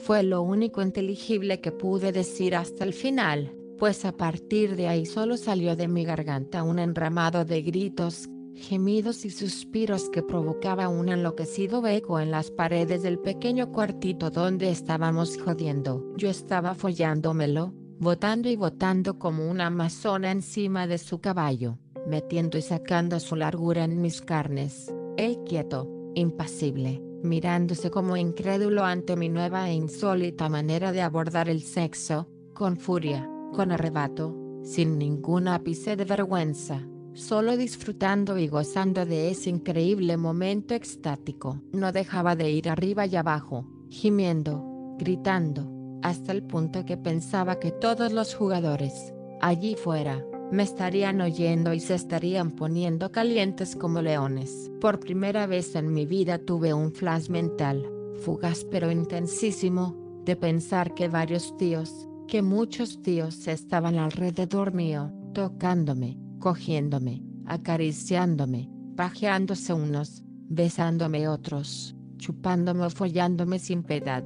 Fue 0.05 0.22
lo 0.22 0.42
único 0.42 0.83
inteligible 0.83 1.61
que 1.61 1.72
pude 1.72 2.12
decir 2.12 2.57
hasta 2.57 2.85
el 2.85 2.92
final 2.92 3.52
pues 3.83 4.05
a 4.05 4.12
partir 4.12 4.76
de 4.76 4.87
ahí 4.87 5.07
solo 5.07 5.37
salió 5.37 5.74
de 5.74 5.88
mi 5.88 6.05
garganta 6.05 6.62
un 6.62 6.78
enramado 6.78 7.44
de 7.44 7.62
gritos, 7.62 8.28
gemidos 8.55 9.24
y 9.24 9.31
suspiros 9.31 10.09
que 10.09 10.22
provocaba 10.22 10.88
un 10.88 11.09
enloquecido 11.09 11.85
eco 11.88 12.20
en 12.20 12.31
las 12.31 12.52
paredes 12.52 13.02
del 13.02 13.18
pequeño 13.18 13.72
cuartito 13.72 14.31
donde 14.31 14.70
estábamos 14.70 15.37
jodiendo. 15.37 16.07
Yo 16.16 16.31
estaba 16.31 16.76
follándomelo, 16.76 17.74
botando 17.98 18.48
y 18.48 18.55
botando 18.55 19.18
como 19.18 19.50
una 19.50 19.66
amazona 19.66 20.31
encima 20.31 20.87
de 20.87 20.98
su 20.98 21.18
caballo, 21.18 21.81
metiendo 22.07 22.59
y 22.59 22.62
sacando 22.62 23.18
su 23.18 23.35
largura 23.35 23.83
en 23.83 24.00
mis 24.00 24.20
carnes, 24.20 24.94
él 25.16 25.40
quieto, 25.44 25.90
impasible, 26.14 27.02
mirándose 27.23 27.91
como 27.91 28.17
incrédulo 28.17 28.85
ante 28.85 29.17
mi 29.17 29.29
nueva 29.29 29.69
e 29.69 29.75
insólita 29.75 30.49
manera 30.49 30.93
de 30.93 31.03
abordar 31.03 31.49
el 31.49 31.63
sexo, 31.63 32.29
con 32.55 32.77
furia 32.77 33.29
con 33.53 33.71
arrebato, 33.71 34.35
sin 34.65 34.99
ningún 34.99 35.47
ápice 35.47 35.95
de 35.97 36.05
vergüenza, 36.05 36.81
solo 37.13 37.57
disfrutando 37.57 38.39
y 38.39 38.49
gozando 38.49 39.07
de 39.07 39.31
ese 39.31 39.51
increíble 39.51 40.17
momento 40.17 40.75
extático. 40.75 41.61
No 41.73 41.93
dejaba 41.93 42.35
de 42.35 42.51
ir 42.51 42.69
arriba 42.69 43.07
y 43.07 43.15
abajo, 43.17 43.67
gimiendo, 43.91 44.65
gritando, 44.99 45.70
hasta 46.03 46.33
el 46.33 46.43
punto 46.43 46.85
que 46.85 46.97
pensaba 46.97 47.61
que 47.61 47.70
todos 47.70 48.12
los 48.12 48.35
jugadores, 48.35 49.12
allí 49.41 49.77
fuera, 49.77 50.25
me 50.53 50.62
estarían 50.62 51.22
oyendo 51.22 51.72
y 51.72 51.80
se 51.80 51.94
estarían 51.94 52.50
poniendo 52.50 53.11
calientes 53.11 53.74
como 53.74 54.03
leones. 54.03 54.70
Por 54.82 55.00
primera 55.00 55.46
vez 55.46 55.74
en 55.74 55.94
mi 55.94 56.05
vida 56.05 56.38
tuve 56.38 56.74
un 56.74 56.92
flash 56.92 57.30
mental, 57.30 57.90
fugaz 58.22 58.64
pero 58.70 58.90
intensísimo, 58.90 59.96
de 60.26 60.36
pensar 60.36 60.92
que 60.92 61.09
varios 61.09 61.57
tíos, 61.57 62.07
que 62.28 62.42
muchos 62.42 63.00
tíos 63.00 63.48
estaban 63.48 63.96
alrededor 63.96 64.74
mío, 64.74 65.11
tocándome, 65.32 66.18
cogiéndome, 66.38 67.22
acariciándome, 67.46 68.68
pajeándose 68.94 69.72
unos, 69.72 70.22
besándome 70.50 71.28
otros, 71.28 71.96
chupándome 72.18 72.84
o 72.84 72.90
follándome 72.90 73.59
sin 73.59 73.82
piedad. 73.82 74.22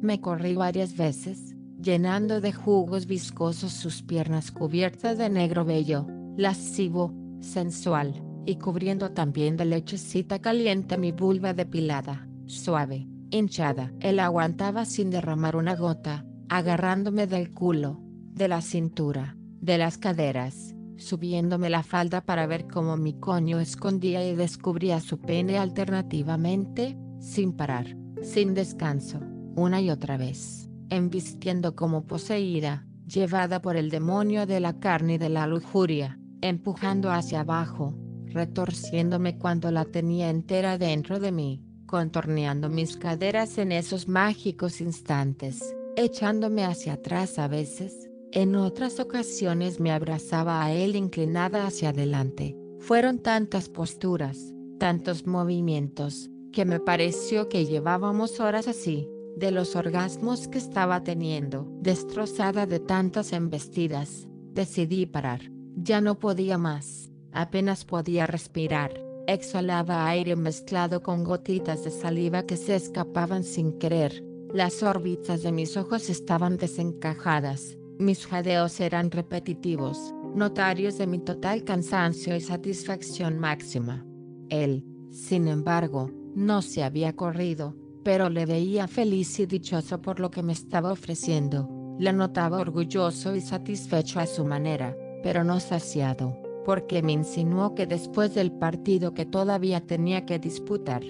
Me 0.00 0.20
corrí 0.20 0.56
varias 0.56 0.96
veces, 0.96 1.47
llenando 1.80 2.40
de 2.40 2.52
jugos 2.52 3.06
viscosos 3.06 3.72
sus 3.72 4.02
piernas 4.02 4.50
cubiertas 4.50 5.16
de 5.16 5.30
negro 5.30 5.64
vello, 5.64 6.06
lascivo, 6.36 7.14
sensual, 7.40 8.22
y 8.46 8.56
cubriendo 8.56 9.12
también 9.12 9.56
de 9.56 9.64
lechecita 9.66 10.40
caliente 10.40 10.96
mi 10.96 11.12
vulva 11.12 11.54
depilada, 11.54 12.26
suave, 12.46 13.06
hinchada. 13.30 13.92
Él 14.00 14.20
aguantaba 14.20 14.84
sin 14.84 15.10
derramar 15.10 15.54
una 15.54 15.76
gota, 15.76 16.24
agarrándome 16.48 17.26
del 17.26 17.52
culo, 17.52 18.00
de 18.32 18.48
la 18.48 18.62
cintura, 18.62 19.36
de 19.60 19.78
las 19.78 19.98
caderas, 19.98 20.74
subiéndome 20.96 21.70
la 21.70 21.82
falda 21.82 22.22
para 22.22 22.46
ver 22.46 22.66
cómo 22.66 22.96
mi 22.96 23.12
coño 23.12 23.60
escondía 23.60 24.26
y 24.26 24.34
descubría 24.34 25.00
su 25.00 25.20
pene 25.20 25.58
alternativamente, 25.58 26.96
sin 27.20 27.52
parar, 27.52 27.96
sin 28.22 28.54
descanso, 28.54 29.20
una 29.54 29.80
y 29.80 29.90
otra 29.90 30.16
vez, 30.16 30.57
embistiendo 30.90 31.74
como 31.74 32.06
poseída, 32.06 32.86
llevada 33.06 33.60
por 33.62 33.76
el 33.76 33.90
demonio 33.90 34.46
de 34.46 34.60
la 34.60 34.78
carne 34.78 35.14
y 35.14 35.18
de 35.18 35.28
la 35.28 35.46
lujuria, 35.46 36.18
empujando 36.40 37.10
hacia 37.10 37.40
abajo, 37.40 37.94
retorciéndome 38.26 39.38
cuando 39.38 39.70
la 39.70 39.84
tenía 39.84 40.30
entera 40.30 40.78
dentro 40.78 41.18
de 41.18 41.32
mí, 41.32 41.62
contorneando 41.86 42.68
mis 42.68 42.96
caderas 42.96 43.58
en 43.58 43.72
esos 43.72 44.08
mágicos 44.08 44.80
instantes, 44.80 45.74
echándome 45.96 46.64
hacia 46.64 46.94
atrás 46.94 47.38
a 47.38 47.48
veces, 47.48 48.08
en 48.30 48.56
otras 48.56 49.00
ocasiones 49.00 49.80
me 49.80 49.90
abrazaba 49.90 50.62
a 50.62 50.72
él 50.72 50.96
inclinada 50.96 51.66
hacia 51.66 51.90
adelante. 51.90 52.56
Fueron 52.78 53.18
tantas 53.20 53.70
posturas, 53.70 54.52
tantos 54.78 55.26
movimientos, 55.26 56.30
que 56.52 56.64
me 56.64 56.78
pareció 56.78 57.48
que 57.48 57.64
llevábamos 57.64 58.38
horas 58.38 58.68
así, 58.68 59.08
de 59.38 59.50
los 59.50 59.76
orgasmos 59.76 60.48
que 60.48 60.58
estaba 60.58 61.04
teniendo, 61.04 61.66
destrozada 61.80 62.66
de 62.66 62.80
tantas 62.80 63.32
embestidas, 63.32 64.26
decidí 64.52 65.06
parar. 65.06 65.50
Ya 65.76 66.00
no 66.00 66.18
podía 66.18 66.58
más, 66.58 67.10
apenas 67.32 67.84
podía 67.84 68.26
respirar, 68.26 69.00
exhalaba 69.26 70.08
aire 70.08 70.34
mezclado 70.34 71.02
con 71.02 71.22
gotitas 71.22 71.84
de 71.84 71.90
saliva 71.90 72.42
que 72.44 72.56
se 72.56 72.74
escapaban 72.74 73.44
sin 73.44 73.78
querer. 73.78 74.24
Las 74.52 74.82
órbitas 74.82 75.42
de 75.42 75.52
mis 75.52 75.76
ojos 75.76 76.08
estaban 76.10 76.56
desencajadas, 76.56 77.78
mis 77.98 78.26
jadeos 78.26 78.80
eran 78.80 79.10
repetitivos, 79.10 80.14
notarios 80.34 80.98
de 80.98 81.06
mi 81.06 81.18
total 81.18 81.64
cansancio 81.64 82.34
y 82.34 82.40
satisfacción 82.40 83.38
máxima. 83.38 84.04
Él, 84.48 84.84
sin 85.10 85.48
embargo, 85.48 86.10
no 86.34 86.62
se 86.62 86.82
había 86.82 87.14
corrido, 87.14 87.74
pero 88.08 88.30
le 88.30 88.46
veía 88.46 88.88
feliz 88.88 89.38
y 89.38 89.44
dichoso 89.44 90.00
por 90.00 90.18
lo 90.18 90.30
que 90.30 90.42
me 90.42 90.54
estaba 90.54 90.92
ofreciendo. 90.92 91.68
Le 91.98 92.10
notaba 92.14 92.58
orgulloso 92.58 93.36
y 93.36 93.42
satisfecho 93.42 94.18
a 94.18 94.24
su 94.24 94.46
manera, 94.46 94.96
pero 95.22 95.44
no 95.44 95.60
saciado, 95.60 96.34
porque 96.64 97.02
me 97.02 97.12
insinuó 97.12 97.74
que 97.74 97.86
después 97.86 98.34
del 98.34 98.50
partido 98.50 99.12
que 99.12 99.26
todavía 99.26 99.82
tenía 99.82 100.24
que 100.24 100.38
disputar, 100.38 101.02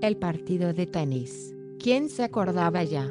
el 0.00 0.16
partido 0.16 0.72
de 0.72 0.86
tenis, 0.86 1.54
¿quién 1.78 2.08
se 2.08 2.24
acordaba 2.24 2.82
ya? 2.82 3.06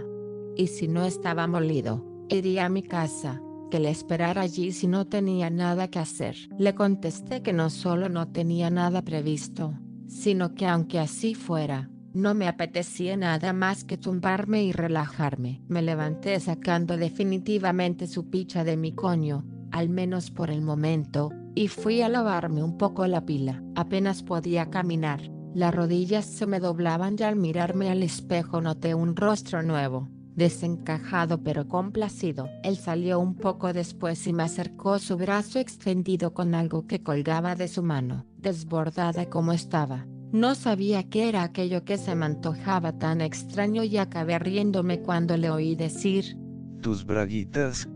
Y 0.56 0.66
si 0.66 0.88
no 0.88 1.06
estaba 1.06 1.46
molido, 1.46 2.04
Iría 2.30 2.66
a 2.66 2.70
mi 2.70 2.82
casa, 2.82 3.40
que 3.70 3.80
le 3.80 3.92
esperara 3.92 4.42
allí 4.42 4.72
si 4.72 4.88
no 4.88 5.06
tenía 5.06 5.52
nada 5.52 5.90
que 5.90 6.00
hacer. 6.00 6.36
Le 6.58 6.74
contesté 6.74 7.44
que 7.44 7.54
no 7.54 7.70
solo 7.70 8.10
no 8.10 8.30
tenía 8.30 8.72
nada 8.72 9.04
previsto, 9.04 9.76
sino 10.08 10.56
que 10.56 10.66
aunque 10.66 10.98
así 10.98 11.36
fuera, 11.36 11.90
no 12.18 12.34
me 12.34 12.48
apetecía 12.48 13.16
nada 13.16 13.54
más 13.54 13.84
que 13.84 13.98
tumbarme 13.98 14.64
y 14.64 14.72
relajarme. 14.72 15.62
Me 15.68 15.82
levanté 15.82 16.40
sacando 16.40 16.98
definitivamente 16.98 18.08
su 18.08 18.30
picha 18.30 18.64
de 18.64 18.76
mi 18.76 18.92
coño, 18.92 19.46
al 19.72 19.90
menos 19.90 20.32
por 20.32 20.50
el 20.50 20.62
momento, 20.62 21.32
y 21.56 21.68
fui 21.68 22.02
a 22.02 22.10
lavarme 22.10 22.64
un 22.64 22.78
poco 22.78 23.06
la 23.08 23.26
pila. 23.26 23.64
Apenas 23.76 24.24
podía 24.24 24.70
caminar, 24.70 25.22
las 25.54 25.74
rodillas 25.74 26.26
se 26.26 26.48
me 26.48 26.60
doblaban 26.60 27.16
y 27.20 27.24
al 27.24 27.36
mirarme 27.36 27.90
al 27.90 28.04
espejo 28.04 28.62
noté 28.62 28.96
un 28.96 29.16
rostro 29.16 29.64
nuevo 29.64 30.10
desencajado 30.38 31.42
pero 31.42 31.68
complacido. 31.68 32.48
Él 32.64 32.78
salió 32.78 33.20
un 33.20 33.34
poco 33.34 33.74
después 33.74 34.28
y 34.28 34.34
me 34.34 34.44
acercó 34.44 35.00
su 35.00 35.18
brazo 35.18 35.58
extendido 35.60 36.34
con 36.34 36.54
algo 36.54 36.86
que 36.86 37.02
colgaba 37.02 37.56
de 37.56 37.68
su 37.68 37.82
mano, 37.82 38.24
desbordada 38.38 39.32
como 39.32 39.52
estaba. 39.52 40.06
No 40.32 40.56
sabía 40.56 41.04
qué 41.04 41.30
era 41.30 41.44
aquello 41.44 41.86
que 41.86 41.98
se 41.98 42.14
me 42.14 42.26
antojaba 42.26 42.98
tan 42.98 43.22
extraño 43.22 43.84
y 43.84 43.98
acabé 43.98 44.38
riéndome 44.40 45.00
cuando 45.02 45.38
le 45.38 45.50
oí 45.50 45.76
decir, 45.76 46.38
Tus 46.82 47.06
braguitas, 47.06 47.88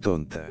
tonta. 0.00 0.50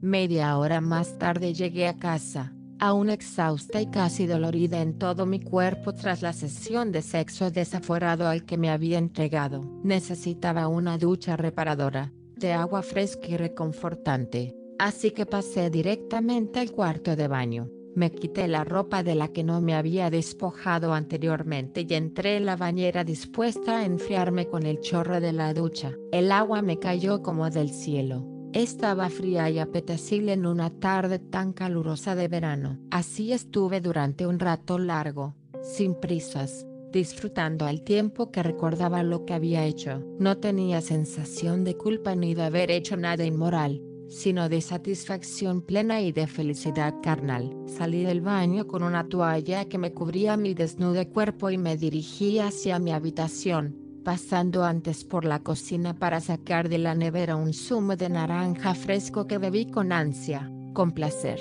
Media 0.00 0.56
hora 0.56 0.80
más 0.80 1.18
tarde 1.18 1.52
llegué 1.52 1.86
a 1.86 1.98
casa, 1.98 2.54
aún 2.78 3.10
exhausta 3.10 3.82
y 3.82 3.90
casi 3.90 4.26
dolorida 4.26 4.80
en 4.80 4.98
todo 4.98 5.26
mi 5.26 5.40
cuerpo 5.40 5.92
tras 5.92 6.22
la 6.22 6.32
sesión 6.32 6.90
de 6.90 7.02
sexo 7.02 7.50
desaforado 7.50 8.26
al 8.26 8.46
que 8.46 8.56
me 8.56 8.70
había 8.70 8.98
entregado. 8.98 9.62
Necesitaba 9.84 10.68
una 10.68 10.96
ducha 10.96 11.36
reparadora, 11.36 12.12
de 12.34 12.54
agua 12.54 12.80
fresca 12.80 13.28
y 13.28 13.36
reconfortante, 13.36 14.56
así 14.78 15.10
que 15.10 15.26
pasé 15.26 15.68
directamente 15.68 16.60
al 16.60 16.72
cuarto 16.72 17.14
de 17.14 17.28
baño. 17.28 17.68
Me 17.94 18.10
quité 18.10 18.48
la 18.48 18.64
ropa 18.64 19.02
de 19.02 19.14
la 19.14 19.28
que 19.28 19.44
no 19.44 19.60
me 19.60 19.74
había 19.74 20.10
despojado 20.10 20.94
anteriormente 20.94 21.86
y 21.88 21.94
entré 21.94 22.36
en 22.36 22.46
la 22.46 22.56
bañera 22.56 23.04
dispuesta 23.04 23.78
a 23.78 23.84
enfriarme 23.84 24.46
con 24.46 24.64
el 24.64 24.80
chorro 24.80 25.20
de 25.20 25.32
la 25.32 25.52
ducha. 25.54 25.92
El 26.12 26.30
agua 26.32 26.62
me 26.62 26.78
cayó 26.78 27.22
como 27.22 27.50
del 27.50 27.70
cielo 27.70 28.30
estaba 28.52 29.08
fría 29.10 29.48
y 29.48 29.58
apetecible 29.58 30.32
en 30.32 30.46
una 30.46 30.70
tarde 30.70 31.18
tan 31.18 31.52
calurosa 31.52 32.14
de 32.14 32.28
verano. 32.28 32.78
Así 32.90 33.32
estuve 33.32 33.80
durante 33.80 34.26
un 34.26 34.40
rato 34.40 34.78
largo, 34.78 35.34
sin 35.62 35.94
prisas, 35.94 36.66
disfrutando 36.92 37.66
al 37.66 37.82
tiempo 37.82 38.30
que 38.32 38.42
recordaba 38.42 39.02
lo 39.02 39.24
que 39.24 39.34
había 39.34 39.64
hecho. 39.64 40.02
No 40.18 40.38
tenía 40.38 40.80
sensación 40.80 41.64
de 41.64 41.76
culpa 41.76 42.16
ni 42.16 42.34
de 42.34 42.42
haber 42.42 42.70
hecho 42.70 42.96
nada 42.96 43.24
inmoral, 43.24 43.82
sino 44.10 44.50
de 44.50 44.60
satisfacción 44.60 45.62
plena 45.62 46.02
y 46.02 46.12
de 46.12 46.26
felicidad 46.26 46.94
carnal. 47.02 47.56
Salí 47.66 48.02
del 48.02 48.20
baño 48.20 48.66
con 48.66 48.82
una 48.82 49.08
toalla 49.08 49.64
que 49.64 49.78
me 49.78 49.92
cubría 49.92 50.36
mi 50.36 50.52
desnudo 50.52 51.08
cuerpo 51.08 51.48
y 51.48 51.56
me 51.56 51.78
dirigí 51.78 52.38
hacia 52.38 52.78
mi 52.78 52.92
habitación 52.92 53.80
pasando 54.04 54.64
antes 54.64 55.04
por 55.04 55.24
la 55.24 55.40
cocina 55.40 55.94
para 55.94 56.20
sacar 56.20 56.68
de 56.68 56.78
la 56.78 56.94
nevera 56.94 57.36
un 57.36 57.52
zumo 57.52 57.96
de 57.96 58.08
naranja 58.08 58.74
fresco 58.74 59.26
que 59.26 59.38
bebí 59.38 59.66
con 59.66 59.92
ansia, 59.92 60.50
con 60.72 60.92
placer. 60.92 61.38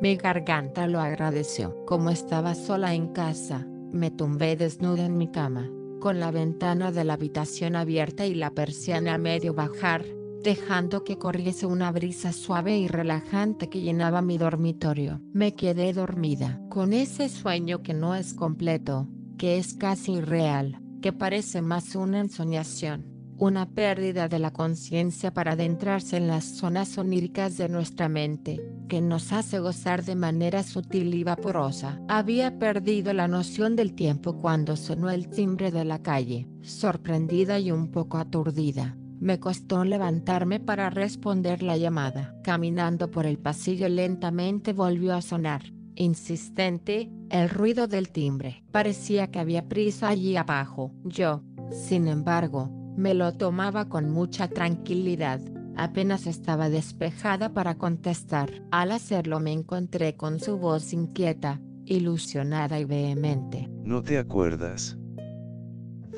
Mi 0.00 0.16
garganta 0.16 0.86
lo 0.86 1.00
agradeció. 1.00 1.84
Como 1.86 2.10
estaba 2.10 2.54
sola 2.54 2.94
en 2.94 3.12
casa, 3.12 3.66
me 3.92 4.10
tumbé 4.10 4.56
desnuda 4.56 5.06
en 5.06 5.16
mi 5.16 5.30
cama, 5.30 5.70
con 6.00 6.18
la 6.18 6.30
ventana 6.30 6.90
de 6.90 7.04
la 7.04 7.14
habitación 7.14 7.76
abierta 7.76 8.26
y 8.26 8.34
la 8.34 8.50
persiana 8.50 9.14
a 9.14 9.18
medio 9.18 9.54
bajar, 9.54 10.04
dejando 10.42 11.04
que 11.04 11.18
corriese 11.18 11.66
una 11.66 11.90
brisa 11.92 12.32
suave 12.32 12.78
y 12.78 12.88
relajante 12.88 13.68
que 13.68 13.80
llenaba 13.80 14.22
mi 14.22 14.38
dormitorio. 14.38 15.20
Me 15.32 15.54
quedé 15.54 15.92
dormida, 15.92 16.60
con 16.68 16.92
ese 16.92 17.28
sueño 17.28 17.82
que 17.82 17.94
no 17.94 18.14
es 18.14 18.34
completo, 18.34 19.08
que 19.38 19.58
es 19.58 19.74
casi 19.74 20.12
irreal 20.12 20.82
que 21.02 21.12
parece 21.12 21.60
más 21.60 21.94
una 21.96 22.20
ensoñación, 22.20 23.04
una 23.36 23.68
pérdida 23.68 24.28
de 24.28 24.38
la 24.38 24.52
conciencia 24.52 25.34
para 25.34 25.52
adentrarse 25.52 26.16
en 26.16 26.28
las 26.28 26.44
zonas 26.44 26.96
oníricas 26.96 27.58
de 27.58 27.68
nuestra 27.68 28.08
mente, 28.08 28.62
que 28.88 29.00
nos 29.00 29.32
hace 29.32 29.58
gozar 29.58 30.04
de 30.04 30.14
manera 30.14 30.62
sutil 30.62 31.12
y 31.12 31.24
vaporosa. 31.24 32.00
Había 32.08 32.58
perdido 32.58 33.12
la 33.12 33.26
noción 33.26 33.74
del 33.74 33.94
tiempo 33.94 34.38
cuando 34.38 34.76
sonó 34.76 35.10
el 35.10 35.28
timbre 35.28 35.70
de 35.70 35.84
la 35.84 36.00
calle, 36.00 36.46
sorprendida 36.62 37.58
y 37.58 37.72
un 37.72 37.90
poco 37.90 38.16
aturdida. 38.16 38.96
Me 39.22 39.38
costó 39.38 39.84
levantarme 39.84 40.58
para 40.58 40.90
responder 40.90 41.62
la 41.62 41.76
llamada. 41.76 42.34
Caminando 42.42 43.08
por 43.08 43.24
el 43.24 43.38
pasillo 43.38 43.88
lentamente 43.88 44.72
volvió 44.72 45.14
a 45.14 45.22
sonar 45.22 45.62
insistente, 45.94 47.08
el 47.30 47.48
ruido 47.48 47.86
del 47.86 48.10
timbre. 48.10 48.64
Parecía 48.72 49.30
que 49.30 49.38
había 49.38 49.68
prisa 49.68 50.08
allí 50.08 50.36
abajo. 50.36 50.92
Yo, 51.04 51.44
sin 51.70 52.08
embargo, 52.08 52.68
me 52.96 53.14
lo 53.14 53.32
tomaba 53.34 53.88
con 53.88 54.10
mucha 54.10 54.48
tranquilidad. 54.48 55.40
Apenas 55.76 56.26
estaba 56.26 56.68
despejada 56.68 57.54
para 57.54 57.76
contestar. 57.76 58.50
Al 58.72 58.90
hacerlo 58.90 59.38
me 59.38 59.52
encontré 59.52 60.16
con 60.16 60.40
su 60.40 60.58
voz 60.58 60.92
inquieta, 60.92 61.60
ilusionada 61.84 62.80
y 62.80 62.86
vehemente. 62.86 63.70
¿No 63.84 64.02
te 64.02 64.18
acuerdas? 64.18 64.98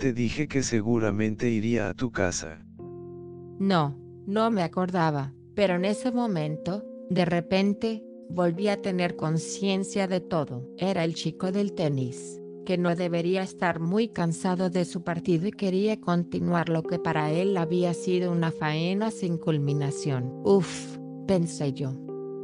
Te 0.01 0.15
dije 0.15 0.49
que 0.49 0.63
seguramente 0.63 1.51
iría 1.51 1.91
a 1.91 1.95
tu 1.95 2.11
casa. 2.11 2.65
No, 3.59 3.97
no 4.27 4.51
me 4.51 4.63
acordaba, 4.63 5.33
pero 5.55 5.75
en 5.75 5.85
ese 5.85 6.11
momento, 6.11 6.85
de 7.11 7.25
repente, 7.25 8.05
Volví 8.29 8.69
a 8.69 8.81
tener 8.81 9.17
conciencia 9.17 10.09
de 10.09 10.21
todo. 10.21 10.67
Era 10.79 11.05
el 11.05 11.15
chico 11.15 11.53
del 11.53 11.73
tenis, 11.73 12.41
que 12.65 12.79
no 12.79 12.97
debería 12.97 13.43
estar 13.43 13.81
muy 13.81 14.09
cansado 14.09 14.71
de 14.71 14.85
su 14.85 15.05
partido 15.05 15.47
y 15.47 15.53
quería 15.53 16.01
continuar 16.01 16.69
lo 16.69 16.83
que 16.83 16.99
para 16.99 17.31
él 17.31 17.57
había 17.57 17.95
sido 17.95 18.33
una 18.33 18.51
faena 18.51 19.11
sin 19.11 19.39
culminación. 19.39 20.41
Uf, 20.45 20.99
pensé 21.29 21.73
yo. 21.75 21.93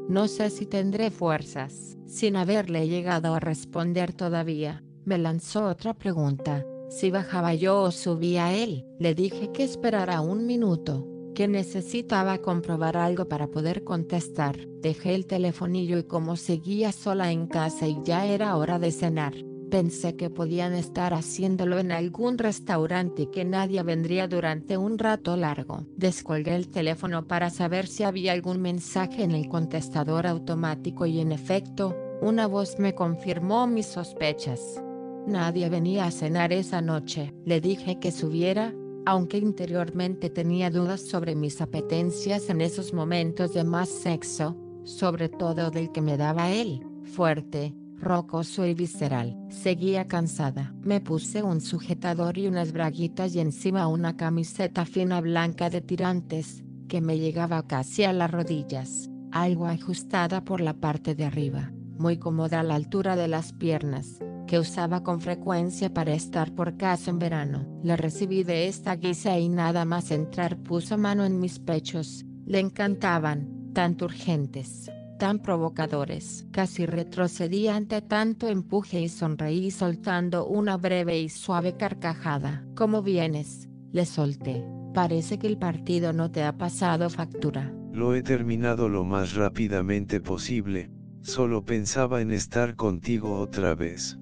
No 0.09 0.29
sé 0.29 0.51
si 0.51 0.67
tendré 0.67 1.11
fuerzas. 1.11 1.97
Sin 2.07 2.37
haberle 2.37 2.89
llegado 2.89 3.35
a 3.35 3.41
responder 3.41 4.13
todavía, 4.13 4.83
me 5.05 5.19
lanzó 5.19 5.67
otra 5.67 5.95
pregunta. 5.95 6.65
Si 6.91 7.13
bajaba 7.13 7.55
yo 7.55 7.83
o 7.83 7.93
subía 7.93 8.53
él, 8.53 8.85
le 8.99 9.15
dije 9.15 9.53
que 9.53 9.63
esperara 9.63 10.21
un 10.21 10.45
minuto, 10.45 11.07
que 11.37 11.47
necesitaba 11.47 12.39
comprobar 12.39 12.97
algo 12.97 13.29
para 13.29 13.47
poder 13.47 13.85
contestar. 13.85 14.67
Dejé 14.83 15.15
el 15.15 15.27
telefonillo 15.27 15.99
y 15.99 16.03
como 16.03 16.35
seguía 16.35 16.91
sola 16.91 17.31
en 17.31 17.47
casa 17.47 17.87
y 17.87 17.97
ya 18.03 18.27
era 18.27 18.57
hora 18.57 18.81
de 18.81 18.91
cenar, 18.91 19.35
pensé 19.71 20.17
que 20.17 20.31
podían 20.31 20.75
estar 20.75 21.15
haciéndolo 21.15 21.79
en 21.79 21.93
algún 21.93 22.39
restaurante 22.39 23.23
y 23.23 23.27
que 23.27 23.45
nadie 23.45 23.85
vendría 23.85 24.27
durante 24.27 24.77
un 24.77 24.99
rato 24.99 25.37
largo. 25.37 25.87
Descolgué 25.97 26.57
el 26.57 26.69
teléfono 26.69 27.29
para 27.29 27.51
saber 27.51 27.87
si 27.87 28.03
había 28.03 28.33
algún 28.33 28.61
mensaje 28.61 29.23
en 29.23 29.31
el 29.31 29.49
contestador 29.49 30.27
automático 30.27 31.07
y 31.07 31.21
en 31.21 31.31
efecto, 31.31 31.97
una 32.21 32.49
voz 32.49 32.81
me 32.81 32.97
confirmó 32.97 33.69
mis 33.69 33.87
sospechas. 33.87 34.83
Nadie 35.27 35.69
venía 35.69 36.07
a 36.07 36.11
cenar 36.11 36.53
esa 36.53 36.81
noche. 36.81 37.35
Le 37.45 37.61
dije 37.61 37.99
que 37.99 38.11
subiera, 38.11 38.75
aunque 39.07 39.39
interiormente 39.39 40.31
tenía 40.31 40.71
dudas 40.71 41.03
sobre 41.03 41.35
mis 41.35 41.61
apetencias 41.61 42.49
en 42.49 42.61
esos 42.61 42.93
momentos 42.93 43.55
de 43.55 43.65
más 43.65 43.89
sexo, 43.89 44.57
sobre 44.85 45.29
todo 45.29 45.71
del 45.71 45.93
que 45.93 46.01
me 46.01 46.17
daba 46.17 46.51
él, 46.51 46.81
fuerte, 47.05 47.75
rocoso 47.99 48.67
y 48.67 48.75
visceral. 48.75 49.37
Seguía 49.51 50.09
cansada. 50.09 50.75
Me 50.83 51.01
puse 51.01 51.43
un 51.43 51.61
sujetador 51.61 52.39
y 52.39 52.47
unas 52.47 52.73
braguitas 52.73 53.35
y 53.35 53.41
encima 53.41 53.89
una 53.89 54.17
camiseta 54.17 54.87
fina 54.87 55.21
blanca 55.21 55.71
de 55.71 55.83
tirantes, 55.83 56.65
que 56.89 57.01
me 57.01 57.19
llegaba 57.19 57.67
casi 57.67 58.05
a 58.05 58.13
las 58.13 58.31
rodillas, 58.31 59.11
algo 59.31 59.67
ajustada 59.67 60.45
por 60.45 60.61
la 60.61 60.75
parte 60.75 61.15
de 61.15 61.25
arriba, 61.25 61.73
muy 61.99 62.17
cómoda 62.17 62.61
a 62.61 62.65
la 62.65 62.75
altura 62.75 63.15
de 63.15 63.29
las 63.29 63.53
piernas 63.53 64.21
que 64.51 64.59
usaba 64.59 65.05
con 65.05 65.21
frecuencia 65.21 65.95
para 65.95 66.13
estar 66.13 66.53
por 66.53 66.77
casa 66.77 67.13
en 67.13 67.21
verano. 67.21 67.69
La 67.85 67.95
recibí 67.95 68.43
de 68.43 68.67
esta 68.67 68.97
guisa 68.97 69.39
y 69.39 69.49
nada 69.49 69.85
más 69.85 70.11
entrar 70.11 70.57
puso 70.57 70.99
mano 70.99 71.25
en 71.25 71.39
mis 71.39 71.61
pechos. 71.61 72.25
Le 72.47 72.59
encantaban, 72.59 73.71
tanto 73.73 74.07
urgentes, 74.07 74.91
tan 75.21 75.39
provocadores. 75.39 76.49
Casi 76.51 76.85
retrocedí 76.85 77.69
ante 77.69 78.03
tanto 78.03 78.49
empuje 78.49 79.01
y 79.01 79.09
sonreí 79.09 79.71
soltando 79.71 80.49
una 80.49 80.77
breve 80.77 81.21
y 81.21 81.29
suave 81.29 81.77
carcajada. 81.77 82.67
¿Cómo 82.75 83.05
vienes? 83.05 83.69
Le 83.93 84.05
solté. 84.05 84.65
Parece 84.93 85.39
que 85.39 85.47
el 85.47 85.59
partido 85.59 86.13
no 86.13 86.33
te 86.33 86.43
ha 86.43 86.59
pasado 86.59 87.09
factura. 87.09 87.73
Lo 87.93 88.17
he 88.17 88.23
terminado 88.25 88.89
lo 88.89 89.05
más 89.05 89.37
rápidamente 89.37 90.21
posible, 90.21 90.91
solo 91.21 91.65
pensaba 91.65 92.21
en 92.21 92.33
estar 92.33 92.75
contigo 92.75 93.39
otra 93.39 93.77
vez 93.77 94.20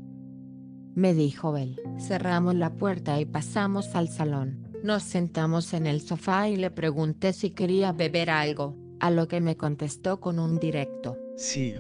me 0.99 1.15
dijo 1.15 1.57
él. 1.57 1.81
Cerramos 1.99 2.55
la 2.55 2.75
puerta 2.75 3.21
y 3.21 3.25
pasamos 3.25 3.95
al 3.95 4.09
salón. 4.09 4.69
Nos 4.83 5.03
sentamos 5.03 5.73
en 5.73 5.87
el 5.87 6.01
sofá 6.01 6.49
y 6.49 6.57
le 6.57 6.71
pregunté 6.71 7.33
si 7.33 7.51
quería 7.51 7.93
beber 7.93 8.31
algo, 8.31 8.77
a 9.01 9.11
lo 9.11 9.29
que 9.29 9.41
me 9.41 9.57
contestó 9.57 10.21
con 10.21 10.39
un 10.39 10.59
directo. 10.59 11.17
Sí, 11.37 11.75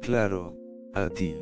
claro, 0.00 0.56
a 0.94 1.08
ti. 1.10 1.36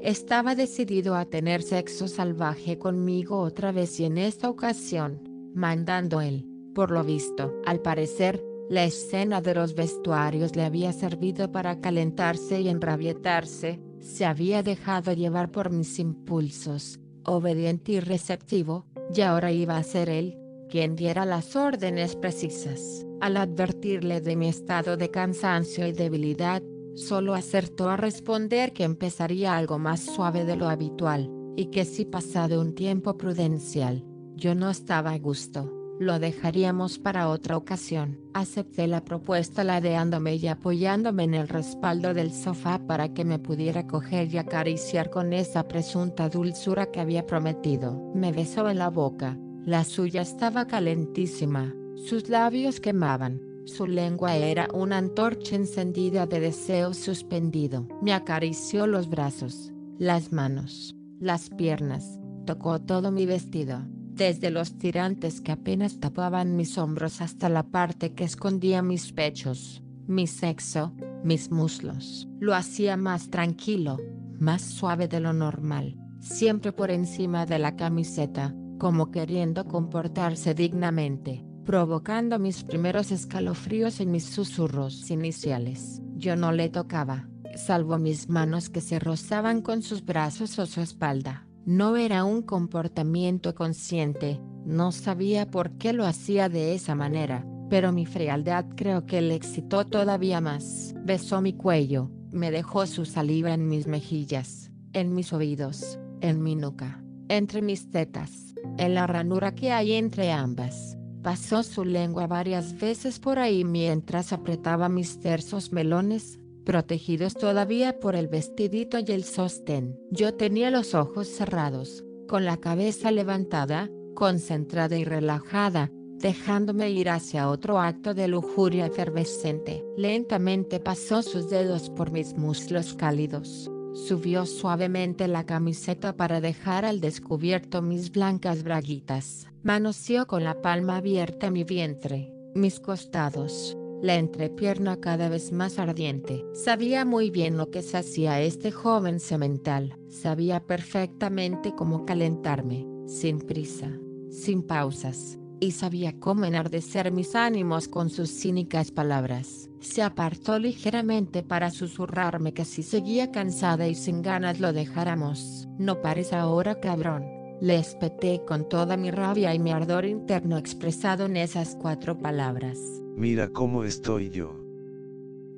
Estaba 0.00 0.54
decidido 0.54 1.14
a 1.14 1.26
tener 1.26 1.62
sexo 1.62 2.08
salvaje 2.08 2.78
conmigo 2.78 3.38
otra 3.38 3.70
vez 3.70 4.00
y 4.00 4.04
en 4.04 4.18
esta 4.18 4.50
ocasión, 4.50 5.20
mandando 5.54 6.20
él, 6.20 6.46
por 6.74 6.90
lo 6.90 7.04
visto. 7.04 7.54
Al 7.66 7.80
parecer, 7.80 8.42
la 8.68 8.84
escena 8.84 9.40
de 9.42 9.54
los 9.54 9.74
vestuarios 9.74 10.56
le 10.56 10.64
había 10.64 10.92
servido 10.92 11.52
para 11.52 11.80
calentarse 11.80 12.60
y 12.60 12.68
enrabietarse, 12.68 13.80
se 14.02 14.24
había 14.24 14.62
dejado 14.62 15.12
llevar 15.12 15.50
por 15.50 15.70
mis 15.70 15.98
impulsos, 15.98 17.00
obediente 17.24 17.92
y 17.92 18.00
receptivo, 18.00 18.84
y 19.14 19.20
ahora 19.22 19.52
iba 19.52 19.76
a 19.76 19.82
ser 19.82 20.08
él, 20.08 20.36
quien 20.68 20.96
diera 20.96 21.24
las 21.24 21.56
órdenes 21.56 22.16
precisas. 22.16 23.06
Al 23.20 23.36
advertirle 23.36 24.20
de 24.20 24.36
mi 24.36 24.48
estado 24.48 24.96
de 24.96 25.10
cansancio 25.10 25.86
y 25.86 25.92
debilidad, 25.92 26.62
solo 26.94 27.34
acertó 27.34 27.88
a 27.88 27.96
responder 27.96 28.72
que 28.72 28.84
empezaría 28.84 29.56
algo 29.56 29.78
más 29.78 30.00
suave 30.00 30.44
de 30.44 30.56
lo 30.56 30.68
habitual, 30.68 31.30
y 31.56 31.66
que 31.66 31.84
si 31.84 32.04
pasado 32.04 32.60
un 32.60 32.74
tiempo 32.74 33.16
prudencial, 33.16 34.04
yo 34.34 34.54
no 34.54 34.70
estaba 34.70 35.12
a 35.12 35.18
gusto 35.18 35.81
lo 36.02 36.18
dejaríamos 36.18 36.98
para 36.98 37.28
otra 37.28 37.56
ocasión. 37.56 38.18
Acepté 38.34 38.86
la 38.86 39.04
propuesta 39.04 39.64
ladeándome 39.64 40.36
y 40.36 40.46
apoyándome 40.48 41.24
en 41.24 41.34
el 41.34 41.48
respaldo 41.48 42.12
del 42.14 42.32
sofá 42.32 42.78
para 42.86 43.14
que 43.14 43.24
me 43.24 43.38
pudiera 43.38 43.86
coger 43.86 44.32
y 44.32 44.38
acariciar 44.38 45.10
con 45.10 45.32
esa 45.32 45.66
presunta 45.68 46.28
dulzura 46.28 46.90
que 46.90 47.00
había 47.00 47.26
prometido. 47.26 48.12
Me 48.14 48.32
besó 48.32 48.68
en 48.68 48.78
la 48.78 48.90
boca, 48.90 49.38
la 49.64 49.84
suya 49.84 50.22
estaba 50.22 50.66
calentísima, 50.66 51.74
sus 51.96 52.28
labios 52.28 52.80
quemaban, 52.80 53.40
su 53.64 53.86
lengua 53.86 54.36
era 54.36 54.68
una 54.74 54.98
antorcha 54.98 55.56
encendida 55.56 56.26
de 56.26 56.40
deseo 56.40 56.94
suspendido. 56.94 57.86
Me 58.02 58.12
acarició 58.12 58.86
los 58.86 59.08
brazos, 59.08 59.72
las 59.98 60.32
manos, 60.32 60.94
las 61.20 61.48
piernas, 61.50 62.18
tocó 62.44 62.80
todo 62.80 63.12
mi 63.12 63.24
vestido 63.24 63.82
desde 64.14 64.50
los 64.50 64.78
tirantes 64.78 65.40
que 65.40 65.52
apenas 65.52 65.98
tapaban 65.98 66.56
mis 66.56 66.76
hombros 66.78 67.20
hasta 67.20 67.48
la 67.48 67.62
parte 67.62 68.12
que 68.12 68.24
escondía 68.24 68.82
mis 68.82 69.12
pechos, 69.12 69.82
mi 70.06 70.26
sexo, 70.26 70.92
mis 71.24 71.50
muslos. 71.50 72.28
Lo 72.38 72.54
hacía 72.54 72.96
más 72.96 73.30
tranquilo, 73.30 73.98
más 74.38 74.62
suave 74.62 75.08
de 75.08 75.20
lo 75.20 75.32
normal, 75.32 75.96
siempre 76.20 76.72
por 76.72 76.90
encima 76.90 77.46
de 77.46 77.58
la 77.58 77.76
camiseta, 77.76 78.54
como 78.78 79.10
queriendo 79.10 79.66
comportarse 79.66 80.54
dignamente, 80.54 81.44
provocando 81.64 82.38
mis 82.38 82.64
primeros 82.64 83.12
escalofríos 83.12 84.00
en 84.00 84.10
mis 84.10 84.24
susurros 84.24 85.10
iniciales. 85.10 86.02
Yo 86.16 86.36
no 86.36 86.52
le 86.52 86.68
tocaba, 86.68 87.28
salvo 87.56 87.98
mis 87.98 88.28
manos 88.28 88.68
que 88.68 88.80
se 88.80 88.98
rozaban 88.98 89.62
con 89.62 89.82
sus 89.82 90.04
brazos 90.04 90.58
o 90.58 90.66
su 90.66 90.80
espalda. 90.80 91.46
No 91.64 91.96
era 91.96 92.24
un 92.24 92.42
comportamiento 92.42 93.54
consciente, 93.54 94.40
no 94.64 94.90
sabía 94.90 95.48
por 95.48 95.78
qué 95.78 95.92
lo 95.92 96.04
hacía 96.04 96.48
de 96.48 96.74
esa 96.74 96.96
manera, 96.96 97.46
pero 97.70 97.92
mi 97.92 98.04
frialdad 98.04 98.66
creo 98.76 99.06
que 99.06 99.20
le 99.20 99.36
excitó 99.36 99.86
todavía 99.86 100.40
más. 100.40 100.92
Besó 101.04 101.40
mi 101.40 101.52
cuello, 101.52 102.10
me 102.32 102.50
dejó 102.50 102.86
su 102.86 103.04
saliva 103.04 103.54
en 103.54 103.68
mis 103.68 103.86
mejillas, 103.86 104.72
en 104.92 105.14
mis 105.14 105.32
oídos, 105.32 106.00
en 106.20 106.42
mi 106.42 106.56
nuca, 106.56 107.04
entre 107.28 107.62
mis 107.62 107.90
tetas, 107.90 108.56
en 108.76 108.94
la 108.94 109.06
ranura 109.06 109.54
que 109.54 109.70
hay 109.70 109.92
entre 109.92 110.32
ambas. 110.32 110.98
Pasó 111.22 111.62
su 111.62 111.84
lengua 111.84 112.26
varias 112.26 112.80
veces 112.80 113.20
por 113.20 113.38
ahí 113.38 113.64
mientras 113.64 114.32
apretaba 114.32 114.88
mis 114.88 115.20
tersos 115.20 115.70
melones, 115.70 116.40
protegidos 116.64 117.34
todavía 117.34 118.00
por 118.00 118.16
el 118.16 118.28
vestidito 118.28 118.98
y 118.98 119.12
el 119.12 119.24
sostén. 119.24 119.98
Yo 120.10 120.34
tenía 120.34 120.70
los 120.70 120.94
ojos 120.94 121.28
cerrados, 121.28 122.04
con 122.28 122.44
la 122.44 122.56
cabeza 122.56 123.10
levantada, 123.10 123.90
concentrada 124.14 124.96
y 124.96 125.04
relajada, 125.04 125.90
dejándome 126.18 126.90
ir 126.90 127.10
hacia 127.10 127.48
otro 127.48 127.80
acto 127.80 128.14
de 128.14 128.28
lujuria 128.28 128.86
efervescente. 128.86 129.84
Lentamente 129.96 130.80
pasó 130.80 131.22
sus 131.22 131.50
dedos 131.50 131.90
por 131.90 132.12
mis 132.12 132.36
muslos 132.36 132.94
cálidos. 132.94 133.70
Subió 133.94 134.46
suavemente 134.46 135.28
la 135.28 135.44
camiseta 135.44 136.16
para 136.16 136.40
dejar 136.40 136.84
al 136.84 137.00
descubierto 137.00 137.82
mis 137.82 138.10
blancas 138.10 138.62
braguitas. 138.62 139.48
Manoseó 139.62 140.26
con 140.26 140.44
la 140.44 140.62
palma 140.62 140.96
abierta 140.96 141.50
mi 141.50 141.64
vientre, 141.64 142.32
mis 142.54 142.80
costados, 142.80 143.76
la 144.02 144.16
entrepierna 144.16 145.00
cada 145.00 145.28
vez 145.28 145.52
más 145.52 145.78
ardiente. 145.78 146.44
Sabía 146.52 147.04
muy 147.04 147.30
bien 147.30 147.56
lo 147.56 147.70
que 147.70 147.82
se 147.82 147.96
hacía 147.96 148.40
este 148.40 148.72
joven 148.72 149.20
semental, 149.20 149.96
sabía 150.08 150.60
perfectamente 150.60 151.74
cómo 151.74 152.04
calentarme, 152.04 152.84
sin 153.06 153.38
prisa, 153.38 153.90
sin 154.28 154.62
pausas, 154.62 155.38
y 155.60 155.70
sabía 155.70 156.18
cómo 156.18 156.44
enardecer 156.44 157.12
mis 157.12 157.36
ánimos 157.36 157.86
con 157.86 158.10
sus 158.10 158.30
cínicas 158.30 158.90
palabras. 158.90 159.70
Se 159.80 160.02
apartó 160.02 160.58
ligeramente 160.58 161.44
para 161.44 161.70
susurrarme 161.70 162.52
que 162.52 162.64
si 162.64 162.82
seguía 162.82 163.30
cansada 163.30 163.86
y 163.86 163.94
sin 163.94 164.22
ganas 164.22 164.58
lo 164.58 164.72
dejáramos. 164.72 165.68
No 165.78 166.02
pares 166.02 166.32
ahora 166.32 166.80
cabrón. 166.80 167.41
Le 167.62 167.78
espeté 167.78 168.42
con 168.44 168.68
toda 168.68 168.96
mi 168.96 169.12
rabia 169.12 169.54
y 169.54 169.60
mi 169.60 169.70
ardor 169.70 170.04
interno 170.04 170.58
expresado 170.58 171.26
en 171.26 171.36
esas 171.36 171.76
cuatro 171.80 172.18
palabras. 172.18 172.76
Mira 173.14 173.50
cómo 173.50 173.84
estoy 173.84 174.30
yo. 174.30 174.58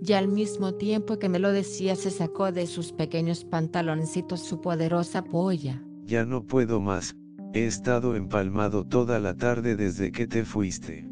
y 0.07 0.13
al 0.13 0.29
mismo 0.29 0.75
tiempo 0.75 1.19
que 1.19 1.31
me 1.31 1.39
lo 1.39 1.51
decía 1.51 1.97
se 1.97 2.11
sacó 2.11 2.53
de 2.53 2.67
sus 2.67 2.93
pequeños 2.93 3.47
pantaloncitos 3.47 4.41
su 4.41 4.61
poderosa 4.61 5.25
polla. 5.25 5.83
Ya 6.05 6.27
no 6.27 6.45
puedo 6.45 6.79
más, 6.79 7.17
he 7.55 7.65
estado 7.65 8.17
empalmado 8.17 8.85
toda 8.87 9.19
la 9.19 9.35
tarde 9.35 9.75
desde 9.75 10.13
que 10.13 10.27
te 10.27 10.45
fuiste. 10.45 11.09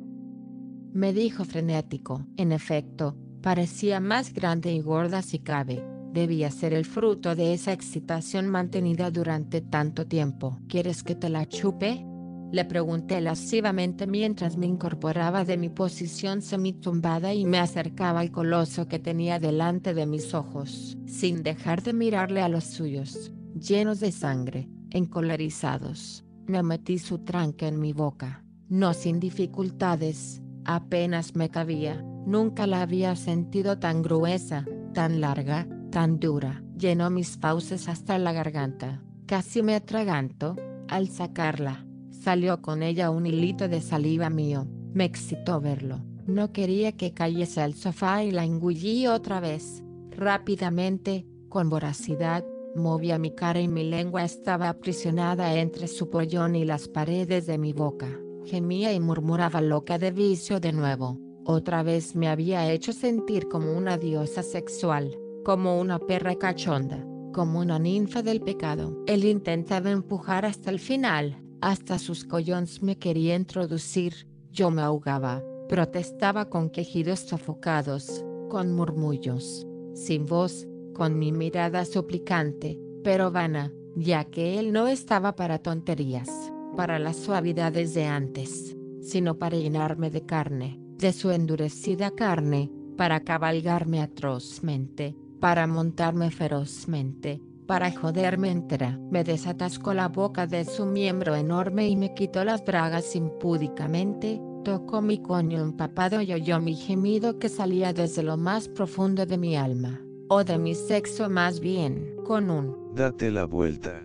Me 0.93 1.15
dijo 1.15 1.47
frenético, 1.47 2.27
en 2.37 2.53
efecto, 2.53 3.17
parecía 3.41 3.99
más 3.99 4.35
grande 4.35 4.75
y 4.75 4.83
gorda 4.83 5.23
si 5.23 5.39
cabe. 5.39 5.83
Debía 6.13 6.51
ser 6.51 6.75
el 6.75 6.85
fruto 6.85 7.35
de 7.35 7.55
esa 7.55 7.73
excitación 7.73 8.47
mantenida 8.47 9.11
durante 9.11 9.63
tanto 9.63 10.07
tiempo. 10.07 10.61
¿Quieres 10.69 11.03
que 11.03 11.15
te 11.15 11.31
la 11.31 11.47
chupe? 11.47 12.05
Le 12.53 12.67
pregunté 12.67 13.23
lascivamente 13.23 14.07
mientras 14.07 14.59
me 14.59 14.67
incorporaba 14.67 15.47
de 15.47 15.57
mi 15.57 15.71
posición 15.71 16.43
semitumbada 16.43 17.33
y 17.33 17.47
me 17.47 17.59
acercaba 17.59 18.21
al 18.21 18.31
coloso 18.31 18.89
que 18.89 18.99
tenía 18.99 19.39
delante 19.39 19.95
de 19.95 20.05
mis 20.05 20.35
ojos, 20.35 20.99
sin 21.07 21.43
dejar 21.43 21.83
de 21.83 21.95
mirarle 21.95 22.43
a 22.43 22.51
los 22.51 22.65
suyos, 22.65 23.33
llenos 23.59 23.99
de 24.01 24.13
sangre, 24.13 24.69
encolerizados. 24.91 26.27
Me 26.47 26.63
metí 26.63 26.99
su 26.99 27.21
tranque 27.21 27.69
en 27.69 27.81
mi 27.81 27.95
boca, 27.95 28.45
no 28.69 28.93
sin 28.93 29.19
dificultades, 29.19 30.43
apenas 30.67 31.35
me 31.35 31.49
cabía, 31.49 32.05
nunca 32.27 32.67
la 32.67 32.83
había 32.83 33.17
sentido 33.17 33.79
tan 33.79 34.03
gruesa, 34.03 34.67
tan 34.93 35.23
larga, 35.23 35.67
tan 35.93 36.19
dura. 36.19 36.65
Llenó 36.77 37.09
mis 37.11 37.39
fauces 37.39 37.89
hasta 37.89 38.19
la 38.19 38.33
garganta, 38.33 39.01
casi 39.27 39.63
me 39.63 39.77
atraganto, 39.77 40.57
al 40.89 41.09
sacarla 41.09 41.87
Salió 42.23 42.63
con 42.63 42.85
ella 42.85 43.11
un 43.11 43.27
hilito 43.27 43.67
de 43.67 43.81
saliva 43.81 44.31
mío. 44.31 44.69
Me 44.95 45.05
excitó 45.05 45.61
verlo. 45.61 46.05
No 46.25 46.53
quería 46.53 46.93
que 46.93 47.13
cayese 47.13 47.61
al 47.61 47.75
sofá 47.75 48.23
y 48.23 48.31
la 48.31 48.45
engullí 48.45 49.09
otra 49.09 49.41
vez. 49.41 49.83
Rápidamente, 50.13 51.27
con 51.49 51.69
voracidad, 51.69 52.45
movía 52.77 53.19
mi 53.19 53.35
cara 53.35 53.61
y 53.61 53.67
mi 53.67 53.83
lengua 53.83 54.23
estaba 54.23 54.69
aprisionada 54.69 55.59
entre 55.59 55.89
su 55.89 56.11
pollón 56.11 56.55
y 56.55 56.65
las 56.65 56.87
paredes 56.87 57.47
de 57.47 57.59
mi 57.59 57.73
boca. 57.73 58.09
Gemía 58.45 58.93
y 58.93 59.01
murmuraba 59.01 59.61
loca 59.61 59.99
de 59.99 60.13
vicio 60.13 60.61
de 60.61 60.73
nuevo. 60.73 61.19
Otra 61.45 61.83
vez 61.83 62.15
me 62.15 62.29
había 62.29 62.71
hecho 62.71 62.93
sentir 62.93 63.49
como 63.49 63.77
una 63.77 63.99
diosa 63.99 64.45
sexual, 64.45 65.19
como 65.45 65.81
una 65.81 65.99
perra 65.99 66.37
cachonda, 66.37 67.05
como 67.33 67.61
una 67.61 67.79
ninfa 67.79 68.23
del 68.23 68.41
pecado. 68.41 69.03
Él 69.07 69.25
intentaba 69.25 69.91
empujar 69.91 70.45
hasta 70.45 70.71
el 70.71 70.79
final, 70.79 71.43
hasta 71.61 71.99
sus 71.99 72.25
collons 72.25 72.83
me 72.83 72.99
quería 72.99 73.35
introducir, 73.35 74.27
yo 74.53 74.71
me 74.71 74.83
ahogaba, 74.83 75.43
protestaba 75.69 76.49
con 76.49 76.71
quejidos 76.71 77.21
sofocados, 77.21 78.25
con 78.49 78.75
murmullos, 78.75 79.67
sin 79.95 80.27
voz, 80.27 80.67
con 80.95 81.19
mi 81.19 81.33
mirada 81.33 81.85
suplicante, 81.85 82.79
pero 83.03 83.31
vana, 83.31 83.73
ya 83.97 84.25
que 84.25 84.59
él 84.59 84.73
no 84.73 84.89
estaba 84.89 85.35
para 85.35 85.59
tonterías, 85.59 86.53
para 86.77 86.99
las 86.99 87.17
suavidades 87.17 87.95
de 87.95 88.07
antes, 88.07 88.77
sino 89.01 89.39
para 89.39 89.57
llenarme 89.57 90.11
de 90.11 90.25
carne, 90.25 90.79
de 90.99 91.13
su 91.13 91.31
endurecida 91.31 92.11
carne, 92.11 92.71
para 92.97 93.21
cabalgarme 93.21 94.01
atrozmente, 94.01 95.17
para 95.43 95.67
montarme 95.67 96.31
ferozmente, 96.31 97.43
para 97.67 97.91
joderme 97.91 98.53
entera. 98.53 98.97
Me 99.11 99.25
desatascó 99.25 99.93
la 99.93 100.07
boca 100.07 100.47
de 100.47 100.65
su 100.65 100.87
miembro 100.87 101.35
enorme 101.35 101.89
y 101.89 101.97
me 101.97 102.15
quitó 102.15 102.45
las 102.45 102.65
bragas 102.65 103.17
impúdicamente, 103.17 104.41
tocó 104.63 105.03
mi 105.03 105.21
coño 105.21 105.61
empapado 105.61 106.21
y 106.21 106.33
oyó 106.33 106.61
mi 106.61 106.77
gemido 106.77 107.41
que 107.41 107.49
salía 107.49 107.93
desde 107.93 108.23
lo 108.23 108.37
más 108.37 108.69
profundo 108.69 109.27
de 109.27 109.37
mi 109.37 109.57
alma, 109.57 110.01
o 110.29 110.45
de 110.45 110.59
mi 110.59 110.77
sexo 110.77 111.29
más 111.29 111.59
bien, 111.59 112.15
con 112.25 112.49
un 112.49 112.95
Date 112.95 113.33
la 113.33 113.45
vuelta. 113.45 114.01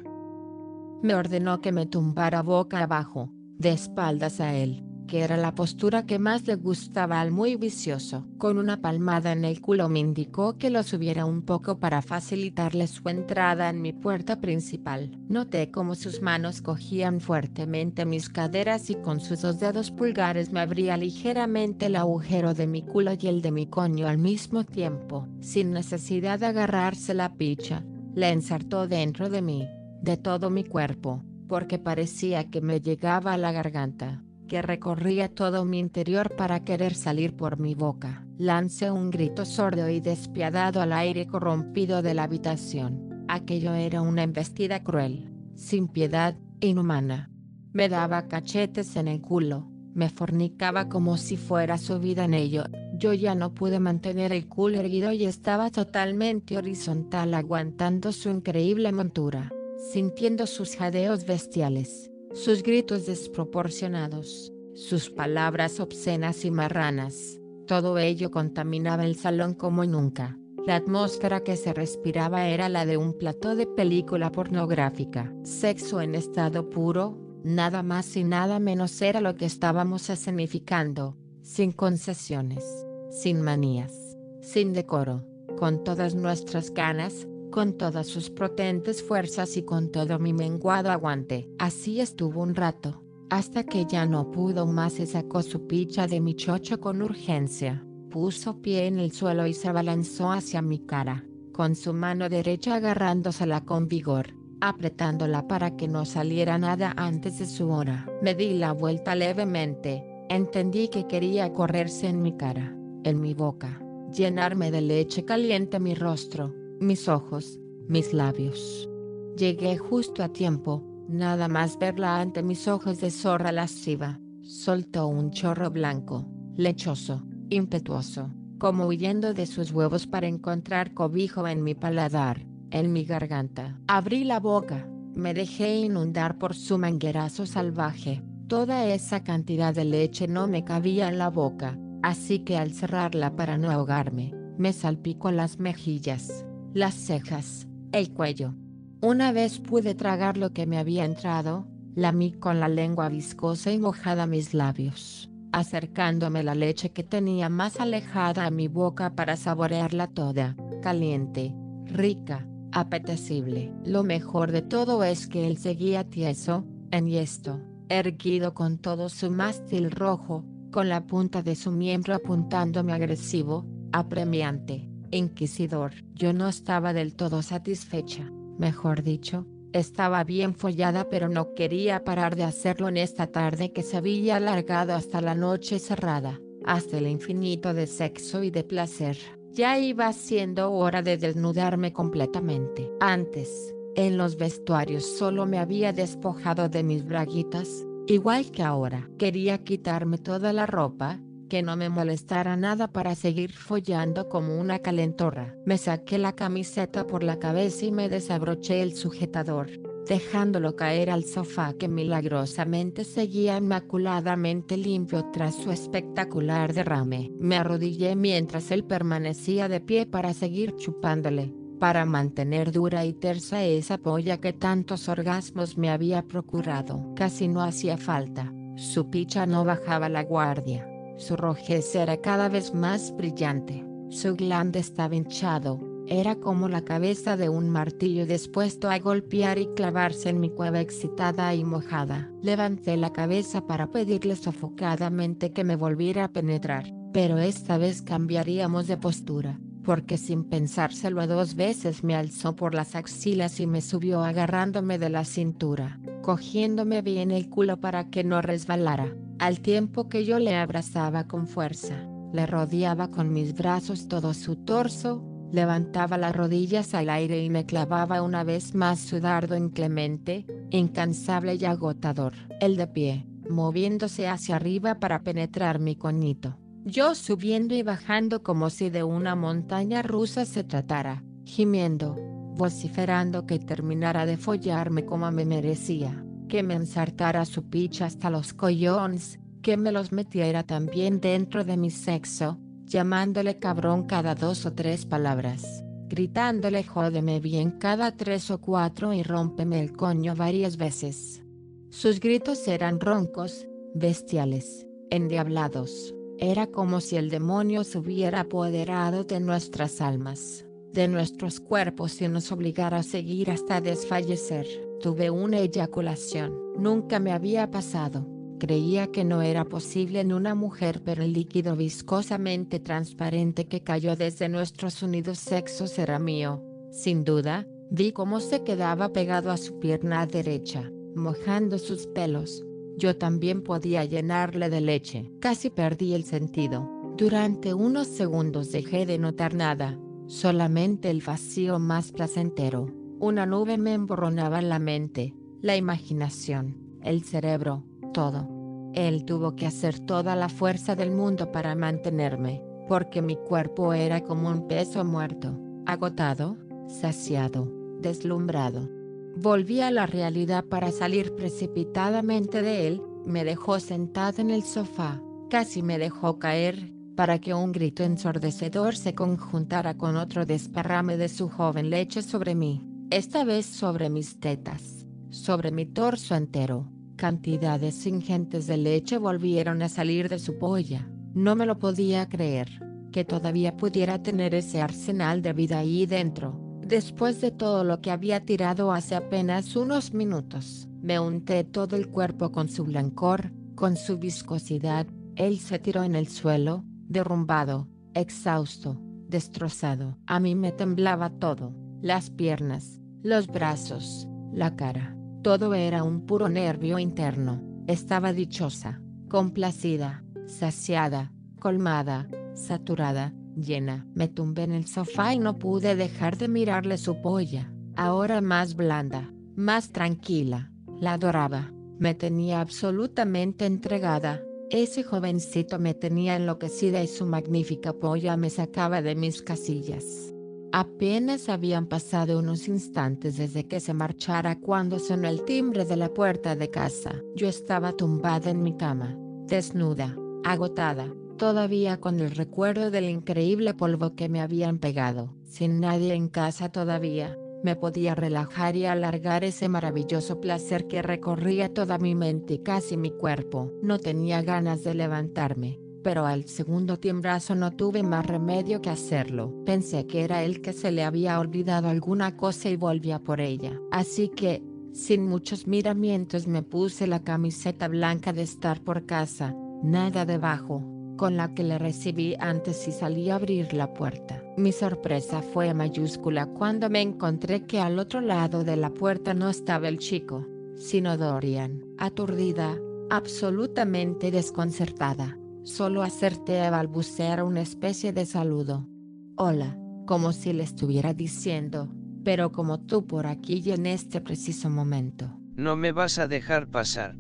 Me 1.04 1.14
ordenó 1.14 1.62
que 1.62 1.72
me 1.72 1.86
tumbara 1.86 2.42
boca 2.42 2.82
abajo, 2.82 3.30
de 3.60 3.74
espaldas 3.74 4.40
a 4.40 4.56
él 4.56 4.87
que 5.08 5.22
era 5.22 5.38
la 5.38 5.56
postura 5.56 6.06
que 6.06 6.20
más 6.20 6.46
le 6.46 6.56
gustaba 6.56 7.22
al 7.22 7.32
muy 7.32 7.56
vicioso. 7.56 8.28
Con 8.38 8.58
una 8.58 8.82
palmada 8.82 9.32
en 9.32 9.46
el 9.46 9.62
culo 9.62 9.90
me 9.90 10.00
indicó 10.00 10.58
que 10.58 10.70
lo 10.70 10.84
subiera 10.84 11.26
un 11.26 11.42
poco 11.42 11.80
para 11.80 12.02
facilitarle 12.02 12.88
su 12.88 13.08
entrada 13.10 13.70
en 13.70 13.82
mi 13.82 13.94
puerta 13.94 14.40
principal. 14.40 15.18
Noté 15.30 15.72
cómo 15.72 15.96
sus 15.96 16.22
manos 16.22 16.62
cogían 16.62 17.22
fuertemente 17.22 18.06
mis 18.06 18.30
caderas 18.30 18.90
y 18.90 18.96
con 18.96 19.20
sus 19.20 19.42
dos 19.42 19.60
dedos 19.60 19.90
pulgares 19.92 20.52
me 20.52 20.60
abría 20.60 20.98
ligeramente 20.98 21.88
el 21.88 21.96
agujero 21.96 22.54
de 22.54 22.68
mi 22.68 22.82
culo 22.82 23.14
y 23.20 23.28
el 23.28 23.42
de 23.42 23.52
mi 23.52 23.66
coño 23.68 24.08
al 24.08 24.18
mismo 24.18 24.66
tiempo. 24.66 25.28
Sin 25.40 25.72
necesidad 25.72 26.40
de 26.40 26.48
agarrarse 26.48 27.14
la 27.14 27.34
picha, 27.36 27.84
la 28.14 28.30
ensartó 28.30 28.88
dentro 28.88 29.30
de 29.30 29.42
mí, 29.42 29.68
de 30.02 30.18
todo 30.18 30.50
mi 30.50 30.66
cuerpo, 30.66 31.24
porque 31.48 31.80
parecía 31.80 32.50
que 32.50 32.62
me 32.62 32.82
llegaba 32.82 33.34
a 33.34 33.38
la 33.38 33.54
garganta 33.54 34.24
que 34.48 34.62
recorría 34.62 35.30
todo 35.30 35.66
mi 35.66 35.80
interior 35.80 36.36
para 36.36 36.64
querer 36.64 36.96
salir 36.96 37.36
por 37.36 37.60
mi 37.60 37.76
boca. 37.76 38.26
Lancé 38.38 38.90
un 38.90 39.12
grito 39.12 39.46
sordo 39.46 39.90
y 39.90 40.00
despiadado 40.00 40.82
al 40.82 40.94
aire 40.94 41.28
corrompido 41.28 42.02
de 42.02 42.14
la 42.14 42.24
habitación. 42.24 43.26
Aquello 43.28 43.74
era 43.74 44.02
una 44.02 44.24
embestida 44.24 44.84
cruel, 44.84 45.30
sin 45.56 45.88
piedad, 45.88 46.36
inhumana. 46.62 47.30
Me 47.74 47.90
daba 47.90 48.28
cachetes 48.28 48.96
en 48.96 49.08
el 49.08 49.22
culo, 49.22 49.70
me 49.94 50.10
fornicaba 50.10 50.90
como 50.90 51.18
si 51.18 51.38
fuera 51.38 51.78
su 51.78 52.00
vida 52.00 52.26
en 52.26 52.34
ello. 52.34 52.64
Yo 52.98 53.14
ya 53.14 53.36
no 53.36 53.54
pude 53.54 53.80
mantener 53.80 54.32
el 54.32 54.48
culo 54.48 54.80
erguido 54.80 55.12
y 55.12 55.26
estaba 55.26 55.70
totalmente 55.70 56.58
horizontal 56.58 57.34
aguantando 57.34 58.12
su 58.12 58.30
increíble 58.30 58.92
montura, 58.92 59.52
sintiendo 59.92 60.48
sus 60.48 60.76
jadeos 60.76 61.26
bestiales 61.26 62.12
sus 62.34 62.64
gritos 62.64 63.06
desproporcionados, 63.06 64.52
sus 64.74 65.10
palabras 65.10 65.80
obscenas 65.80 66.46
y 66.46 66.52
marranas, 66.52 67.40
todo 67.68 67.98
ello 67.98 68.32
contaminaba 68.32 69.06
el 69.06 69.16
salón 69.16 69.54
como 69.54 69.84
nunca. 69.86 70.38
La 70.66 70.76
atmósfera 70.76 71.42
que 71.42 71.56
se 71.56 71.74
respiraba 71.74 72.48
era 72.48 72.70
la 72.70 72.86
de 72.86 72.98
un 72.98 73.18
plató 73.18 73.56
de 73.56 73.68
película 73.68 74.32
pornográfica. 74.32 75.34
Sexo 75.44 76.02
en 76.02 76.16
estado 76.16 76.70
puro, 76.70 77.18
nada 77.44 77.84
más 77.84 78.16
y 78.16 78.24
nada 78.24 78.60
menos 78.60 79.02
era 79.02 79.22
lo 79.22 79.36
que 79.36 79.46
estábamos 79.46 80.10
escenificando, 80.10 81.18
sin 81.42 81.72
concesiones, 81.72 82.64
sin 83.10 83.42
manías, 83.42 83.94
sin 84.42 84.74
decoro, 84.74 85.26
con 85.58 85.84
todas 85.84 86.16
nuestras 86.16 86.74
ganas, 86.74 87.28
con 87.58 87.74
todas 87.74 88.06
sus 88.06 88.30
potentes 88.30 89.02
fuerzas 89.02 89.58
y 89.58 89.64
con 89.64 89.92
todo 89.92 90.20
mi 90.20 90.32
menguado 90.32 90.92
aguante. 90.92 91.50
Así 91.58 92.00
estuvo 92.00 92.44
un 92.44 92.54
rato, 92.54 93.02
hasta 93.32 93.64
que 93.64 93.88
ya 93.88 94.06
no 94.06 94.30
pudo 94.30 94.68
más 94.68 95.00
y 95.00 95.08
sacó 95.08 95.42
su 95.42 95.66
picha 95.66 96.06
de 96.06 96.20
mi 96.22 96.36
chocho 96.36 96.80
con 96.80 97.02
urgencia. 97.02 97.84
Puso 98.12 98.62
pie 98.62 98.86
en 98.86 99.00
el 99.00 99.12
suelo 99.12 99.48
y 99.48 99.56
se 99.56 99.70
abalanzó 99.70 100.32
hacia 100.32 100.62
mi 100.62 100.86
cara, 100.86 101.26
con 101.52 101.76
su 101.76 101.96
mano 101.96 102.30
derecha 102.30 102.76
agarrándosela 102.76 103.62
con 103.62 103.88
vigor, 103.88 104.36
apretándola 104.62 105.48
para 105.48 105.76
que 105.76 105.88
no 105.88 106.06
saliera 106.06 106.60
nada 106.60 106.94
antes 106.96 107.40
de 107.40 107.48
su 107.48 107.72
hora. 107.72 108.06
Me 108.22 108.36
di 108.36 108.54
la 108.54 108.72
vuelta 108.72 109.16
levemente, 109.16 110.04
entendí 110.30 110.90
que 110.90 111.08
quería 111.08 111.52
correrse 111.54 112.08
en 112.08 112.22
mi 112.22 112.38
cara, 112.38 112.78
en 113.04 113.20
mi 113.20 113.34
boca, 113.34 113.82
llenarme 114.14 114.70
de 114.70 114.82
leche 114.82 115.26
caliente 115.26 115.80
mi 115.80 115.96
rostro, 115.96 116.54
mis 116.80 117.08
ojos, 117.08 117.60
mis 117.88 118.14
labios. 118.14 118.90
Llegué 119.38 119.78
justo 119.78 120.24
a 120.24 120.30
tiempo, 120.30 120.84
nada 121.08 121.48
más 121.48 121.78
verla 121.78 122.20
ante 122.20 122.44
mis 122.44 122.68
ojos 122.68 123.00
de 123.00 123.12
zorra 123.12 123.52
lasciva. 123.52 124.20
Soltó 124.42 125.08
un 125.08 125.32
chorro 125.32 125.70
blanco, 125.70 126.28
lechoso, 126.56 127.24
impetuoso, 127.50 128.32
como 128.58 128.86
huyendo 128.86 129.34
de 129.34 129.46
sus 129.46 129.72
huevos 129.72 130.08
para 130.08 130.28
encontrar 130.28 130.94
cobijo 130.94 131.48
en 131.48 131.64
mi 131.64 131.76
paladar, 131.76 132.46
en 132.72 132.94
mi 132.94 133.04
garganta. 133.04 133.80
Abrí 133.88 134.24
la 134.24 134.40
boca, 134.40 134.90
me 135.14 135.34
dejé 135.34 135.78
inundar 135.78 136.38
por 136.38 136.56
su 136.56 136.78
manguerazo 136.78 137.46
salvaje. 137.46 138.24
Toda 138.48 138.86
esa 138.86 139.24
cantidad 139.24 139.74
de 139.74 139.84
leche 139.84 140.28
no 140.28 140.48
me 140.48 140.64
cabía 140.64 141.10
en 141.10 141.18
la 141.18 141.30
boca, 141.30 141.78
así 142.02 142.40
que 142.40 142.58
al 142.58 142.72
cerrarla 142.72 143.36
para 143.36 143.58
no 143.58 143.70
ahogarme, 143.70 144.34
me 144.58 144.72
salpicó 144.72 145.32
las 145.32 145.60
mejillas 145.60 146.47
las 146.78 146.94
cejas, 146.94 147.68
el 147.92 148.12
cuello. 148.12 148.54
Una 149.02 149.32
vez 149.32 149.60
pude 149.60 149.96
tragar 149.96 150.38
lo 150.38 150.54
que 150.54 150.68
me 150.68 150.78
había 150.78 151.06
entrado, 151.06 151.68
lamí 151.96 152.34
con 152.34 152.60
la 152.60 152.68
lengua 152.68 153.10
viscosa 153.10 153.72
y 153.72 153.80
mojada 153.80 154.28
mis 154.28 154.54
labios, 154.54 155.32
acercándome 155.52 156.44
la 156.44 156.54
leche 156.54 156.92
que 156.92 157.04
tenía 157.04 157.50
más 157.50 157.80
alejada 157.80 158.46
a 158.46 158.52
mi 158.52 158.68
boca 158.68 159.16
para 159.16 159.38
saborearla 159.38 160.06
toda, 160.06 160.56
caliente, 160.84 161.56
rica, 161.86 162.48
apetecible. 162.72 163.74
Lo 163.84 164.04
mejor 164.04 164.52
de 164.52 164.62
todo 164.62 165.04
es 165.04 165.26
que 165.26 165.48
él 165.48 165.58
seguía 165.58 166.04
tieso, 166.04 166.64
enhiesto, 166.92 167.60
erguido 167.90 168.54
con 168.54 168.78
todo 168.78 169.10
su 169.10 169.32
mástil 169.32 169.90
rojo, 169.90 170.46
con 170.72 170.90
la 170.90 171.08
punta 171.08 171.42
de 171.42 171.56
su 171.56 171.72
miembro 171.72 172.14
apuntándome 172.14 172.94
agresivo, 172.94 173.66
apremiante, 173.92 174.87
inquisidor. 175.12 175.94
Yo 176.14 176.34
no 176.34 176.48
estaba 176.48 176.94
del 176.94 177.16
todo 177.16 177.42
satisfecha, 177.42 178.32
mejor 178.58 179.04
dicho, 179.04 179.46
estaba 179.74 180.24
bien 180.24 180.56
follada 180.56 181.10
pero 181.10 181.30
no 181.30 181.54
quería 181.54 182.04
parar 182.04 182.36
de 182.36 182.44
hacerlo 182.44 182.88
en 182.88 182.98
esta 182.98 183.28
tarde 183.28 183.72
que 183.74 183.84
se 183.84 183.98
había 183.98 184.38
alargado 184.38 184.94
hasta 184.94 185.22
la 185.22 185.36
noche 185.36 185.80
cerrada, 185.80 186.40
hasta 186.66 186.98
el 186.98 187.08
infinito 187.08 187.74
de 187.74 187.88
sexo 187.88 188.44
y 188.44 188.50
de 188.50 188.64
placer. 188.64 189.18
Ya 189.52 189.80
iba 189.80 190.12
siendo 190.14 190.72
hora 190.72 191.02
de 191.02 191.18
desnudarme 191.18 191.92
completamente. 191.92 192.92
Antes, 193.00 193.74
en 193.96 194.18
los 194.18 194.38
vestuarios 194.38 195.18
solo 195.18 195.46
me 195.46 195.58
había 195.58 195.92
despojado 195.94 196.70
de 196.70 196.84
mis 196.84 197.04
braguitas, 197.04 197.86
igual 198.06 198.52
que 198.52 198.64
ahora. 198.64 199.10
Quería 199.18 199.64
quitarme 199.64 200.18
toda 200.18 200.54
la 200.54 200.66
ropa, 200.66 201.20
que 201.48 201.64
no 201.64 201.76
me 201.76 201.90
molestara 201.90 202.56
nada 202.58 202.88
para 202.88 203.16
seguir 203.16 203.54
follando 203.54 204.30
como 204.30 204.60
una 204.60 204.80
calentorra. 204.80 205.56
Me 205.66 205.78
saqué 205.78 206.18
la 206.18 206.34
camiseta 206.34 207.08
por 207.08 207.24
la 207.24 207.40
cabeza 207.40 207.86
y 207.86 207.92
me 207.92 208.10
desabroché 208.10 208.82
el 208.82 208.96
sujetador, 208.96 209.70
dejándolo 210.08 210.76
caer 210.76 211.10
al 211.10 211.24
sofá 211.24 211.74
que 211.74 211.88
milagrosamente 211.88 213.04
seguía 213.04 213.58
inmaculadamente 213.58 214.78
limpio 214.78 215.26
tras 215.32 215.56
su 215.56 215.72
espectacular 215.72 216.74
derrame. 216.74 217.32
Me 217.40 217.58
arrodillé 217.58 218.16
mientras 218.16 218.72
él 218.72 218.84
permanecía 218.84 219.68
de 219.68 219.82
pie 219.82 220.06
para 220.06 220.34
seguir 220.34 220.76
chupándole, 220.76 221.54
para 221.80 222.06
mantener 222.06 222.72
dura 222.72 223.06
y 223.06 223.14
tersa 223.14 223.64
esa 223.64 223.98
polla 223.98 224.38
que 224.38 224.54
tantos 224.54 225.10
orgasmos 225.10 225.78
me 225.78 225.90
había 225.90 226.24
procurado. 226.24 227.14
Casi 227.16 227.48
no 227.48 227.62
hacía 227.62 227.98
falta, 227.98 228.52
su 228.76 229.10
picha 229.10 229.46
no 229.46 229.64
bajaba 229.66 230.10
la 230.10 230.24
guardia. 230.24 230.88
Su 231.18 231.36
rojez 231.36 231.96
era 231.96 232.18
cada 232.18 232.48
vez 232.48 232.74
más 232.74 233.12
brillante, 233.18 233.84
su 234.10 234.36
glande 234.36 234.80
estaba 234.80 235.16
hinchado, 235.16 235.80
era 236.08 236.36
como 236.36 236.70
la 236.70 236.86
cabeza 236.86 237.36
de 237.36 237.50
un 237.50 237.70
martillo 237.70 238.26
dispuesto 238.26 238.90
a 238.90 239.00
golpear 239.00 239.58
y 239.58 239.68
clavarse 239.76 240.30
en 240.30 240.40
mi 240.40 240.50
cueva 240.50 240.80
excitada 240.80 241.54
y 241.56 241.66
mojada. 241.66 242.32
Levanté 242.42 242.96
la 242.98 243.12
cabeza 243.12 243.66
para 243.66 243.92
pedirle 243.92 244.36
sofocadamente 244.36 245.52
que 245.52 245.64
me 245.64 245.76
volviera 245.76 246.26
a 246.26 246.32
penetrar, 246.32 246.94
pero 247.12 247.40
esta 247.40 247.78
vez 247.78 248.04
cambiaríamos 248.04 248.86
de 248.86 248.98
postura, 248.98 249.60
porque 249.84 250.18
sin 250.18 250.44
pensárselo 250.44 251.26
dos 251.26 251.56
veces 251.56 252.04
me 252.04 252.16
alzó 252.16 252.56
por 252.56 252.76
las 252.76 252.96
axilas 252.96 253.60
y 253.60 253.66
me 253.66 253.82
subió 253.82 254.24
agarrándome 254.24 255.00
de 255.00 255.10
la 255.10 255.26
cintura, 255.26 256.00
cogiéndome 256.22 257.02
bien 257.02 257.32
el 257.32 257.50
culo 257.50 257.82
para 257.82 258.10
que 258.10 258.24
no 258.24 258.42
resbalara. 258.42 259.14
Al 259.40 259.60
tiempo 259.60 260.10
que 260.10 260.26
yo 260.26 260.40
le 260.40 260.56
abrazaba 260.56 261.28
con 261.28 261.48
fuerza, 261.48 262.08
le 262.34 262.48
rodeaba 262.48 263.10
con 263.12 263.32
mis 263.32 263.54
brazos 263.54 264.08
todo 264.08 264.34
su 264.34 264.56
torso, 264.56 265.24
levantaba 265.52 266.18
las 266.18 266.36
rodillas 266.36 266.96
al 266.96 267.10
aire 267.12 267.44
y 267.44 267.50
me 267.52 267.68
clavaba 267.68 268.24
una 268.24 268.44
vez 268.44 268.74
más 268.74 269.00
su 269.00 269.20
dardo 269.20 269.56
inclemente, 269.56 270.48
incansable 270.72 271.54
y 271.54 271.66
agotador. 271.66 272.34
El 272.60 272.78
de 272.78 272.88
pie, 272.88 273.28
moviéndose 273.48 274.28
hacia 274.28 274.56
arriba 274.56 275.00
para 275.00 275.22
penetrar 275.22 275.78
mi 275.78 275.96
coñito. 275.96 276.58
Yo 276.84 277.14
subiendo 277.14 277.76
y 277.76 277.84
bajando 277.84 278.42
como 278.42 278.72
si 278.72 278.90
de 278.90 279.04
una 279.04 279.36
montaña 279.36 280.02
rusa 280.02 280.46
se 280.46 280.64
tratara, 280.64 281.24
gimiendo, 281.46 282.16
vociferando 282.56 283.46
que 283.46 283.60
terminara 283.60 284.26
de 284.26 284.38
follarme 284.38 285.06
como 285.06 285.32
me 285.32 285.46
merecía 285.46 286.24
que 286.48 286.64
me 286.64 286.74
ensartara 286.76 287.46
su 287.46 287.70
picha 287.70 288.06
hasta 288.06 288.30
los 288.30 288.54
collones, 288.54 289.40
que 289.62 289.78
me 289.78 289.92
los 289.92 290.12
metiera 290.12 290.64
también 290.64 291.20
dentro 291.20 291.64
de 291.64 291.78
mi 291.78 291.90
sexo, 291.90 292.58
llamándole 292.86 293.60
cabrón 293.60 294.08
cada 294.08 294.34
dos 294.34 294.66
o 294.66 294.74
tres 294.74 295.06
palabras, 295.06 295.84
gritándole 296.08 296.84
jódeme 296.84 297.40
bien 297.40 297.72
cada 297.72 298.16
tres 298.16 298.50
o 298.50 298.62
cuatro 298.62 299.14
y 299.14 299.24
rómpeme 299.24 299.80
el 299.82 299.92
coño 299.92 300.36
varias 300.36 300.78
veces. 300.78 301.44
Sus 301.90 302.20
gritos 302.20 302.68
eran 302.68 303.00
roncos, 303.00 303.68
bestiales, 303.94 304.86
endiablados. 305.10 306.14
Era 306.40 306.68
como 306.68 307.02
si 307.02 307.18
el 307.18 307.30
demonio 307.30 307.84
se 307.84 307.98
hubiera 307.98 308.42
apoderado 308.42 309.24
de 309.24 309.40
nuestras 309.40 310.02
almas, 310.02 310.66
de 310.94 311.08
nuestros 311.08 311.60
cuerpos 311.60 312.22
y 312.22 312.28
nos 312.28 312.52
obligara 312.52 313.00
a 313.00 313.04
seguir 313.04 313.50
hasta 313.50 313.82
desfallecer. 313.82 314.87
Tuve 315.02 315.30
una 315.30 315.60
eyaculación. 315.60 316.74
Nunca 316.78 317.20
me 317.20 317.32
había 317.32 317.70
pasado. 317.70 318.26
Creía 318.60 319.08
que 319.08 319.24
no 319.24 319.44
era 319.44 319.66
posible 319.66 320.20
en 320.20 320.34
una 320.34 320.56
mujer, 320.56 321.02
pero 321.06 321.24
el 321.24 321.34
líquido 321.34 321.76
viscosamente 321.76 322.80
transparente 322.80 323.66
que 323.66 323.82
cayó 323.82 324.16
desde 324.16 324.50
nuestros 324.50 325.04
unidos 325.04 325.38
sexos 325.38 326.00
era 326.00 326.18
mío. 326.18 326.64
Sin 326.92 327.24
duda, 327.24 327.68
vi 327.92 328.12
cómo 328.12 328.40
se 328.40 328.64
quedaba 328.64 329.14
pegado 329.14 329.52
a 329.52 329.58
su 329.58 329.80
pierna 329.80 330.26
derecha, 330.26 330.92
mojando 331.16 331.78
sus 331.78 332.08
pelos. 332.08 332.66
Yo 332.98 333.16
también 333.16 333.62
podía 333.62 334.04
llenarle 334.06 334.72
de 334.72 334.82
leche. 334.82 335.32
Casi 335.40 335.70
perdí 335.70 336.16
el 336.16 336.24
sentido. 336.24 336.90
Durante 337.16 337.76
unos 337.76 338.08
segundos 338.08 338.72
dejé 338.72 339.06
de 339.06 339.20
notar 339.20 339.54
nada, 339.54 340.00
solamente 340.26 341.12
el 341.12 341.22
vacío 341.22 341.78
más 341.78 342.12
placentero. 342.12 342.97
Una 343.20 343.48
nube 343.48 343.80
me 343.80 343.96
emborronaba 343.96 344.62
la 344.62 344.78
mente, 344.78 345.34
la 345.64 345.76
imaginación, 345.76 346.78
el 347.02 347.24
cerebro, 347.24 347.84
todo. 348.14 348.48
Él 348.94 349.26
tuvo 349.26 349.56
que 349.56 349.66
hacer 349.66 350.00
toda 350.00 350.36
la 350.36 350.50
fuerza 350.50 350.96
del 350.96 351.10
mundo 351.10 351.52
para 351.52 351.74
mantenerme, 351.74 352.62
porque 352.88 353.24
mi 353.24 353.36
cuerpo 353.36 353.94
era 353.94 354.22
como 354.22 354.50
un 354.50 354.68
peso 354.68 355.04
muerto, 355.04 355.60
agotado, 355.88 356.58
saciado, 356.88 357.74
deslumbrado. 358.02 358.88
Volví 359.36 359.82
a 359.82 359.90
la 359.90 360.06
realidad 360.06 360.64
para 360.66 360.92
salir 360.92 361.34
precipitadamente 361.34 362.62
de 362.62 362.88
él, 362.88 363.02
me 363.26 363.44
dejó 363.44 363.80
sentada 363.80 364.44
en 364.44 364.52
el 364.52 364.62
sofá, 364.62 365.24
casi 365.50 365.82
me 365.82 365.98
dejó 365.98 366.38
caer, 366.38 366.94
para 367.16 367.40
que 367.40 367.56
un 367.56 367.72
grito 367.72 368.04
ensordecedor 368.04 368.96
se 368.96 369.16
conjuntara 369.16 369.98
con 369.98 370.18
otro 370.18 370.46
desparrame 370.46 371.18
de 371.18 371.30
su 371.30 371.50
joven 371.50 371.90
leche 371.90 372.22
sobre 372.22 372.54
mí 372.54 372.87
esta 373.10 373.46
vez 373.46 373.66
sobre 373.66 374.10
mis 374.10 374.40
tetas, 374.40 375.06
sobre 375.30 375.72
mi 375.72 375.86
torso 375.86 376.36
entero. 376.36 376.92
Cantidades 377.16 378.06
ingentes 378.06 378.68
de 378.68 378.78
leche 378.78 379.18
volvieron 379.18 379.82
a 379.82 379.90
salir 379.90 380.28
de 380.30 380.40
su 380.40 380.58
polla. 380.60 381.10
No 381.34 381.56
me 381.56 381.66
lo 381.66 381.80
podía 381.80 382.28
creer, 382.28 382.68
que 383.12 383.24
todavía 383.24 383.78
pudiera 383.78 384.22
tener 384.22 384.54
ese 384.54 384.82
arsenal 384.82 385.42
de 385.42 385.54
vida 385.54 385.80
ahí 385.80 386.06
dentro. 386.06 386.60
Después 386.82 387.40
de 387.40 387.52
todo 387.52 387.84
lo 387.84 388.02
que 388.02 388.12
había 388.12 388.46
tirado 388.46 388.92
hace 388.92 389.16
apenas 389.16 389.76
unos 389.76 390.14
minutos, 390.14 390.90
me 391.02 391.18
unté 391.20 391.64
todo 391.64 391.96
el 391.96 392.10
cuerpo 392.10 392.52
con 392.52 392.68
su 392.68 392.84
blancor, 392.84 393.54
con 393.76 393.96
su 393.96 394.18
viscosidad. 394.18 395.08
Él 395.36 395.60
se 395.60 395.80
tiró 395.80 396.04
en 396.04 396.16
el 396.16 396.28
suelo, 396.28 396.84
derrumbado, 397.08 397.88
exhausto, 398.14 399.00
destrozado. 399.28 400.18
A 400.28 400.40
mí 400.40 400.56
me 400.56 400.72
temblaba 400.72 401.30
todo 401.30 401.87
las 402.02 402.30
piernas, 402.30 403.00
los 403.24 403.48
brazos, 403.48 404.28
la 404.54 404.76
cara. 404.76 405.16
Todo 405.42 405.74
era 405.74 406.04
un 406.04 406.26
puro 406.26 406.50
nervio 406.50 407.00
interno. 407.00 407.62
Estaba 407.88 408.34
dichosa, 408.34 409.02
complacida, 409.30 410.24
saciada, 410.46 411.32
colmada, 411.60 412.28
saturada, 412.54 413.34
llena. 413.56 414.08
Me 414.14 414.28
tumbé 414.28 414.64
en 414.64 414.74
el 414.74 414.88
sofá 414.88 415.34
y 415.34 415.40
no 415.40 415.58
pude 415.58 415.96
dejar 415.96 416.38
de 416.38 416.48
mirarle 416.48 416.98
su 416.98 417.22
polla, 417.22 417.72
ahora 417.96 418.42
más 418.42 418.76
blanda, 418.76 419.34
más 419.56 419.92
tranquila. 419.92 420.72
La 421.00 421.14
adoraba, 421.14 421.72
me 422.00 422.14
tenía 422.14 422.62
absolutamente 422.62 423.66
entregada. 423.66 424.42
Ese 424.70 425.04
jovencito 425.04 425.80
me 425.80 425.94
tenía 425.94 426.36
enloquecida 426.36 427.02
y 427.02 427.08
su 427.08 427.26
magnífica 427.26 427.94
polla 427.94 428.36
me 428.36 428.50
sacaba 428.50 429.02
de 429.02 429.16
mis 429.16 429.42
casillas. 429.42 430.34
Apenas 430.80 431.50
habían 431.50 431.88
pasado 431.88 432.38
unos 432.38 432.68
instantes 432.68 433.36
desde 433.36 433.64
que 433.64 433.80
se 433.80 433.96
marchara 433.96 434.60
cuando 434.60 435.00
sonó 435.00 435.28
el 435.28 435.42
timbre 435.44 435.86
de 435.86 435.98
la 435.98 436.14
puerta 436.14 436.56
de 436.56 436.70
casa. 436.70 437.16
Yo 437.36 437.50
estaba 437.50 437.94
tumbada 437.94 438.52
en 438.52 438.62
mi 438.62 438.78
cama, 438.78 439.18
desnuda, 439.48 440.16
agotada, 440.44 441.12
todavía 441.36 442.00
con 442.00 442.20
el 442.20 442.30
recuerdo 442.30 442.92
del 442.92 443.10
increíble 443.10 443.74
polvo 443.74 444.14
que 444.14 444.30
me 444.30 444.40
habían 444.40 444.78
pegado. 444.78 445.34
Sin 445.46 445.80
nadie 445.80 446.14
en 446.14 446.28
casa 446.28 446.70
todavía, 446.70 447.36
me 447.64 447.76
podía 447.76 448.14
relajar 448.14 448.76
y 448.76 448.86
alargar 448.86 449.44
ese 449.44 449.70
maravilloso 449.70 450.40
placer 450.40 450.86
que 450.86 451.02
recorría 451.02 451.74
toda 451.74 451.98
mi 451.98 452.14
mente 452.14 452.54
y 452.54 452.60
casi 452.60 452.98
mi 452.98 453.10
cuerpo. 453.10 453.72
No 453.82 453.98
tenía 453.98 454.44
ganas 454.44 454.84
de 454.84 454.94
levantarme 454.94 455.87
pero 456.08 456.26
al 456.26 456.46
segundo 456.46 456.98
timbrazo 456.98 457.54
no 457.54 457.72
tuve 457.72 458.02
más 458.02 458.26
remedio 458.26 458.82
que 458.82 458.90
hacerlo. 458.90 459.54
Pensé 459.66 460.08
que 460.08 460.24
era 460.24 460.42
él 460.42 460.62
que 460.62 460.72
se 460.72 460.90
le 460.90 461.04
había 461.04 461.38
olvidado 461.38 461.90
alguna 461.90 462.38
cosa 462.38 462.70
y 462.70 462.78
volvía 462.78 463.20
por 463.20 463.42
ella. 463.42 463.78
Así 463.92 464.30
que, 464.30 464.64
sin 464.94 465.28
muchos 465.28 465.68
miramientos 465.68 466.48
me 466.48 466.64
puse 466.64 467.08
la 467.08 467.26
camiseta 467.26 467.90
blanca 467.90 468.32
de 468.32 468.44
estar 468.44 468.80
por 468.80 469.06
casa, 469.06 469.54
nada 469.84 470.24
debajo, 470.24 470.82
con 471.18 471.36
la 471.36 471.54
que 471.54 471.64
le 471.64 471.78
recibí 471.78 472.38
antes 472.40 472.88
y 472.88 472.94
salí 472.94 473.30
a 473.30 473.36
abrir 473.36 473.74
la 473.74 473.94
puerta. 473.94 474.42
Mi 474.56 474.72
sorpresa 474.72 475.42
fue 475.42 475.74
mayúscula 475.74 476.46
cuando 476.46 476.90
me 476.90 477.02
encontré 477.02 477.66
que 477.66 477.82
al 477.82 478.00
otro 478.00 478.22
lado 478.22 478.64
de 478.64 478.78
la 478.78 478.92
puerta 478.92 479.34
no 479.34 479.50
estaba 479.50 479.90
el 479.90 479.98
chico, 479.98 480.48
sino 480.78 481.18
Dorian. 481.18 481.84
Aturdida, 481.98 482.78
absolutamente 483.10 484.32
desconcertada, 484.32 485.37
solo 485.68 486.02
acerté 486.02 486.62
a 486.62 486.72
balbucear 486.72 487.44
una 487.44 487.62
especie 487.62 488.14
de 488.14 488.26
saludo. 488.26 488.88
Hola, 489.36 489.78
como 490.06 490.32
si 490.32 490.54
le 490.54 490.64
estuviera 490.64 491.14
diciendo, 491.14 491.94
pero 492.24 492.52
como 492.54 492.80
tú 492.80 493.06
por 493.06 493.28
aquí 493.28 493.62
y 493.64 493.72
en 493.72 493.86
este 493.86 494.22
preciso 494.22 494.70
momento. 494.70 495.30
No 495.56 495.76
me 495.76 495.92
vas 495.92 496.20
a 496.20 496.28
dejar 496.28 496.70
pasar. 496.70 497.18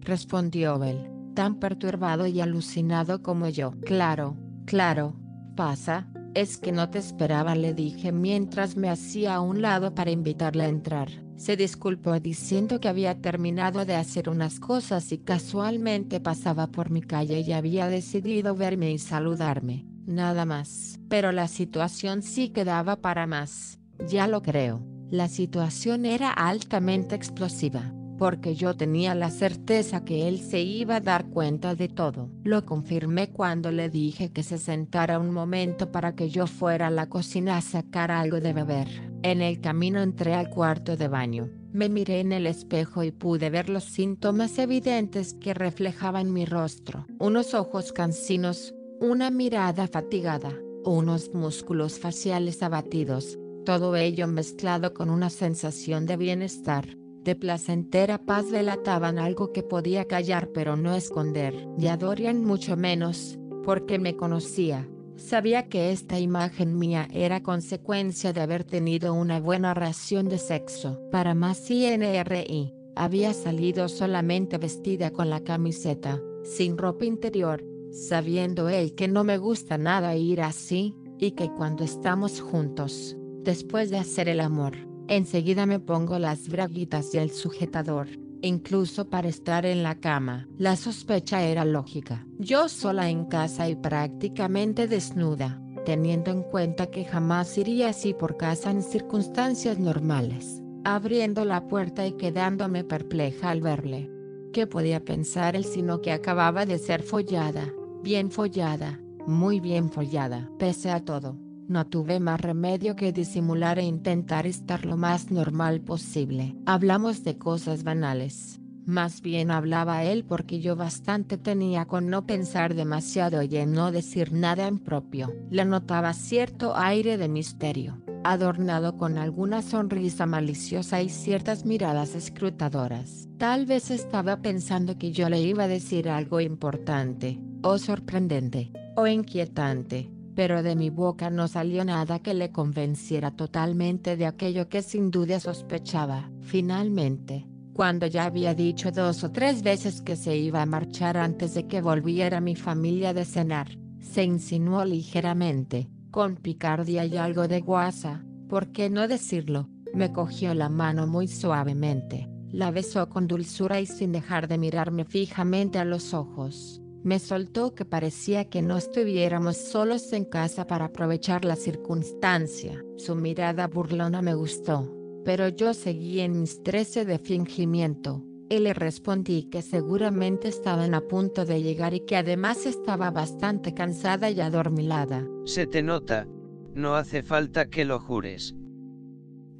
Respondió 0.00 0.82
él, 0.84 1.10
tan 1.34 1.58
perturbado 1.58 2.26
y 2.26 2.40
alucinado 2.40 3.22
como 3.22 3.48
yo. 3.48 3.72
Claro, 3.84 4.36
claro, 4.66 5.16
pasa, 5.56 6.08
es 6.34 6.58
que 6.58 6.72
no 6.72 6.90
te 6.90 6.98
esperaba, 6.98 7.54
le 7.54 7.72
dije 7.72 8.12
mientras 8.12 8.76
me 8.76 8.90
hacía 8.90 9.36
a 9.36 9.40
un 9.40 9.62
lado 9.62 9.94
para 9.94 10.10
invitarle 10.10 10.64
a 10.64 10.68
entrar. 10.68 11.25
Se 11.36 11.56
disculpó 11.56 12.18
diciendo 12.18 12.80
que 12.80 12.88
había 12.88 13.20
terminado 13.20 13.84
de 13.84 13.94
hacer 13.94 14.28
unas 14.28 14.60
cosas 14.60 15.12
y 15.12 15.18
casualmente 15.18 16.20
pasaba 16.20 16.66
por 16.68 16.90
mi 16.90 17.02
calle 17.02 17.40
y 17.40 17.52
había 17.52 17.88
decidido 17.88 18.54
verme 18.54 18.90
y 18.90 18.98
saludarme, 18.98 19.86
nada 20.06 20.44
más. 20.44 20.98
Pero 21.08 21.32
la 21.32 21.48
situación 21.48 22.22
sí 22.22 22.48
quedaba 22.48 22.96
para 22.96 23.26
más, 23.26 23.78
ya 24.08 24.26
lo 24.26 24.42
creo. 24.42 24.82
La 25.10 25.28
situación 25.28 26.04
era 26.04 26.30
altamente 26.32 27.14
explosiva 27.14 27.95
porque 28.18 28.54
yo 28.54 28.76
tenía 28.76 29.14
la 29.14 29.30
certeza 29.30 30.04
que 30.04 30.28
él 30.28 30.40
se 30.40 30.60
iba 30.60 30.96
a 30.96 31.00
dar 31.00 31.26
cuenta 31.26 31.74
de 31.74 31.88
todo. 31.88 32.30
Lo 32.44 32.64
confirmé 32.64 33.30
cuando 33.30 33.70
le 33.70 33.88
dije 33.88 34.32
que 34.32 34.42
se 34.42 34.58
sentara 34.58 35.18
un 35.18 35.30
momento 35.32 35.92
para 35.92 36.14
que 36.14 36.28
yo 36.28 36.46
fuera 36.46 36.88
a 36.88 36.90
la 36.90 37.08
cocina 37.08 37.56
a 37.56 37.60
sacar 37.62 38.10
algo 38.10 38.40
de 38.40 38.52
beber. 38.52 38.88
En 39.22 39.42
el 39.42 39.60
camino 39.60 40.00
entré 40.00 40.34
al 40.34 40.50
cuarto 40.50 40.96
de 40.96 41.08
baño. 41.08 41.48
Me 41.72 41.88
miré 41.88 42.20
en 42.20 42.32
el 42.32 42.46
espejo 42.46 43.02
y 43.02 43.10
pude 43.10 43.50
ver 43.50 43.68
los 43.68 43.84
síntomas 43.84 44.58
evidentes 44.58 45.34
que 45.34 45.52
reflejaban 45.52 46.32
mi 46.32 46.46
rostro. 46.46 47.06
Unos 47.18 47.52
ojos 47.52 47.92
cansinos, 47.92 48.74
una 49.00 49.30
mirada 49.30 49.86
fatigada, 49.88 50.52
unos 50.84 51.34
músculos 51.34 51.98
faciales 51.98 52.62
abatidos, 52.62 53.38
todo 53.66 53.96
ello 53.96 54.26
mezclado 54.26 54.94
con 54.94 55.10
una 55.10 55.28
sensación 55.28 56.06
de 56.06 56.16
bienestar 56.16 56.96
de 57.26 57.34
placentera 57.34 58.18
paz 58.18 58.50
delataban 58.52 59.18
algo 59.18 59.52
que 59.52 59.64
podía 59.64 60.06
callar 60.06 60.50
pero 60.54 60.76
no 60.76 60.94
esconder. 60.94 61.68
Y 61.76 61.88
a 61.88 61.96
Dorian 61.96 62.44
mucho 62.44 62.76
menos, 62.76 63.36
porque 63.64 63.98
me 63.98 64.16
conocía. 64.16 64.88
Sabía 65.16 65.68
que 65.68 65.90
esta 65.90 66.20
imagen 66.20 66.78
mía 66.78 67.08
era 67.12 67.42
consecuencia 67.42 68.32
de 68.32 68.42
haber 68.42 68.62
tenido 68.62 69.12
una 69.12 69.40
buena 69.40 69.74
ración 69.74 70.28
de 70.28 70.38
sexo. 70.38 71.00
Para 71.10 71.34
más 71.34 71.68
INRI, 71.68 72.72
había 72.94 73.34
salido 73.34 73.88
solamente 73.88 74.56
vestida 74.56 75.10
con 75.10 75.28
la 75.28 75.40
camiseta, 75.40 76.20
sin 76.44 76.78
ropa 76.78 77.06
interior, 77.06 77.64
sabiendo 77.90 78.68
él 78.68 78.94
que 78.94 79.08
no 79.08 79.24
me 79.24 79.36
gusta 79.38 79.78
nada 79.78 80.14
ir 80.14 80.42
así, 80.42 80.94
y 81.18 81.32
que 81.32 81.50
cuando 81.50 81.82
estamos 81.82 82.40
juntos, 82.40 83.16
después 83.42 83.90
de 83.90 83.98
hacer 83.98 84.28
el 84.28 84.38
amor, 84.38 84.85
Enseguida 85.08 85.66
me 85.66 85.78
pongo 85.78 86.18
las 86.18 86.48
braguitas 86.48 87.14
y 87.14 87.18
el 87.18 87.30
sujetador, 87.30 88.08
incluso 88.42 89.08
para 89.08 89.28
estar 89.28 89.64
en 89.64 89.82
la 89.82 90.00
cama. 90.00 90.48
La 90.58 90.74
sospecha 90.74 91.42
era 91.44 91.64
lógica. 91.64 92.26
Yo 92.38 92.68
sola 92.68 93.08
en 93.08 93.26
casa 93.26 93.68
y 93.68 93.76
prácticamente 93.76 94.88
desnuda, 94.88 95.62
teniendo 95.84 96.32
en 96.32 96.42
cuenta 96.42 96.86
que 96.88 97.04
jamás 97.04 97.56
iría 97.56 97.90
así 97.90 98.14
por 98.14 98.36
casa 98.36 98.70
en 98.70 98.82
circunstancias 98.82 99.78
normales. 99.78 100.60
Abriendo 100.84 101.44
la 101.44 101.68
puerta 101.68 102.06
y 102.06 102.12
quedándome 102.12 102.82
perpleja 102.82 103.50
al 103.50 103.60
verle. 103.60 104.10
¿Qué 104.52 104.66
podía 104.66 105.04
pensar 105.04 105.54
él 105.54 105.64
sino 105.64 106.00
que 106.00 106.12
acababa 106.12 106.66
de 106.66 106.78
ser 106.78 107.02
follada? 107.02 107.72
Bien 108.02 108.30
follada, 108.30 109.00
muy 109.26 109.60
bien 109.60 109.90
follada. 109.90 110.50
Pese 110.58 110.90
a 110.90 111.04
todo, 111.04 111.38
no 111.68 111.86
tuve 111.86 112.20
más 112.20 112.40
remedio 112.40 112.96
que 112.96 113.12
disimular 113.12 113.78
e 113.78 113.84
intentar 113.84 114.46
estar 114.46 114.84
lo 114.84 114.96
más 114.96 115.30
normal 115.30 115.80
posible. 115.80 116.56
Hablamos 116.66 117.24
de 117.24 117.38
cosas 117.38 117.84
banales. 117.84 118.60
Más 118.84 119.20
bien 119.20 119.50
hablaba 119.50 120.04
él 120.04 120.24
porque 120.24 120.60
yo 120.60 120.76
bastante 120.76 121.38
tenía 121.38 121.86
con 121.86 122.08
no 122.08 122.24
pensar 122.24 122.74
demasiado 122.74 123.42
y 123.42 123.56
en 123.56 123.72
no 123.72 123.90
decir 123.90 124.32
nada 124.32 124.68
en 124.68 124.78
propio. 124.78 125.34
Le 125.50 125.64
notaba 125.64 126.12
cierto 126.12 126.76
aire 126.76 127.18
de 127.18 127.28
misterio, 127.28 128.00
adornado 128.22 128.96
con 128.96 129.18
alguna 129.18 129.62
sonrisa 129.62 130.26
maliciosa 130.26 131.02
y 131.02 131.08
ciertas 131.08 131.64
miradas 131.64 132.14
escrutadoras. 132.14 133.28
Tal 133.38 133.66
vez 133.66 133.90
estaba 133.90 134.40
pensando 134.40 134.96
que 134.98 135.10
yo 135.10 135.28
le 135.28 135.40
iba 135.40 135.64
a 135.64 135.68
decir 135.68 136.08
algo 136.08 136.40
importante, 136.40 137.40
o 137.62 137.78
sorprendente, 137.78 138.70
o 138.94 139.08
inquietante 139.08 140.15
pero 140.36 140.62
de 140.62 140.76
mi 140.76 140.90
boca 140.90 141.30
no 141.30 141.48
salió 141.48 141.82
nada 141.82 142.18
que 142.18 142.34
le 142.34 142.52
convenciera 142.52 143.30
totalmente 143.30 144.16
de 144.16 144.26
aquello 144.26 144.68
que 144.68 144.82
sin 144.82 145.10
duda 145.10 145.40
sospechaba. 145.40 146.30
Finalmente, 146.42 147.46
cuando 147.72 148.06
ya 148.06 148.26
había 148.26 148.54
dicho 148.54 148.92
dos 148.92 149.24
o 149.24 149.32
tres 149.32 149.62
veces 149.62 150.02
que 150.02 150.14
se 150.14 150.36
iba 150.36 150.60
a 150.60 150.66
marchar 150.66 151.16
antes 151.16 151.54
de 151.54 151.66
que 151.66 151.80
volviera 151.80 152.42
mi 152.42 152.54
familia 152.54 153.14
de 153.14 153.24
cenar, 153.24 153.78
se 153.98 154.24
insinuó 154.24 154.84
ligeramente, 154.84 155.88
con 156.10 156.36
picardía 156.36 157.06
y 157.06 157.16
algo 157.16 157.48
de 157.48 157.62
guasa, 157.62 158.22
¿por 158.46 158.72
qué 158.72 158.90
no 158.90 159.08
decirlo? 159.08 159.70
Me 159.94 160.12
cogió 160.12 160.52
la 160.52 160.68
mano 160.68 161.06
muy 161.06 161.28
suavemente, 161.28 162.28
la 162.52 162.70
besó 162.70 163.08
con 163.08 163.26
dulzura 163.26 163.80
y 163.80 163.86
sin 163.86 164.12
dejar 164.12 164.48
de 164.48 164.58
mirarme 164.58 165.06
fijamente 165.06 165.78
a 165.78 165.86
los 165.86 166.12
ojos 166.12 166.82
me 167.06 167.20
soltó 167.20 167.72
que 167.72 167.84
parecía 167.84 168.46
que 168.46 168.62
no 168.62 168.76
estuviéramos 168.76 169.56
solos 169.56 170.12
en 170.12 170.24
casa 170.24 170.66
para 170.66 170.86
aprovechar 170.86 171.44
la 171.44 171.54
circunstancia. 171.54 172.84
Su 172.96 173.14
mirada 173.14 173.68
burlona 173.68 174.22
me 174.22 174.34
gustó, 174.34 174.92
pero 175.24 175.46
yo 175.46 175.72
seguí 175.72 176.18
en 176.18 176.40
mis 176.40 176.64
trece 176.64 177.04
de 177.04 177.20
fingimiento. 177.20 178.24
Y 178.48 178.58
le 178.58 178.74
respondí 178.74 179.44
que 179.44 179.62
seguramente 179.62 180.48
estaban 180.48 180.94
a 180.94 181.00
punto 181.00 181.44
de 181.44 181.62
llegar 181.62 181.94
y 181.94 182.00
que 182.00 182.16
además 182.16 182.66
estaba 182.66 183.12
bastante 183.12 183.72
cansada 183.72 184.28
y 184.30 184.40
adormilada. 184.40 185.24
Se 185.44 185.68
te 185.68 185.84
nota, 185.84 186.26
no 186.74 186.96
hace 186.96 187.22
falta 187.22 187.70
que 187.70 187.84
lo 187.84 188.00
jures. 188.00 188.56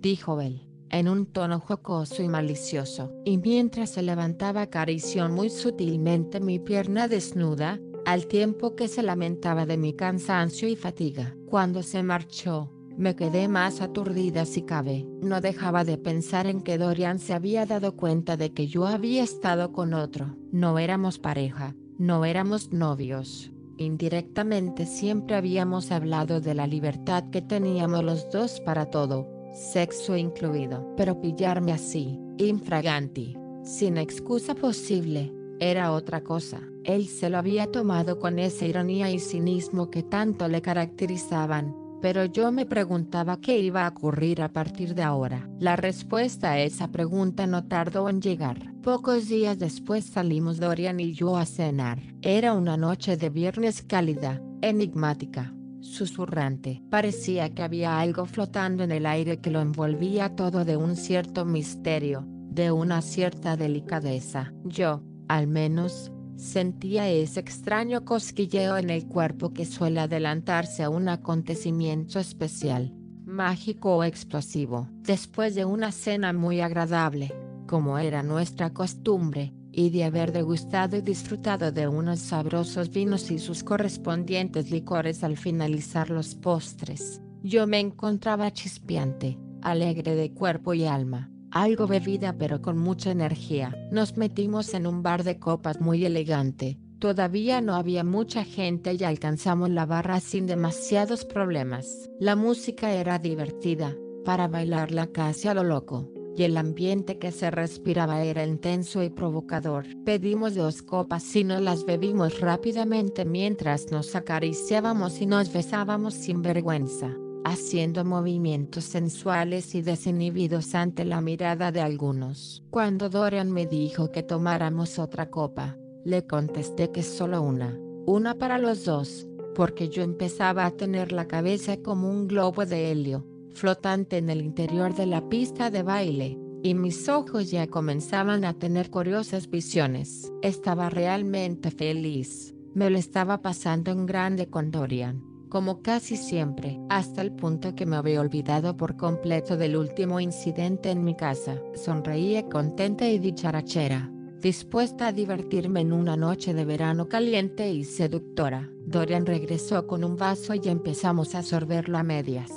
Dijo 0.01 0.41
él 0.41 0.67
en 0.91 1.09
un 1.09 1.27
tono 1.27 1.61
jocoso 1.61 2.23
y 2.23 2.29
malicioso, 2.29 3.13
y 3.25 3.39
mientras 3.39 3.91
se 3.91 4.03
levantaba 4.03 4.63
acarició 4.63 5.29
muy 5.29 5.51
sutilmente 5.51 6.41
mi 6.41 6.59
pierna 6.59 7.09
desnuda, 7.09 7.81
al 8.05 8.27
tiempo 8.27 8.77
que 8.77 8.87
se 8.87 9.03
lamentaba 9.03 9.67
de 9.67 9.77
mi 9.77 9.93
cansancio 9.93 10.69
y 10.69 10.77
fatiga. 10.77 11.35
Cuando 11.47 11.83
se 11.83 12.03
marchó, 12.05 12.73
me 12.97 13.17
quedé 13.17 13.49
más 13.49 13.81
aturdida 13.81 14.47
si 14.47 14.63
cabe. 14.63 15.07
No 15.21 15.41
dejaba 15.41 15.85
de 15.85 15.99
pensar 15.99 16.47
en 16.47 16.63
que 16.63 16.79
Dorian 16.79 17.19
se 17.19 17.35
había 17.35 17.67
dado 17.67 17.97
cuenta 17.97 18.37
de 18.37 18.53
que 18.53 18.69
yo 18.69 18.87
había 18.87 19.23
estado 19.23 19.73
con 19.73 19.93
otro. 19.93 20.37
No 20.53 20.79
éramos 20.79 21.19
pareja, 21.19 21.75
no 21.99 22.25
éramos 22.25 22.73
novios. 22.73 23.53
Indirectamente 23.77 24.87
siempre 24.87 25.37
habíamos 25.37 25.93
hablado 25.93 26.41
de 26.41 26.55
la 26.55 26.67
libertad 26.67 27.25
que 27.31 27.43
teníamos 27.43 28.03
los 28.03 28.31
dos 28.31 28.61
para 28.61 28.87
todo, 28.87 29.29
sexo 29.57 30.17
incluido. 30.17 30.95
Pero 30.97 31.21
pillarme 31.21 31.73
así, 31.73 32.19
infraganti, 32.39 33.37
sin 33.65 33.97
excusa 33.97 34.55
posible, 34.55 35.33
era 35.59 35.93
otra 35.93 36.23
cosa. 36.23 36.61
Él 36.85 37.07
se 37.09 37.31
lo 37.31 37.39
había 37.39 37.67
tomado 37.67 38.19
con 38.19 38.39
esa 38.39 38.67
ironía 38.67 39.11
y 39.11 39.19
cinismo 39.19 39.91
que 39.91 40.03
tanto 40.03 40.47
le 40.49 40.63
caracterizaban, 40.63 41.75
pero 42.01 42.27
yo 42.27 42.53
me 42.53 42.67
preguntaba 42.67 43.41
qué 43.41 43.59
iba 43.59 43.87
a 43.87 43.89
ocurrir 43.89 44.43
a 44.43 44.53
partir 44.53 44.95
de 44.95 45.03
ahora. 45.03 45.49
La 45.59 45.77
respuesta 45.77 46.53
a 46.53 46.61
esa 46.61 46.89
pregunta 46.89 47.47
no 47.47 47.65
tardó 47.65 48.09
en 48.09 48.21
llegar. 48.21 48.75
Pocos 48.83 49.29
días 49.29 49.59
después 49.59 50.05
salimos 50.05 50.59
Dorian 50.59 51.01
y 51.01 51.13
yo 51.13 51.37
a 51.37 51.47
cenar. 51.47 51.99
Era 52.23 52.53
una 52.53 52.77
noche 52.77 53.17
de 53.17 53.31
viernes 53.31 53.83
cálida, 53.83 54.41
enigmática 54.61 55.56
susurrante. 55.87 56.83
Parecía 56.91 57.55
que 57.55 57.63
había 57.63 57.99
algo 57.99 58.27
flotando 58.27 58.85
en 58.85 58.93
el 58.93 59.07
aire 59.07 59.39
que 59.41 59.51
lo 59.51 59.61
envolvía 59.61 60.35
todo 60.37 60.65
de 60.65 60.77
un 60.77 60.97
cierto 60.97 61.45
misterio, 61.45 62.25
de 62.27 62.73
una 62.73 63.03
cierta 63.03 63.57
delicadeza. 63.57 64.53
Yo, 64.65 65.03
al 65.29 65.47
menos, 65.47 66.13
sentía 66.37 67.09
ese 67.09 67.41
extraño 67.41 68.05
cosquilleo 68.05 68.77
en 68.77 68.91
el 68.91 69.07
cuerpo 69.07 69.53
que 69.53 69.65
suele 69.65 70.01
adelantarse 70.01 70.83
a 70.83 70.91
un 70.91 71.09
acontecimiento 71.09 72.19
especial, 72.19 72.93
mágico 73.25 73.97
o 73.97 74.05
explosivo. 74.05 74.89
Después 75.03 75.55
de 75.55 75.65
una 75.65 75.93
cena 75.93 76.33
muy 76.33 76.61
agradable, 76.61 77.35
como 77.67 77.99
era 77.99 78.23
nuestra 78.23 78.73
costumbre, 78.73 79.53
y 79.77 79.91
de 79.91 80.05
haber 80.05 80.33
degustado 80.33 80.97
y 80.97 81.03
disfrutado 81.03 81.71
de 81.71 81.87
unos 81.87 82.21
sabrosos 82.21 82.91
vinos 82.91 83.31
y 83.31 83.39
sus 83.39 83.63
correspondientes 83.63 84.71
licores 84.71 85.23
al 85.23 85.37
finalizar 85.37 86.09
los 86.09 86.35
postres, 86.35 87.21
yo 87.43 87.67
me 87.67 87.79
encontraba 87.79 88.51
chispeante, 88.51 89.39
alegre 89.61 90.15
de 90.15 90.33
cuerpo 90.33 90.73
y 90.73 90.87
alma, 90.87 91.31
algo 91.51 91.87
bebida 91.87 92.35
pero 92.39 92.63
con 92.63 92.79
mucha 92.79 93.11
energía. 93.11 93.77
Nos 93.93 94.17
metimos 94.17 94.73
en 94.73 94.87
un 94.87 95.03
bar 95.03 95.25
de 95.25 95.39
copas 95.39 95.79
muy 95.79 96.07
elegante, 96.07 96.79
Todavía 96.99 97.61
no 97.61 97.75
había 97.75 98.05
mucha 98.05 98.43
gente 98.43 98.97
y 98.99 99.05
alcanzamos 99.05 99.69
la 99.69 99.85
barra 99.85 100.19
sin 100.19 100.47
demasiados 100.47 101.27
problemas. 101.27 102.09
La 102.19 102.37
música 102.37 102.91
era 102.95 103.19
divertida, 103.19 103.95
para 104.25 104.49
bailarla 104.49 105.09
casi 105.09 105.47
a 105.47 105.53
lo 105.53 105.63
loco, 105.63 106.11
y 106.37 106.43
el 106.43 106.57
ambiente 106.59 107.19
que 107.19 107.33
se 107.33 107.51
respiraba 107.51 108.23
era 108.23 108.45
intenso 108.45 109.03
y 109.03 109.09
provocador. 109.09 109.87
Pedimos 110.05 110.55
dos 110.55 110.83
copas 110.83 111.35
y 111.35 111.45
nos 111.45 111.63
las 111.63 111.85
bebimos 111.87 112.41
rápidamente 112.41 113.25
mientras 113.25 113.91
nos 113.91 114.15
acariciábamos 114.15 115.21
y 115.21 115.27
nos 115.27 115.53
besábamos 115.53 116.15
sin 116.15 116.43
vergüenza, 116.43 117.17
haciendo 117.45 118.05
movimientos 118.05 118.85
sensuales 118.85 119.75
y 119.75 119.81
desinhibidos 119.81 120.75
ante 120.75 121.07
la 121.07 121.23
mirada 121.23 121.73
de 121.73 121.81
algunos. 121.81 122.63
Cuando 122.71 123.09
Dorian 123.09 123.51
me 123.51 123.67
dijo 123.67 124.11
que 124.11 124.23
tomáramos 124.23 124.99
otra 124.99 125.31
copa, 125.31 125.79
le 126.05 126.27
contesté 126.27 126.93
que 126.93 127.03
solo 127.03 127.41
una, 127.41 127.79
una 128.05 128.35
para 128.35 128.59
los 128.59 128.85
dos, 128.85 129.27
porque 129.55 129.89
yo 129.89 130.03
empezaba 130.03 130.67
a 130.67 130.71
tener 130.71 131.13
la 131.13 131.27
cabeza 131.27 131.79
como 131.79 132.11
un 132.11 132.29
globo 132.29 132.67
de 132.67 132.91
helio, 132.91 133.25
flotante 133.57 134.19
en 134.19 134.31
el 134.31 134.41
interior 134.41 134.95
de 134.95 135.07
la 135.07 135.29
pista 135.29 135.71
de 135.71 135.83
baile, 135.83 136.39
y 136.63 136.75
mis 136.75 137.09
ojos 137.09 137.51
ya 137.51 137.67
comenzaban 137.67 138.45
a 138.45 138.55
tener 138.55 138.91
curiosas 138.91 139.49
visiones. 139.49 140.33
Estaba 140.43 140.91
realmente 140.91 141.71
feliz, 141.71 142.55
me 142.75 142.91
lo 142.91 142.99
estaba 142.99 143.43
pasando 143.43 143.91
en 143.91 144.07
grande 144.07 144.49
con 144.49 144.71
Dorian, 144.71 145.23
como 145.49 145.83
casi 145.83 146.17
siempre, 146.17 146.79
hasta 146.89 147.23
el 147.23 147.33
punto 147.33 147.75
que 147.75 147.87
me 147.87 147.97
había 147.97 148.21
olvidado 148.21 148.77
por 148.77 148.97
completo 148.97 149.57
del 149.57 149.77
último 149.77 150.21
incidente 150.21 150.91
en 150.91 151.03
mi 151.03 151.17
casa. 151.17 151.61
Sonreía 151.75 152.49
contenta 152.49 153.09
y 153.09 153.19
dicharachera 153.19 154.13
dispuesta 154.41 155.09
a 155.09 155.13
divertirme 155.13 155.81
en 155.81 155.93
una 155.93 156.17
noche 156.17 156.55
de 156.55 156.65
verano 156.65 157.09
caliente 157.09 157.73
y 157.73 157.85
seductora. 157.85 158.71
Dorian 158.87 159.27
regresó 159.27 159.89
con 159.89 160.05
un 160.05 160.17
vaso 160.17 160.55
y 160.55 160.69
empezamos 160.69 161.35
a 161.35 161.43
sorberlo 161.43 161.99
a 161.99 162.05
medias, 162.05 162.53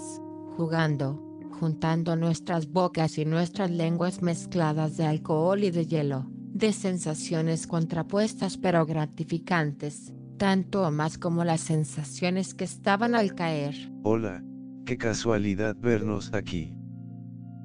jugando, 0.60 1.18
juntando 1.58 2.18
nuestras 2.18 2.70
bocas 2.70 3.18
y 3.18 3.24
nuestras 3.24 3.72
lenguas 3.72 4.22
mezcladas 4.22 4.98
de 4.98 5.06
alcohol 5.06 5.64
y 5.64 5.72
de 5.72 5.86
hielo, 5.86 6.26
de 6.30 6.74
sensaciones 6.74 7.66
contrapuestas 7.66 8.58
pero 8.58 8.86
gratificantes, 8.86 10.12
tanto 10.36 10.86
o 10.86 10.92
más 10.92 11.18
como 11.18 11.46
las 11.46 11.62
sensaciones 11.62 12.54
que 12.54 12.66
estaban 12.66 13.16
al 13.16 13.36
caer. 13.36 13.74
Hola, 14.04 14.44
qué 14.86 14.98
casualidad 14.98 15.78
vernos 15.80 16.34
aquí. 16.34 16.76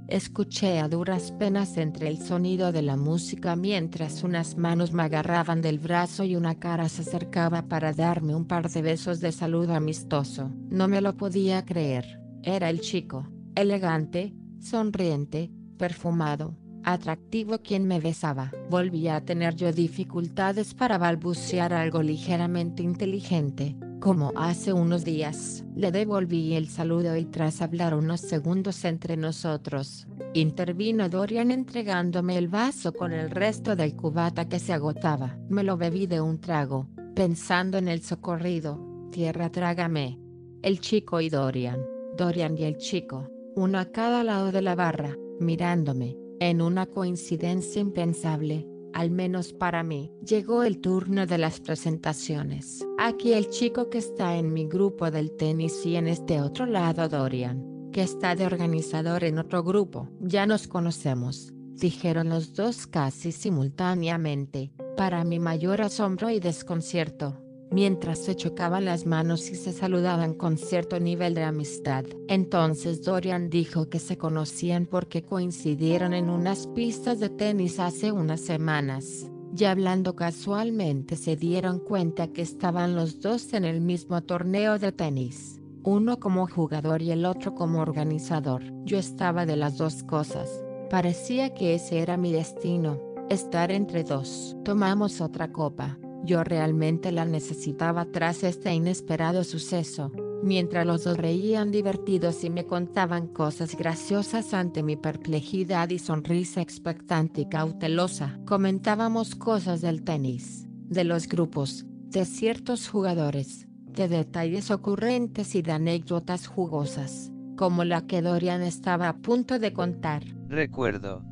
Escuché 0.07 0.79
a 0.79 0.87
duras 0.87 1.33
penas 1.33 1.77
entre 1.79 2.07
el 2.07 2.19
sonido 2.19 2.71
de 2.71 2.83
la 2.83 2.97
música 2.97 3.57
mientras 3.57 4.23
unas 4.23 4.57
manos 4.57 4.93
me 4.93 5.03
agarraban 5.03 5.63
del 5.63 5.81
brazo 5.81 6.23
y 6.23 6.37
una 6.37 6.61
cara 6.61 6.89
se 6.89 7.03
acercaba 7.03 7.63
para 7.63 7.93
darme 7.93 8.37
un 8.37 8.45
par 8.45 8.71
de 8.71 8.83
besos 8.83 9.19
de 9.19 9.33
saludo 9.33 9.75
amistoso. 9.75 10.53
No 10.71 10.87
me 10.87 11.01
lo 11.01 11.17
podía 11.17 11.65
creer. 11.65 12.24
Era 12.47 12.69
el 12.69 12.83
chico, 12.83 13.27
elegante, 13.55 14.35
sonriente, 14.61 15.51
perfumado, 15.79 16.59
atractivo 16.83 17.63
quien 17.63 17.87
me 17.87 18.01
besaba. 18.01 18.53
Volvía 18.69 19.17
a 19.17 19.25
tener 19.25 19.55
yo 19.57 19.73
dificultades 19.73 20.75
para 20.75 20.99
balbucear 20.99 21.73
algo 21.73 22.03
ligeramente 22.03 22.83
inteligente, 22.83 23.77
como 23.99 24.31
hace 24.37 24.75
unos 24.75 25.07
días. 25.07 25.65
Le 25.75 25.91
devolví 25.91 26.53
el 26.53 26.69
saludo 26.69 27.17
y 27.17 27.25
tras 27.25 27.63
hablar 27.63 27.95
unos 27.95 28.21
segundos 28.21 28.85
entre 28.85 29.17
nosotros, 29.17 30.07
intervino 30.35 31.09
Dorian 31.09 31.51
entregándome 31.51 32.37
el 32.37 32.49
vaso 32.49 32.93
con 32.93 33.15
el 33.15 33.31
resto 33.31 33.75
del 33.75 33.97
cubata 33.97 34.51
que 34.51 34.59
se 34.59 34.75
agotaba. 34.75 35.39
Me 35.49 35.65
lo 35.65 35.79
bebí 35.79 36.07
de 36.07 36.21
un 36.21 36.39
trago, 36.43 36.91
pensando 37.15 37.79
en 37.79 37.89
el 37.89 38.03
socorrido, 38.03 39.09
tierra 39.11 39.49
trágame. 39.51 40.19
El 40.61 40.81
chico 40.81 41.21
y 41.21 41.31
Dorian, 41.31 41.94
Dorian 42.17 42.57
y 42.59 42.65
el 42.65 42.77
chico, 42.77 43.29
uno 43.55 43.79
a 43.79 43.87
cada 43.87 44.25
lado 44.25 44.53
de 44.53 44.63
la 44.63 44.75
barra, 44.75 45.17
mirándome, 45.41 46.17
en 46.41 46.63
una 46.63 46.87
coincidencia 46.87 47.81
impensable 47.81 48.67
al 48.95 49.11
menos 49.11 49.53
para 49.53 49.83
mí. 49.83 50.11
Llegó 50.25 50.63
el 50.63 50.81
turno 50.81 51.27
de 51.27 51.37
las 51.37 51.61
presentaciones. 51.61 52.87
Aquí 52.97 53.33
el 53.33 53.51
chico 53.51 53.91
que 53.91 53.99
está 53.99 54.37
en 54.37 54.53
mi 54.53 54.67
grupo 54.67 55.11
del 55.11 55.33
tenis 55.33 55.85
y 55.85 55.97
en 55.97 56.07
este 56.07 56.41
otro 56.41 56.65
lado 56.65 57.09
Dorian, 57.09 57.91
que 57.93 58.03
está 58.03 58.35
de 58.37 58.47
organizador 58.47 59.25
en 59.25 59.39
otro 59.39 59.63
grupo. 59.63 60.09
Ya 60.21 60.47
nos 60.47 60.69
conocemos, 60.69 61.53
dijeron 61.75 62.29
los 62.29 62.55
dos 62.55 62.87
casi 62.87 63.33
simultáneamente, 63.33 64.73
para 64.97 65.25
mi 65.25 65.41
mayor 65.41 65.83
asombro 65.83 66.31
y 66.31 66.39
desconcierto 66.39 67.44
mientras 67.75 68.21
se 68.21 68.37
chocaban 68.37 68.85
las 68.85 69.05
manos 69.05 69.51
y 69.51 69.57
se 69.57 69.73
saludaban 69.73 70.35
con 70.35 70.57
cierto 70.57 71.01
nivel 71.01 71.35
de 71.35 71.43
amistad. 71.43 72.05
Entonces 72.29 73.03
Dorian 73.03 73.51
dijo 73.51 73.89
que 73.91 73.99
se 73.99 74.17
conocían 74.17 74.87
porque 74.87 75.25
coincidieron 75.25 76.15
en 76.15 76.31
unas 76.31 76.69
pistas 76.69 77.19
de 77.19 77.31
tenis 77.31 77.81
hace 77.81 78.13
unas 78.13 78.41
semanas. 78.41 79.29
Y 79.57 79.65
hablando 79.65 80.15
casualmente 80.15 81.17
se 81.17 81.37
dieron 81.37 81.81
cuenta 81.81 82.29
que 82.29 82.43
estaban 82.43 82.95
los 82.95 83.21
dos 83.21 83.53
en 83.53 83.65
el 83.65 83.81
mismo 83.81 84.23
torneo 84.23 84.79
de 84.79 84.93
tenis, 84.93 85.61
uno 85.83 86.21
como 86.21 86.47
jugador 86.47 87.03
y 87.03 87.11
el 87.11 87.25
otro 87.25 87.55
como 87.55 87.81
organizador. 87.81 88.63
Yo 88.85 88.99
estaba 88.99 89.47
de 89.47 89.57
las 89.57 89.79
dos 89.79 90.05
cosas. 90.05 90.65
Parecía 90.91 91.55
que 91.55 91.75
ese 91.75 91.99
era 92.01 92.17
mi 92.17 92.33
destino, 92.33 93.01
estar 93.31 93.73
entre 93.73 94.05
dos. 94.05 94.57
Tomamos 94.65 95.21
otra 95.21 95.51
copa 95.51 95.99
yo 96.25 96.43
realmente 96.43 97.13
la 97.13 97.25
necesitaba 97.25 98.07
tras 98.07 98.43
este 98.45 98.73
inesperado 98.73 99.45
suceso. 99.45 100.11
Mientras 100.43 100.87
los 100.87 101.05
dos 101.05 101.17
reían 101.17 101.71
divertidos 101.71 102.45
y 102.45 102.51
me 102.51 102.67
contaban 102.67 103.29
cosas 103.29 103.77
graciosas 103.77 104.53
ante 104.53 104.83
mi 104.83 104.97
perplejidad 104.97 105.91
y 105.91 105.99
sonrisa 105.99 106.61
expectante 106.61 107.43
y 107.43 107.49
cautelosa, 107.49 108.39
comentábamos 108.45 109.35
cosas 109.35 109.81
del 109.81 110.03
tenis, 110.03 110.67
de 110.89 111.05
los 111.05 111.29
grupos, 111.29 111.87
de 112.09 112.25
ciertos 112.25 112.89
jugadores, 112.89 113.67
de 113.87 114.09
detalles 114.09 114.71
ocurrentes 114.71 115.55
y 115.55 115.63
de 115.63 115.73
anécdotas 115.73 116.47
jugosas, 116.47 117.33
como 117.57 117.85
la 117.85 118.07
que 118.07 118.21
Dorian 118.21 118.63
estaba 118.63 119.09
a 119.09 119.17
punto 119.17 119.59
de 119.59 119.73
contar. 119.73 120.25
Recuerdo. 120.49 121.23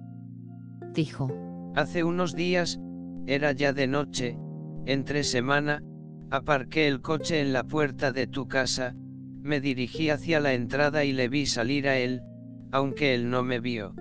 Dijo. 0.95 1.31
Hace 1.75 2.05
unos 2.05 2.35
días, 2.35 2.79
era 3.27 3.53
ya 3.53 3.73
de 3.73 3.87
noche, 3.87 4.39
entre 4.87 5.25
semana, 5.25 5.83
aparqué 6.31 6.89
el 6.89 7.01
coche 7.01 7.41
en 7.41 7.53
la 7.53 7.65
puerta 7.65 8.13
de 8.13 8.27
tu 8.27 8.49
casa, 8.49 8.95
me 9.43 9.61
dirigí 9.61 10.11
hacia 10.11 10.41
la 10.41 10.55
entrada 10.55 11.05
y 11.05 11.13
le 11.13 11.29
vi 11.29 11.47
salir 11.47 11.89
a 11.89 11.99
él, 11.99 12.23
aunque 12.71 13.15
él 13.15 13.29
no 13.29 13.43
me 13.43 13.61
vio. 13.61 13.95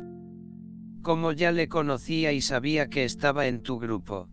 Como 1.01 1.31
ya 1.31 1.51
le 1.51 1.67
conocía 1.67 2.31
y 2.31 2.41
sabía 2.41 2.87
que 2.87 3.03
estaba 3.03 3.47
en 3.47 3.61
tu 3.61 3.79
grupo. 3.79 4.29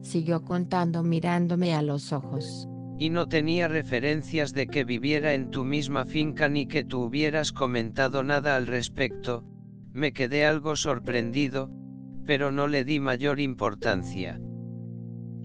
Siguió 0.00 0.42
contando 0.42 1.02
mirándome 1.02 1.74
a 1.74 1.82
los 1.82 2.12
ojos. 2.12 2.68
Y 2.98 3.10
no 3.10 3.28
tenía 3.28 3.68
referencias 3.68 4.54
de 4.54 4.66
que 4.68 4.84
viviera 4.84 5.34
en 5.34 5.50
tu 5.50 5.64
misma 5.64 6.06
finca 6.06 6.48
ni 6.48 6.66
que 6.66 6.82
tú 6.82 7.02
hubieras 7.02 7.52
comentado 7.52 8.22
nada 8.22 8.56
al 8.56 8.66
respecto, 8.66 9.44
me 9.92 10.12
quedé 10.12 10.46
algo 10.46 10.76
sorprendido, 10.76 11.70
pero 12.24 12.52
no 12.52 12.68
le 12.68 12.84
di 12.84 13.00
mayor 13.00 13.38
importancia. 13.38 14.40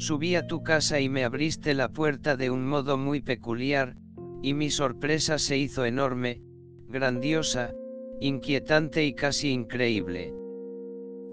Subí 0.01 0.33
a 0.33 0.47
tu 0.47 0.63
casa 0.63 0.99
y 0.99 1.09
me 1.09 1.23
abriste 1.23 1.75
la 1.75 1.89
puerta 1.89 2.35
de 2.35 2.49
un 2.49 2.65
modo 2.65 2.97
muy 2.97 3.21
peculiar, 3.21 3.97
y 4.41 4.55
mi 4.55 4.71
sorpresa 4.71 5.37
se 5.37 5.59
hizo 5.59 5.85
enorme, 5.85 6.41
grandiosa, 6.87 7.75
inquietante 8.19 9.05
y 9.05 9.13
casi 9.13 9.51
increíble. 9.51 10.33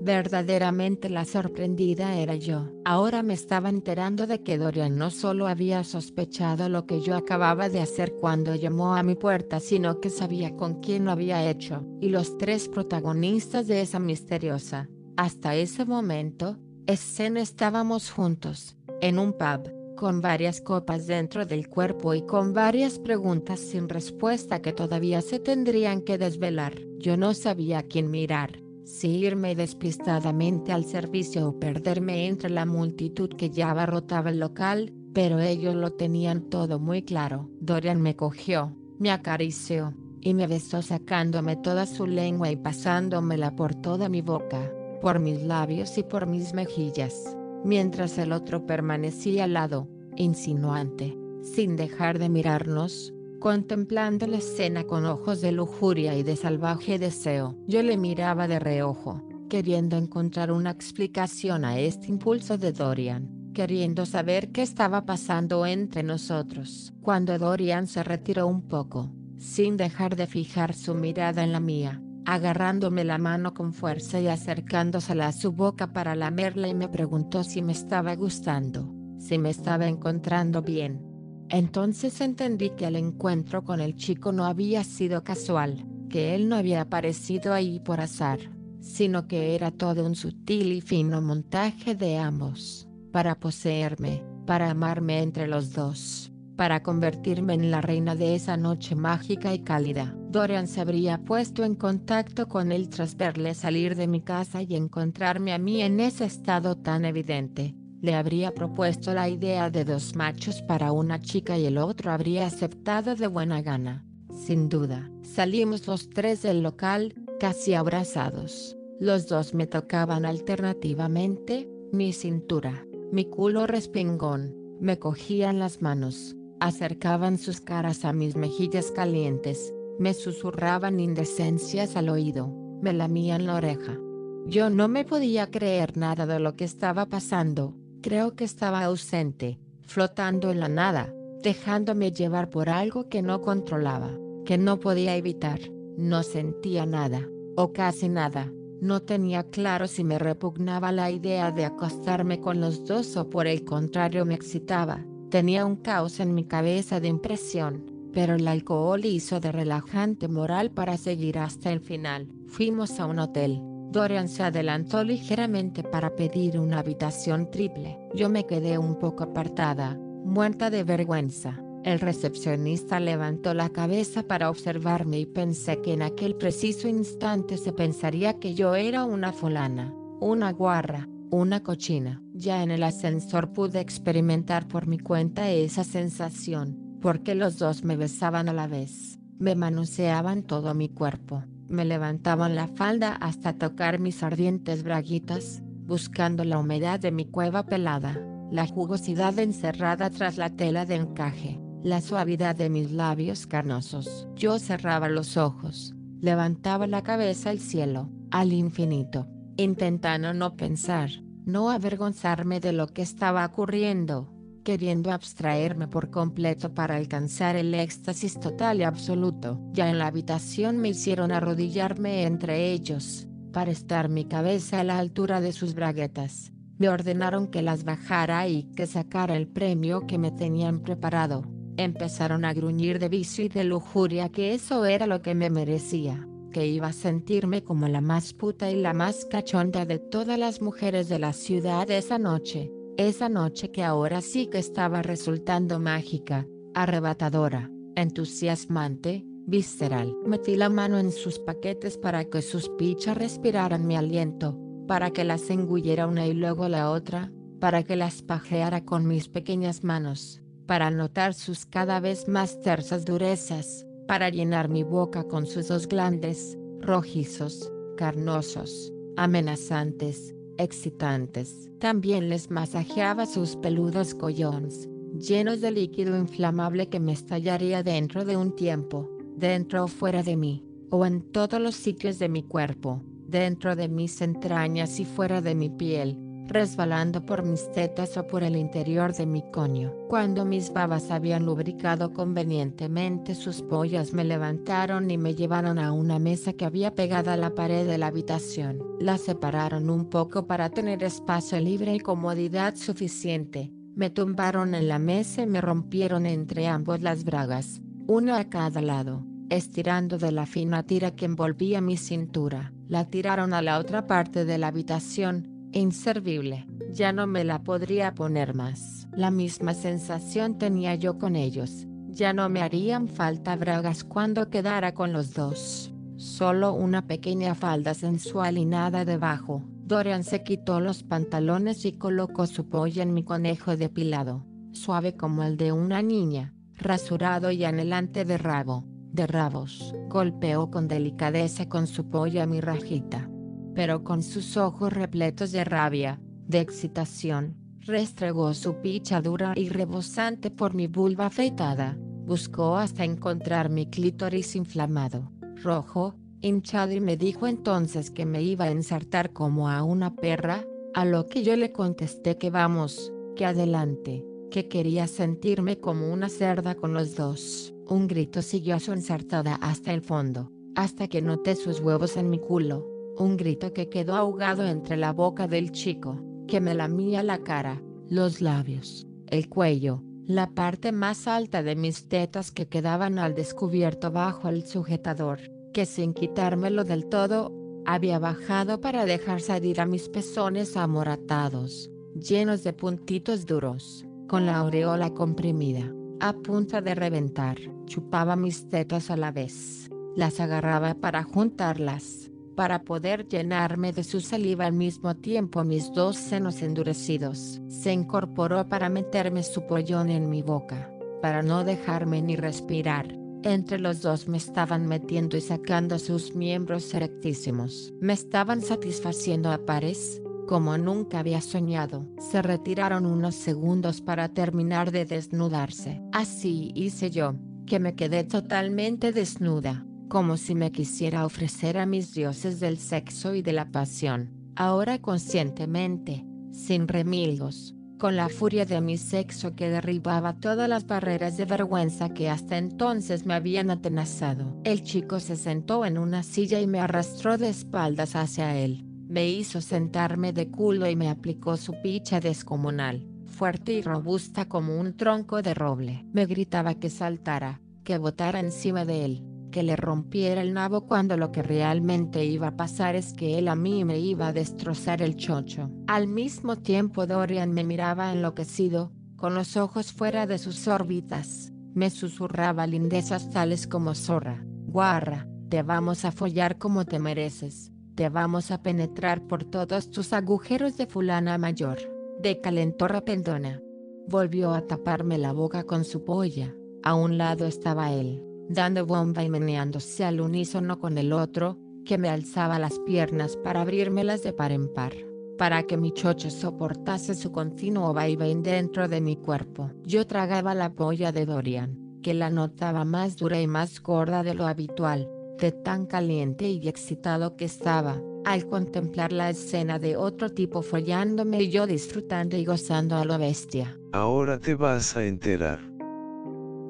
Verdaderamente 0.03 1.09
la 1.09 1.25
sorprendida 1.25 2.19
era 2.19 2.35
yo. 2.35 2.69
Ahora 2.85 3.23
me 3.23 3.33
estaba 3.33 3.71
enterando 3.71 4.27
de 4.27 4.43
que 4.43 4.59
Dorian 4.59 4.99
no 4.99 5.11
solo 5.11 5.47
había 5.47 5.83
sospechado 5.83 6.69
lo 6.69 6.85
que 6.85 7.01
yo 7.01 7.17
acababa 7.17 7.71
de 7.71 7.81
hacer 7.81 8.13
cuando 8.21 8.55
llamó 8.55 8.97
a 8.97 9.03
mi 9.03 9.15
puerta, 9.15 9.61
sino 9.61 9.99
que 9.99 10.11
sabía 10.11 10.55
con 10.57 10.83
quién 10.83 11.07
lo 11.07 11.13
había 11.13 11.49
hecho. 11.49 11.87
Y 12.03 12.11
los 12.11 12.37
tres 12.37 12.69
protagonistas 12.69 13.67
de 13.67 13.81
esa 13.81 13.99
misteriosa, 13.99 14.91
hasta 15.17 15.57
ese 15.57 15.87
momento, 15.87 16.59
escena 16.89 17.43
estábamos 17.43 18.11
juntos, 18.11 18.75
en 19.03 19.19
un 19.19 19.35
pub, 19.35 19.71
con 19.95 20.23
varias 20.23 20.63
copas 20.63 21.07
dentro 21.07 21.45
del 21.45 21.69
cuerpo 21.69 22.15
y 22.15 22.23
con 22.23 22.55
varias 22.55 22.99
preguntas 22.99 23.61
sin 23.61 23.91
respuesta 23.91 24.63
que 24.63 24.73
todavía 24.73 25.21
se 25.21 25.39
tendrían 25.39 26.01
que 26.01 26.17
desvelar. 26.17 26.81
Yo 26.99 27.19
no 27.19 27.35
sabía 27.35 27.81
a 27.81 27.83
quién 27.83 28.11
mirar, 28.11 28.63
si 28.87 29.19
irme 29.19 29.55
despistadamente 29.55 30.73
al 30.73 30.87
servicio 30.87 31.49
o 31.49 31.61
perderme 31.61 32.27
entre 32.27 32.49
la 32.49 32.65
multitud 32.65 33.29
que 33.37 33.51
ya 33.51 33.71
abarrotaba 33.71 34.31
el 34.31 34.41
local, 34.41 34.95
pero 35.13 35.41
ellos 35.41 35.75
lo 35.75 35.93
tenían 35.93 36.49
todo 36.49 36.79
muy 36.79 37.03
claro. 37.03 37.51
Dorian 37.61 38.01
me 38.01 38.17
cogió, 38.17 38.73
me 38.99 39.11
acarició, 39.11 39.93
y 40.23 40.33
me 40.33 40.47
besó 40.47 40.81
sacándome 40.81 41.57
toda 41.57 41.85
su 41.85 42.07
lengua 42.07 42.51
y 42.51 42.57
pasándomela 42.57 43.55
por 43.55 43.75
toda 43.75 44.09
mi 44.09 44.23
boca, 44.23 44.73
por 45.01 45.19
mis 45.19 45.43
labios 45.43 45.99
y 45.99 46.03
por 46.03 46.27
mis 46.27 46.55
mejillas, 46.55 47.37
mientras 47.65 48.19
el 48.19 48.33
otro 48.33 48.67
permanecía 48.67 49.45
al 49.45 49.55
lado, 49.55 49.89
insinuante, 50.17 51.17
sin 51.43 51.77
dejar 51.77 52.19
de 52.19 52.29
mirarnos, 52.29 53.13
contemplando 53.39 54.27
la 54.27 54.39
escena 54.39 54.85
con 54.85 55.05
ojos 55.05 55.41
de 55.41 55.53
lujuria 55.53 56.17
y 56.17 56.23
de 56.23 56.37
salvaje 56.37 56.99
deseo. 56.99 57.57
Yo 57.67 57.83
le 57.83 57.97
miraba 57.97 58.49
de 58.49 58.59
reojo, 58.59 59.23
queriendo 59.49 59.97
encontrar 59.97 60.51
una 60.53 60.71
explicación 60.71 61.65
a 61.65 61.79
este 61.79 62.09
impulso 62.09 62.59
de 62.59 62.73
Dorian, 62.73 63.53
queriendo 63.55 64.07
saber 64.07 64.51
qué 64.51 64.63
estaba 64.63 65.07
pasando 65.07 65.67
entre 65.67 66.03
nosotros. 66.03 66.93
Cuando 67.01 67.39
Dorian 67.39 67.87
se 67.87 68.03
retiró 68.03 68.47
un 68.47 68.63
poco, 68.63 69.11
sin 69.39 69.77
dejar 69.77 70.17
de 70.17 70.27
fijar 70.27 70.75
su 70.75 70.95
mirada 70.95 71.45
en 71.45 71.53
la 71.53 71.61
mía, 71.61 72.03
agarrándome 72.29 73.05
la 73.05 73.17
mano 73.17 73.55
con 73.55 73.73
fuerza 73.73 74.21
y 74.21 74.29
acercándosela 74.29 75.29
a 75.29 75.33
su 75.33 75.51
boca 75.51 75.95
para 75.95 76.15
lamerla 76.15 76.69
y 76.69 76.75
me 76.75 76.87
preguntó 76.87 77.43
si 77.43 77.63
me 77.63 77.73
estaba 77.73 78.15
gustando, 78.17 78.93
si 79.19 79.39
me 79.39 79.49
estaba 79.49 79.87
encontrando 79.87 80.61
bien. 80.61 81.01
Entonces 81.49 82.21
entendí 82.21 82.69
que 82.77 82.85
el 82.85 82.97
encuentro 82.97 83.65
con 83.65 83.81
el 83.81 83.97
chico 83.97 84.31
no 84.33 84.45
había 84.45 84.85
sido 84.85 85.25
casual, 85.25 85.87
que 86.11 86.35
él 86.35 86.51
no 86.51 86.57
había 86.57 86.83
aparecido 86.83 87.55
ahí 87.55 87.81
por 87.81 87.99
azar, 87.99 88.41
sino 88.81 89.27
que 89.27 89.55
era 89.55 89.71
todo 89.71 90.05
un 90.05 90.15
sutil 90.15 90.73
y 90.73 90.83
fino 90.83 91.23
montaje 91.23 91.95
de 91.95 92.19
ambos, 92.19 92.91
para 93.11 93.41
poseerme, 93.41 94.23
para 94.45 94.69
amarme 94.69 95.23
entre 95.23 95.49
los 95.49 95.73
dos 95.73 96.28
para 96.59 96.83
convertirme 96.83 97.55
en 97.55 97.71
la 97.71 97.81
reina 97.81 98.17
de 98.17 98.35
esa 98.35 98.57
noche 98.57 98.97
mágica 98.97 99.55
y 99.55 99.61
cálida. 99.61 100.13
Dorian 100.29 100.67
se 100.67 100.81
habría 100.81 101.19
puesto 101.19 101.65
en 101.65 101.77
contacto 101.77 102.49
con 102.49 102.73
él 102.73 102.89
tras 102.89 103.17
verle 103.17 103.55
salir 103.55 103.95
de 103.95 104.09
mi 104.09 104.23
casa 104.23 104.61
y 104.61 104.75
encontrarme 104.75 105.53
a 105.53 105.59
mí 105.59 105.81
en 105.83 106.01
ese 106.01 106.25
estado 106.25 106.77
tan 106.77 107.05
evidente. 107.05 107.77
Le 108.01 108.17
habría 108.17 108.53
propuesto 108.55 109.15
la 109.15 109.29
idea 109.29 109.71
de 109.71 109.85
dos 109.85 110.17
machos 110.17 110.61
para 110.63 110.91
una 110.91 111.21
chica 111.21 111.57
y 111.57 111.65
el 111.65 111.79
otro 111.79 112.11
habría 112.11 112.47
aceptado 112.47 113.15
de 113.15 113.29
buena 113.29 113.63
gana. 113.63 114.05
Sin 114.35 114.69
duda, 114.69 115.09
salimos 115.23 115.87
los 115.87 116.11
tres 116.11 116.43
del 116.43 116.65
local, 116.65 117.15
casi 117.39 117.75
abrazados. 117.75 118.77
Los 118.99 119.29
dos 119.29 119.55
me 119.55 119.69
tocaban 119.69 120.27
alternativamente, 120.27 121.69
mi 121.93 122.13
cintura, 122.13 122.85
mi 123.13 123.27
culo 123.27 123.69
respingón, 123.69 124.57
me 124.81 124.99
cogían 124.99 125.61
las 125.61 125.83
manos, 125.83 126.37
acercaban 126.61 127.39
sus 127.39 127.61
caras 127.61 128.05
a 128.05 128.13
mis 128.13 128.37
mejillas 128.37 128.91
calientes, 128.91 129.73
me 129.99 130.15
susurraban 130.15 131.01
indecencias 131.01 131.97
al 131.97 132.09
oído, 132.09 132.49
me 132.83 132.93
lamían 132.93 133.47
la 133.47 133.57
oreja. 133.57 133.99
Yo 134.47 134.71
no 134.71 134.89
me 134.89 135.05
podía 135.05 135.51
creer 135.51 135.97
nada 135.97 136.27
de 136.27 136.39
lo 136.39 136.57
que 136.57 136.65
estaba 136.65 137.07
pasando, 137.07 137.75
creo 138.01 138.35
que 138.35 138.45
estaba 138.45 138.85
ausente, 138.85 139.59
flotando 139.83 140.51
en 140.51 140.61
la 140.61 140.69
nada, 140.69 141.13
dejándome 141.43 142.13
llevar 142.13 142.49
por 142.51 142.69
algo 142.69 143.09
que 143.09 143.23
no 143.23 143.43
controlaba, 143.43 144.11
que 144.45 144.57
no 144.57 144.81
podía 144.81 145.17
evitar, 145.17 145.61
no 145.97 146.23
sentía 146.23 146.87
nada, 146.87 147.29
o 147.57 147.73
casi 147.73 148.09
nada, 148.09 148.51
no 148.81 149.01
tenía 149.03 149.43
claro 149.43 149.89
si 149.89 150.05
me 150.05 150.19
repugnaba 150.19 150.93
la 150.93 151.11
idea 151.11 151.51
de 151.51 151.65
acostarme 151.65 152.41
con 152.41 152.61
los 152.61 152.85
dos 152.85 153.17
o 153.17 153.29
por 153.29 153.47
el 153.47 153.65
contrario 153.65 154.25
me 154.25 154.35
excitaba, 154.35 155.05
Tenía 155.31 155.67
un 155.67 155.77
caos 155.77 156.21
en 156.21 156.35
mi 156.35 156.45
cabeza 156.45 157.01
de 157.01 157.09
impresión, 157.09 157.85
pero 158.15 158.35
el 158.35 158.49
alcohol 158.49 159.05
hizo 159.05 159.41
de 159.41 159.53
relajante 159.53 160.27
moral 160.27 160.71
para 160.71 160.97
seguir 160.97 161.39
hasta 161.39 161.71
el 161.71 161.81
final. 161.81 162.29
Fuimos 162.47 162.99
a 162.99 163.05
un 163.05 163.19
hotel. 163.19 163.61
Dorian 163.91 164.29
se 164.29 164.43
adelantó 164.43 165.05
ligeramente 165.05 165.83
para 165.83 166.17
pedir 166.17 166.59
una 166.59 166.79
habitación 166.79 167.51
triple. 167.51 167.99
Yo 168.15 168.31
me 168.31 168.47
quedé 168.47 168.79
un 168.79 168.99
poco 168.99 169.25
apartada, 169.25 169.99
muerta 170.25 170.71
de 170.71 170.85
vergüenza. 170.85 171.63
El 171.85 172.01
recepcionista 172.01 172.99
levantó 172.99 173.53
la 173.53 173.69
cabeza 173.69 174.23
para 174.23 174.49
observarme 174.49 175.19
y 175.21 175.27
pensé 175.27 175.81
que 175.83 175.93
en 175.93 176.03
aquel 176.03 176.37
preciso 176.37 176.89
instante 176.89 177.59
se 177.59 177.73
pensaría 177.73 178.39
que 178.39 178.55
yo 178.55 178.75
era 178.75 179.05
una 179.05 179.33
fulana, 179.33 179.95
una 180.21 180.53
guarra, 180.53 181.09
una 181.31 181.63
cochina. 181.63 182.23
Ya 182.33 182.63
en 182.63 182.71
el 182.71 182.83
ascensor 182.83 183.53
pude 183.53 183.81
experimentar 183.81 184.69
por 184.69 184.87
mi 184.87 184.99
cuenta 184.99 185.51
esa 185.51 185.85
sensación, 185.85 186.99
porque 187.01 187.35
los 187.35 187.59
dos 187.59 187.85
me 187.85 187.97
besaban 187.97 188.49
a 188.49 188.53
la 188.53 188.67
vez, 188.67 189.19
me 189.39 189.55
manoseaban 189.55 190.43
todo 190.43 190.75
mi 190.75 190.89
cuerpo, 190.89 191.45
me 191.69 191.85
levantaban 191.85 192.55
la 192.55 192.69
falda 192.69 193.15
hasta 193.15 193.55
tocar 193.55 193.99
mis 193.99 194.23
ardientes 194.23 194.83
braguitas, 194.83 195.63
buscando 195.87 196.45
la 196.45 196.59
humedad 196.59 197.01
de 197.01 197.11
mi 197.11 197.27
cueva 197.27 197.65
pelada, 197.67 198.19
la 198.51 198.67
jugosidad 198.67 199.39
encerrada 199.39 200.11
tras 200.11 200.39
la 200.39 200.51
tela 200.51 200.87
de 200.87 200.97
encaje, 200.97 201.61
la 201.83 202.01
suavidad 202.01 202.57
de 202.57 202.71
mis 202.71 202.91
labios 202.91 203.47
carnosos. 203.47 204.27
Yo 204.35 204.59
cerraba 204.59 205.09
los 205.09 205.37
ojos, 205.37 205.95
levantaba 206.21 206.87
la 206.87 207.03
cabeza 207.03 207.51
al 207.51 207.59
cielo, 207.59 208.11
al 208.31 208.53
infinito 208.53 209.27
intentando 209.59 210.33
no 210.35 210.57
pensar, 210.57 211.11
no 211.45 211.71
avergonzarme 211.71 212.61
de 212.61 212.73
lo 212.73 212.87
que 212.87 213.03
estaba 213.03 213.45
ocurriendo, 213.45 214.33
queriendo 214.63 215.11
abstraerme 215.11 215.89
por 215.89 216.11
completo 216.11 216.73
para 216.75 216.95
alcanzar 216.95 217.57
el 217.57 217.75
éxtasis 217.75 218.39
total 218.39 218.79
y 218.79 218.85
absoluto. 218.85 219.61
Ya 219.73 219.91
en 219.91 219.99
la 219.99 220.07
habitación 220.07 220.79
me 220.79 220.91
hicieron 220.91 221.33
arrodillarme 221.33 222.23
entre 222.23 222.71
ellos, 222.71 223.27
para 223.53 223.73
estar 223.73 224.09
mi 224.09 224.27
cabeza 224.27 224.79
a 224.79 224.85
la 224.85 224.99
altura 224.99 225.41
de 225.41 225.53
sus 225.53 225.75
braguetas. 225.75 226.53
Me 226.79 226.89
ordenaron 226.89 227.49
que 227.49 227.63
las 227.63 227.83
bajara 227.83 228.47
y 228.47 228.63
que 228.77 228.87
sacara 228.87 229.37
el 229.37 229.49
premio 229.49 230.07
que 230.07 230.19
me 230.19 230.31
tenían 230.31 230.81
preparado. 230.81 231.43
Empezaron 231.77 232.45
a 232.45 232.55
gruñir 232.55 233.01
de 233.01 233.09
vicio 233.09 233.45
y 233.45 233.49
de 233.49 233.65
lujuria 233.65 234.29
que 234.29 234.55
eso 234.55 234.85
era 234.85 235.09
lo 235.09 235.21
que 235.21 235.35
me 235.35 235.51
merecía 235.51 236.28
que 236.51 236.67
iba 236.67 236.89
a 236.89 236.93
sentirme 236.93 237.63
como 237.63 237.89
la 237.89 238.01
más 238.01 238.33
puta 238.33 238.71
y 238.71 238.77
la 238.77 238.93
más 238.93 239.25
cachonda 239.25 239.85
de 239.85 239.99
todas 239.99 240.39
las 240.39 240.61
mujeres 240.61 241.09
de 241.09 241.19
la 241.19 241.33
ciudad 241.33 241.91
esa 241.91 242.19
noche, 242.19 242.73
esa 242.97 243.29
noche 243.29 243.71
que 243.71 243.85
ahora 243.85 244.21
sí 244.21 244.47
que 244.47 244.59
estaba 244.59 245.03
resultando 245.03 245.79
mágica, 245.79 246.47
arrebatadora, 246.75 247.71
entusiasmante, 247.97 249.25
visceral. 249.47 250.15
Metí 250.27 250.57
la 250.57 250.69
mano 250.69 250.99
en 250.99 251.11
sus 251.11 251.39
paquetes 251.39 251.97
para 251.97 252.25
que 252.25 252.43
sus 252.43 252.69
pichas 252.71 253.17
respiraran 253.17 253.87
mi 253.87 253.97
aliento, 253.97 254.59
para 254.87 255.11
que 255.11 255.25
las 255.25 255.49
engulliera 255.51 256.07
una 256.07 256.27
y 256.27 256.35
luego 256.35 256.69
la 256.69 256.91
otra, 256.91 257.33
para 257.61 257.83
que 257.83 257.97
las 257.97 258.23
pajeara 258.23 258.85
con 258.85 259.07
mis 259.07 259.29
pequeñas 259.29 259.85
manos, 259.85 260.43
para 260.67 260.91
notar 260.91 261.35
sus 261.35 261.67
cada 261.67 261.99
vez 261.99 262.29
más 262.29 262.61
tersas 262.61 263.05
durezas, 263.05 263.88
para 264.09 264.31
llenar 264.31 264.71
mi 264.71 264.83
boca 264.83 265.23
con 265.29 265.47
sus 265.47 265.69
dos 265.69 265.87
glandes, 265.87 266.59
rojizos, 266.81 267.71
carnosos, 267.97 268.91
amenazantes, 269.17 270.35
excitantes. 270.57 271.71
También 271.79 272.31
les 272.31 272.51
masajeaba 272.51 273.27
sus 273.27 273.57
peludos 273.57 274.15
collones, 274.15 274.89
llenos 275.13 275.61
de 275.61 275.73
líquido 275.73 276.17
inflamable 276.17 276.89
que 276.89 277.01
me 277.01 277.13
estallaría 277.13 277.83
dentro 277.83 278.25
de 278.25 278.39
un 278.39 278.57
tiempo, 278.57 279.11
dentro 279.37 279.85
o 279.85 279.89
fuera 279.89 280.23
de 280.23 280.37
mí, 280.37 280.65
o 280.91 281.05
en 281.05 281.21
todos 281.21 281.61
los 281.61 281.77
sitios 281.77 282.19
de 282.19 282.31
mi 282.31 282.43
cuerpo, 282.43 283.03
dentro 283.27 283.77
de 283.77 283.89
mis 283.89 284.23
entrañas 284.23 284.99
y 285.01 285.05
fuera 285.05 285.43
de 285.43 285.55
mi 285.55 285.69
piel, 285.69 286.19
resbalando 286.49 287.25
por 287.25 287.45
mis 287.45 287.71
tetas 287.73 288.17
o 288.17 288.27
por 288.27 288.43
el 288.43 288.57
interior 288.57 289.13
de 289.15 289.27
mi 289.27 289.43
coño. 289.51 289.93
Cuando 290.09 290.45
mis 290.45 290.73
babas 290.73 291.11
habían 291.11 291.45
lubricado 291.45 292.13
convenientemente 292.13 293.35
sus 293.35 293.63
pollas 293.63 294.13
me 294.13 294.25
levantaron 294.25 295.11
y 295.11 295.19
me 295.19 295.35
llevaron 295.35 295.79
a 295.79 295.93
una 295.93 296.19
mesa 296.19 296.55
que 296.55 296.65
había 296.65 296.95
pegada 296.95 297.35
a 297.35 297.37
la 297.37 297.55
pared 297.55 297.87
de 297.87 297.99
la 297.99 298.07
habitación. 298.09 298.83
La 298.99 299.19
separaron 299.19 299.91
un 299.91 300.09
poco 300.09 300.47
para 300.47 300.71
tener 300.71 301.05
espacio 301.05 301.61
libre 301.61 301.95
y 301.95 302.01
comodidad 302.01 302.75
suficiente. 302.77 303.71
Me 303.95 304.11
tumbaron 304.11 304.75
en 304.75 304.89
la 304.89 304.99
mesa 304.99 305.43
y 305.43 305.47
me 305.47 305.61
rompieron 305.61 306.25
entre 306.25 306.67
ambos 306.67 307.03
las 307.03 307.25
bragas, 307.25 307.81
una 308.07 308.39
a 308.39 308.49
cada 308.49 308.81
lado, 308.81 309.27
estirando 309.51 310.19
de 310.19 310.33
la 310.33 310.47
fina 310.47 310.85
tira 310.85 311.11
que 311.11 311.25
envolvía 311.25 311.81
mi 311.81 311.97
cintura. 311.97 312.73
La 312.89 313.05
tiraron 313.05 313.53
a 313.53 313.61
la 313.61 313.79
otra 313.79 314.07
parte 314.07 314.45
de 314.45 314.57
la 314.57 314.69
habitación, 314.69 315.58
Inservible, 315.73 316.67
ya 316.91 317.13
no 317.13 317.27
me 317.27 317.45
la 317.45 317.63
podría 317.63 318.15
poner 318.15 318.55
más. 318.55 319.07
La 319.13 319.31
misma 319.31 319.75
sensación 319.75 320.59
tenía 320.59 320.95
yo 320.95 321.19
con 321.19 321.37
ellos, 321.37 321.87
ya 322.09 322.33
no 322.33 322.49
me 322.49 322.63
harían 322.63 323.07
falta 323.09 323.55
bragas 323.57 324.03
cuando 324.03 324.49
quedara 324.51 324.95
con 324.95 325.13
los 325.13 325.35
dos. 325.35 325.93
solo 326.19 326.73
una 326.73 327.07
pequeña 327.07 327.55
falda 327.55 327.95
sensual 327.95 328.59
y 328.59 328.65
nada 328.65 329.05
debajo. 329.05 329.63
Dorian 329.85 330.25
se 330.25 330.43
quitó 330.43 330.81
los 330.81 331.03
pantalones 331.05 331.85
y 331.85 331.93
colocó 331.93 332.47
su 332.47 332.69
polla 332.69 333.03
en 333.03 333.15
mi 333.15 333.23
conejo 333.23 333.77
depilado, 333.77 334.45
suave 334.73 335.17
como 335.17 335.45
el 335.45 335.57
de 335.57 335.73
una 335.73 336.03
niña, 336.03 336.55
rasurado 336.75 337.51
y 337.53 337.65
anhelante 337.65 338.25
de 338.25 338.37
rabo, 338.37 338.85
de 339.13 339.27
rabos. 339.27 339.95
Golpeó 340.09 340.71
con 340.71 340.89
delicadeza 340.89 341.69
con 341.69 341.87
su 341.87 342.11
polla 342.11 342.47
mi 342.47 342.61
rajita. 342.61 343.31
Pero 343.79 344.03
con 344.03 344.25
sus 344.25 344.57
ojos 344.57 344.93
repletos 344.93 345.53
de 345.53 345.63
rabia, 345.63 346.19
de 346.49 346.59
excitación, 346.59 347.55
restregó 347.79 348.53
su 348.53 348.81
picha 348.81 349.21
dura 349.21 349.53
y 349.55 349.69
rebosante 349.69 350.51
por 350.51 350.75
mi 350.75 350.89
vulva 350.89 351.27
afeitada. 351.27 351.97
Buscó 351.97 352.77
hasta 352.77 353.05
encontrar 353.05 353.71
mi 353.71 353.87
clítoris 353.87 354.57
inflamado, 354.57 355.31
rojo, 355.63 356.17
hinchado 356.41 356.91
y 356.93 356.99
me 356.99 357.17
dijo 357.17 357.47
entonces 357.47 358.11
que 358.11 358.27
me 358.27 358.43
iba 358.43 358.65
a 358.65 358.73
ensartar 358.73 359.33
como 359.33 359.69
a 359.69 359.85
una 359.85 360.17
perra, 360.17 360.65
a 360.93 361.05
lo 361.05 361.29
que 361.29 361.45
yo 361.45 361.55
le 361.55 361.71
contesté 361.71 362.37
que 362.37 362.51
vamos, 362.51 363.13
que 363.37 363.47
adelante, 363.47 364.25
que 364.51 364.67
quería 364.67 365.07
sentirme 365.07 365.79
como 365.79 366.13
una 366.13 366.29
cerda 366.29 366.75
con 366.75 366.95
los 366.95 367.15
dos. 367.15 367.73
Un 367.87 368.09
grito 368.09 368.43
siguió 368.43 368.75
a 368.75 368.81
su 368.81 368.93
ensartada 368.93 369.55
hasta 369.55 369.95
el 369.95 370.01
fondo, 370.01 370.51
hasta 370.75 371.07
que 371.07 371.23
noté 371.23 371.55
sus 371.55 371.79
huevos 371.79 372.17
en 372.17 372.29
mi 372.29 372.41
culo, 372.41 372.98
un 373.19 373.37
grito 373.37 373.73
que 373.73 373.89
quedó 373.89 374.15
ahogado 374.15 374.67
entre 374.67 374.97
la 374.97 375.13
boca 375.13 375.47
del 375.47 375.73
chico, 375.73 376.21
que 376.47 376.61
me 376.61 376.75
lamía 376.75 377.23
la 377.23 377.39
cara, 377.39 377.83
los 378.09 378.41
labios, 378.41 379.07
el 379.27 379.49
cuello, 379.49 380.03
la 380.27 380.51
parte 380.51 380.93
más 380.93 381.27
alta 381.27 381.63
de 381.63 381.75
mis 381.75 382.09
tetas 382.09 382.51
que 382.51 382.67
quedaban 382.67 383.19
al 383.19 383.35
descubierto 383.35 384.11
bajo 384.11 384.49
el 384.49 384.65
sujetador, 384.65 385.41
que 385.73 385.87
sin 385.87 386.15
quitármelo 386.15 386.85
del 386.85 387.07
todo, 387.07 387.53
había 387.87 388.19
bajado 388.19 388.81
para 388.81 389.07
dejar 389.07 389.41
salir 389.41 389.81
a 389.81 389.87
mis 389.87 390.09
pezones 390.09 390.77
amoratados, 390.77 391.91
llenos 392.15 392.63
de 392.63 392.73
puntitos 392.73 393.47
duros, 393.47 394.05
con 394.29 394.45
la 394.45 394.59
aureola 394.59 395.15
comprimida, 395.15 395.91
a 396.21 396.35
punto 396.35 396.83
de 396.83 396.95
reventar. 396.95 397.57
Chupaba 397.87 398.37
mis 398.37 398.69
tetas 398.69 399.11
a 399.11 399.17
la 399.17 399.33
vez, 399.33 399.89
las 400.15 400.41
agarraba 400.41 400.95
para 400.95 401.23
juntarlas, 401.23 402.28
para 402.59 402.83
poder 402.83 403.29
llenarme 403.29 403.93
de 403.93 404.03
su 404.03 404.21
saliva 404.21 404.67
al 404.67 404.73
mismo 404.73 405.15
tiempo 405.15 405.63
mis 405.63 405.93
dos 405.93 406.17
senos 406.17 406.61
endurecidos. 406.61 407.61
Se 407.69 407.93
incorporó 407.93 408.69
para 408.69 408.89
meterme 408.89 409.45
su 409.45 409.65
pollón 409.69 410.11
en 410.11 410.29
mi 410.29 410.43
boca, 410.43 410.91
para 411.23 411.45
no 411.45 411.63
dejarme 411.63 412.21
ni 412.21 412.35
respirar. 412.35 413.15
Entre 413.45 413.79
los 413.79 414.03
dos 414.03 414.27
me 414.27 414.39
estaban 414.39 414.89
metiendo 414.89 415.37
y 415.37 415.41
sacando 415.41 416.01
sus 416.01 416.35
miembros 416.35 416.93
erectísimos. 416.93 417.95
Me 418.01 418.15
estaban 418.15 418.61
satisfaciendo 418.61 419.53
a 419.53 419.65
pares, 419.65 420.21
como 420.49 420.77
nunca 420.79 421.21
había 421.21 421.41
soñado. 421.41 422.09
Se 422.19 422.43
retiraron 422.43 423.07
unos 423.07 423.37
segundos 423.37 424.01
para 424.01 424.31
terminar 424.31 424.91
de 424.91 425.05
desnudarse. 425.05 426.03
Así 426.11 426.73
hice 426.75 427.11
yo, 427.11 427.37
que 427.67 427.79
me 427.79 427.95
quedé 427.95 428.25
totalmente 428.25 429.13
desnuda, 429.13 429.87
como 430.09 430.37
si 430.37 430.55
me 430.55 430.73
quisiera 430.73 431.25
ofrecer 431.25 431.79
a 431.79 431.87
mis 431.87 432.15
dioses 432.15 432.61
del 432.61 432.79
sexo 432.79 433.35
y 433.35 433.43
de 433.43 433.53
la 433.53 433.71
pasión. 433.71 434.31
Ahora 434.57 435.01
conscientemente, 435.01 436.25
sin 436.53 436.89
remilgos, 436.89 437.75
con 437.99 438.17
la 438.17 438.29
furia 438.29 438.65
de 438.65 438.81
mi 438.81 438.97
sexo 438.97 439.55
que 439.55 439.69
derribaba 439.69 440.35
todas 440.35 440.69
las 440.69 440.87
barreras 440.87 441.37
de 441.37 441.45
vergüenza 441.45 442.15
que 442.15 442.31
hasta 442.31 442.57
entonces 442.57 443.27
me 443.27 443.35
habían 443.35 443.71
atenazado. 443.71 444.57
El 444.65 444.83
chico 444.83 445.21
se 445.21 445.37
sentó 445.37 445.85
en 445.85 445.99
una 445.99 446.23
silla 446.23 446.61
y 446.61 446.67
me 446.67 446.81
arrastró 446.81 447.39
de 447.39 447.49
espaldas 447.49 448.17
hacia 448.17 448.57
él. 448.57 448.85
Me 449.09 449.29
hizo 449.29 449.61
sentarme 449.61 450.33
de 450.33 450.51
culo 450.51 450.89
y 450.89 450.97
me 450.97 451.09
aplicó 451.09 451.57
su 451.57 451.75
picha 451.83 452.21
descomunal, 452.21 453.07
fuerte 453.27 453.73
y 453.73 453.83
robusta 453.83 454.47
como 454.47 454.79
un 454.79 454.97
tronco 454.97 455.43
de 455.43 455.55
roble. 455.55 456.05
Me 456.13 456.27
gritaba 456.27 456.75
que 456.75 456.91
saltara, 456.91 457.61
que 457.85 457.99
botara 457.99 458.39
encima 458.41 458.85
de 458.85 459.05
él, 459.05 459.25
que 459.59 459.65
le 459.65 459.75
rompiera 459.75 460.41
el 460.41 460.55
nabo 460.55 460.87
cuando 460.87 461.17
lo 461.17 461.33
que 461.33 461.43
realmente 461.43 462.25
iba 462.25 462.47
a 462.47 462.57
pasar 462.57 462.95
es 462.95 463.13
que 463.13 463.41
él 463.41 463.49
a 463.49 463.57
mí 463.57 463.85
me 463.85 463.99
iba 463.99 464.29
a 464.29 464.33
destrozar 464.33 465.03
el 465.03 465.17
chocho. 465.17 465.69
Al 465.89 466.07
mismo 466.07 466.55
tiempo 466.55 467.09
Dorian 467.09 467.53
me 467.53 467.65
miraba 467.65 468.13
enloquecido, 468.13 468.93
con 469.17 469.35
los 469.35 469.57
ojos 469.57 469.93
fuera 469.93 470.29
de 470.29 470.39
sus 470.39 470.69
órbitas, 470.69 471.53
me 471.75 471.91
susurraba 471.91 472.69
lindezas 472.69 473.31
tales 473.31 473.67
como 473.67 473.97
zorra, 473.97 474.45
guarra, 474.47 475.27
te 475.49 475.65
vamos 475.65 476.05
a 476.05 476.13
follar 476.13 476.57
como 476.59 476.85
te 476.85 477.01
mereces, 477.01 477.73
te 477.97 478.11
vamos 478.11 478.53
a 478.53 478.63
penetrar 478.63 479.27
por 479.27 479.43
todos 479.43 479.91
tus 479.91 480.13
agujeros 480.13 480.77
de 480.77 480.87
fulana 480.87 481.37
mayor, 481.37 481.79
de 482.23 482.41
calentorra 482.41 483.01
pendona. 483.01 483.61
Volvió 484.07 484.53
a 484.53 484.69
taparme 484.69 485.19
la 485.19 485.33
boca 485.33 485.65
con 485.65 485.85
su 485.85 486.05
polla, 486.05 486.55
a 486.85 486.95
un 486.95 487.19
lado 487.19 487.45
estaba 487.45 487.93
él 487.93 488.23
dando 488.49 488.87
bomba 488.87 489.23
y 489.23 489.29
meneándose 489.29 490.05
al 490.05 490.21
unísono 490.21 490.79
con 490.79 490.99
el 490.99 491.13
otro, 491.13 491.59
que 491.85 491.99
me 491.99 492.09
alzaba 492.09 492.59
las 492.59 492.79
piernas 492.81 493.37
para 493.37 493.63
abrírmelas 493.63 494.23
de 494.23 494.33
par 494.33 494.53
en 494.53 494.73
par, 494.73 494.93
para 495.39 495.63
que 495.63 495.77
mi 495.77 495.93
chocho 495.93 496.31
soportase 496.31 497.15
su 497.15 497.33
continuo 497.33 497.95
vaivén 497.95 498.43
dentro 498.43 498.89
de 498.89 499.01
mi 499.01 499.17
cuerpo. 499.17 499.71
Yo 499.85 500.07
tragaba 500.07 500.55
la 500.55 500.75
polla 500.75 501.13
de 501.13 501.25
Dorian, 501.25 502.01
que 502.03 502.15
la 502.15 502.31
notaba 502.31 502.85
más 502.85 503.17
dura 503.17 503.41
y 503.41 503.47
más 503.47 503.81
gorda 503.83 504.23
de 504.23 504.35
lo 504.35 504.47
habitual, 504.47 505.09
de 505.39 505.53
tan 505.53 505.87
caliente 505.87 506.49
y 506.51 506.69
excitado 506.69 507.37
que 507.37 507.45
estaba, 507.45 508.03
al 508.25 508.47
contemplar 508.47 509.13
la 509.13 509.31
escena 509.31 509.79
de 509.79 509.97
otro 509.97 510.31
tipo 510.31 510.63
follándome 510.63 511.43
y 511.43 511.51
yo 511.51 511.67
disfrutando 511.67 512.37
y 512.37 512.45
gozando 512.45 512.97
a 512.97 513.05
lo 513.05 513.19
bestia. 513.19 513.79
Ahora 513.93 514.39
te 514.39 514.55
vas 514.55 514.97
a 514.97 515.05
enterar. 515.05 515.61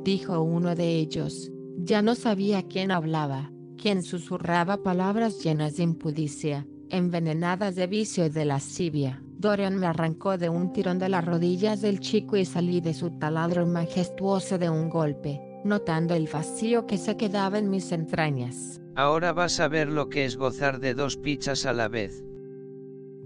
Dijo 0.05 0.41
uno 0.41 0.75
de 0.75 0.97
ellos, 0.97 1.51
ya 1.81 2.03
no 2.03 2.15
sabía 2.15 2.65
quién 2.65 2.91
hablaba, 2.91 3.53
quién 3.81 4.03
susurraba 4.03 4.83
palabras 4.83 5.43
llenas 5.43 5.77
de 5.77 5.85
impudicia, 5.85 6.67
envenenadas 6.91 7.77
de 7.77 7.87
vicio 7.87 8.27
y 8.27 8.31
de 8.31 8.45
lascivia. 8.45 9.23
Dorian 9.39 9.77
me 9.77 9.87
arrancó 9.87 10.37
de 10.37 10.49
un 10.49 10.73
tirón 10.73 10.99
de 10.99 11.09
las 11.09 11.25
rodillas 11.25 11.81
del 11.81 12.01
chico 12.01 12.37
y 12.37 12.45
salí 12.45 12.81
de 12.81 12.95
su 12.95 13.11
taladro 13.19 13.65
majestuoso 13.67 14.59
de 14.59 14.69
un 14.69 14.91
golpe, 14.91 15.41
notando 15.65 16.15
el 16.15 16.29
vacío 16.33 16.87
que 16.87 16.99
se 16.99 17.17
quedaba 17.17 17.59
en 17.59 17.71
mis 17.71 17.93
entrañas. 17.93 18.81
Ahora 18.97 19.33
vas 19.33 19.61
a 19.61 19.69
ver 19.69 19.89
lo 19.89 20.09
que 20.09 20.25
es 20.25 20.37
gozar 20.37 20.81
de 20.81 20.95
dos 20.95 21.17
pichas 21.17 21.65
a 21.67 21.73
la 21.73 21.87
vez. 21.87 22.25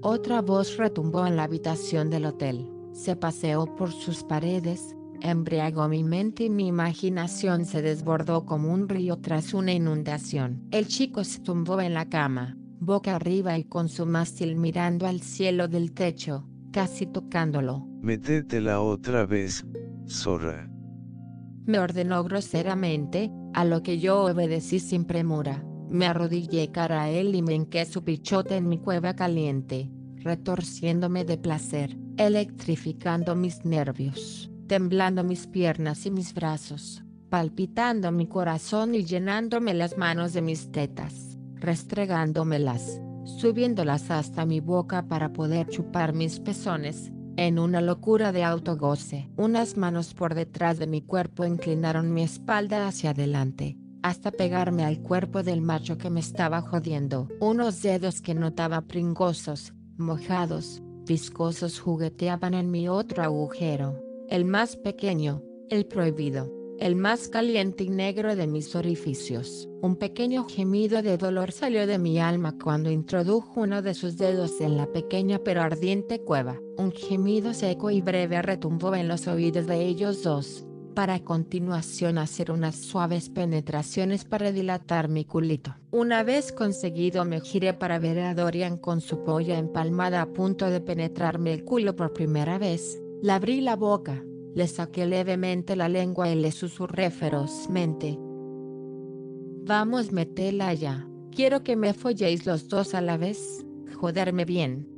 Otra 0.03 0.43
voz 0.43 0.77
retumbó 0.77 1.27
en 1.27 1.37
la 1.37 1.45
habitación 1.45 2.11
del 2.11 2.27
hotel. 2.27 2.69
Se 2.93 3.16
paseó 3.16 3.65
por 3.65 3.91
sus 3.91 4.23
paredes, 4.23 4.95
embriagó 5.23 5.89
mi 5.89 6.05
mente 6.05 6.44
y 6.44 6.51
mi 6.51 6.66
imaginación 6.66 7.65
se 7.65 7.81
desbordó 7.81 8.44
como 8.44 8.73
un 8.73 8.89
río 8.89 9.19
tras 9.19 9.55
una 9.55 9.73
inundación. 9.73 10.66
El 10.70 10.89
chico 10.89 11.24
se 11.24 11.40
tumbó 11.40 11.81
en 11.81 11.94
la 11.94 12.09
cama, 12.09 12.57
boca 12.81 13.16
arriba 13.16 13.57
y 13.57 13.65
con 13.65 13.89
su 13.89 14.05
mástil 14.05 14.57
mirando 14.57 15.07
al 15.07 15.20
cielo 15.20 15.69
del 15.69 15.93
techo, 15.93 16.47
casi 16.73 17.07
tocándolo. 17.07 17.86
Métetela 18.01 18.81
otra 18.81 19.24
vez, 19.24 19.65
zorra. 20.09 20.69
Me 21.65 21.78
ordenó 21.78 22.24
groseramente, 22.24 23.31
a 23.55 23.65
lo 23.65 23.82
que 23.82 23.99
yo 23.99 24.24
obedecí 24.24 24.81
sin 24.81 25.05
premura. 25.05 25.65
Me 25.89 26.07
arrodillé 26.07 26.73
cara 26.73 27.03
a 27.03 27.11
él 27.11 27.35
y 27.35 27.43
me 27.43 27.55
enqué 27.55 27.85
su 27.85 28.03
pichote 28.03 28.57
en 28.57 28.69
mi 28.69 28.78
cueva 28.78 29.15
caliente, 29.15 29.90
retorciéndome 30.16 31.24
de 31.24 31.39
placer, 31.39 31.97
electrificando 32.16 33.36
mis 33.36 33.65
nervios 33.65 34.52
temblando 34.73 35.23
mis 35.23 35.47
piernas 35.47 36.07
y 36.07 36.11
mis 36.11 36.32
brazos, 36.32 37.05
palpitando 37.28 38.11
mi 38.11 38.27
corazón 38.27 38.94
y 38.94 39.05
llenándome 39.05 39.74
las 39.74 39.99
manos 39.99 40.32
de 40.32 40.40
mis 40.40 40.73
tetas, 40.73 41.36
restregándomelas, 41.57 42.99
subiéndolas 43.27 44.11
hasta 44.11 44.47
mi 44.47 44.61
boca 44.61 45.09
para 45.09 45.35
poder 45.35 45.69
chupar 45.69 46.15
mis 46.15 46.40
pezones, 46.40 47.12
en 47.36 47.59
una 47.59 47.82
locura 47.82 48.32
de 48.32 48.44
autogoce. 48.44 49.28
Unas 49.36 49.77
manos 49.77 50.15
por 50.15 50.35
detrás 50.35 50.78
de 50.78 50.86
mi 50.86 51.03
cuerpo 51.03 51.44
inclinaron 51.44 52.15
mi 52.15 52.23
espalda 52.23 52.86
hacia 52.89 53.11
adelante, 53.11 53.77
hasta 54.03 54.31
pegarme 54.31 54.86
al 54.86 55.03
cuerpo 55.03 55.43
del 55.43 55.61
macho 55.61 55.99
que 55.99 56.09
me 56.09 56.20
estaba 56.20 56.62
jodiendo. 56.62 57.28
Unos 57.40 57.82
dedos 57.82 58.23
que 58.23 58.32
notaba 58.32 58.81
pringosos, 58.81 59.74
mojados, 59.99 60.82
viscosos 61.05 61.78
jugueteaban 61.78 62.55
en 62.55 62.70
mi 62.70 62.89
otro 62.89 63.23
agujero 63.23 64.12
el 64.33 64.47
más 64.47 64.77
pequeño, 64.77 65.43
el 65.69 65.85
prohibido, 65.85 66.51
el 66.79 66.97
más 66.97 67.29
caliente 67.29 67.85
y 67.85 67.91
negro 67.91 68.35
de 68.35 68.47
mis 68.47 68.75
orificios. 68.75 69.69
Un 69.83 69.97
pequeño 69.97 70.45
gemido 70.45 71.03
de 71.03 71.19
dolor 71.19 71.53
salió 71.53 71.87
de 71.87 71.99
mi 71.99 72.19
alma 72.19 72.57
cuando 72.57 72.91
introdujo 72.91 73.61
uno 73.61 73.83
de 73.83 73.93
sus 73.93 74.17
dedos 74.17 74.63
en 74.63 74.79
la 74.79 74.87
pequeña 74.87 75.39
pero 75.39 75.61
ardiente 75.61 76.23
cueva. 76.23 76.59
Un 76.79 76.93
gemido 76.93 77.53
seco 77.53 77.91
y 77.91 78.01
breve 78.01 78.41
retumbó 78.41 78.95
en 78.95 79.07
los 79.07 79.27
oídos 79.29 79.67
de 79.67 79.85
ellos 79.85 80.23
dos, 80.23 80.65
para 80.95 81.17
a 81.17 81.23
continuación 81.23 82.17
hacer 82.17 82.51
unas 82.51 82.77
suaves 82.77 83.29
penetraciones 83.29 84.25
para 84.25 84.51
dilatar 84.51 85.11
mi 85.11 85.27
culito. 85.27 85.75
Una 85.91 86.23
vez 86.23 86.53
conseguido 86.53 87.27
me 87.27 87.43
giré 87.43 87.75
para 87.75 87.99
ver 87.99 88.21
a 88.21 88.35
Dorian 88.35 88.79
con 88.79 89.03
su 89.03 89.25
polla 89.25 89.59
empalmada 89.59 90.23
a 90.23 90.33
punto 90.33 90.71
de 90.71 90.81
penetrarme 90.81 91.53
el 91.53 91.65
culo 91.65 91.95
por 91.95 92.15
primera 92.15 92.57
vez. 92.57 92.99
Le 93.23 93.32
abrí 93.32 93.61
la 93.61 93.77
boca, 93.77 94.23
le 94.55 94.66
saqué 94.66 95.07
levemente 95.07 95.77
la 95.77 95.89
lengua 95.89 96.28
y 96.28 96.35
le 96.35 96.53
susurré 96.53 97.11
ferozmente. 97.11 98.19
Vamos, 99.65 100.12
metela 100.12 100.74
ya. 100.74 101.09
Quiero 101.31 101.62
que 101.62 101.77
me 101.77 101.94
folléis 101.94 102.44
los 102.44 102.69
dos 102.69 102.94
a 102.94 103.01
la 103.01 103.16
vez. 103.16 103.65
Joderme 103.94 104.44
bien. 104.44 104.89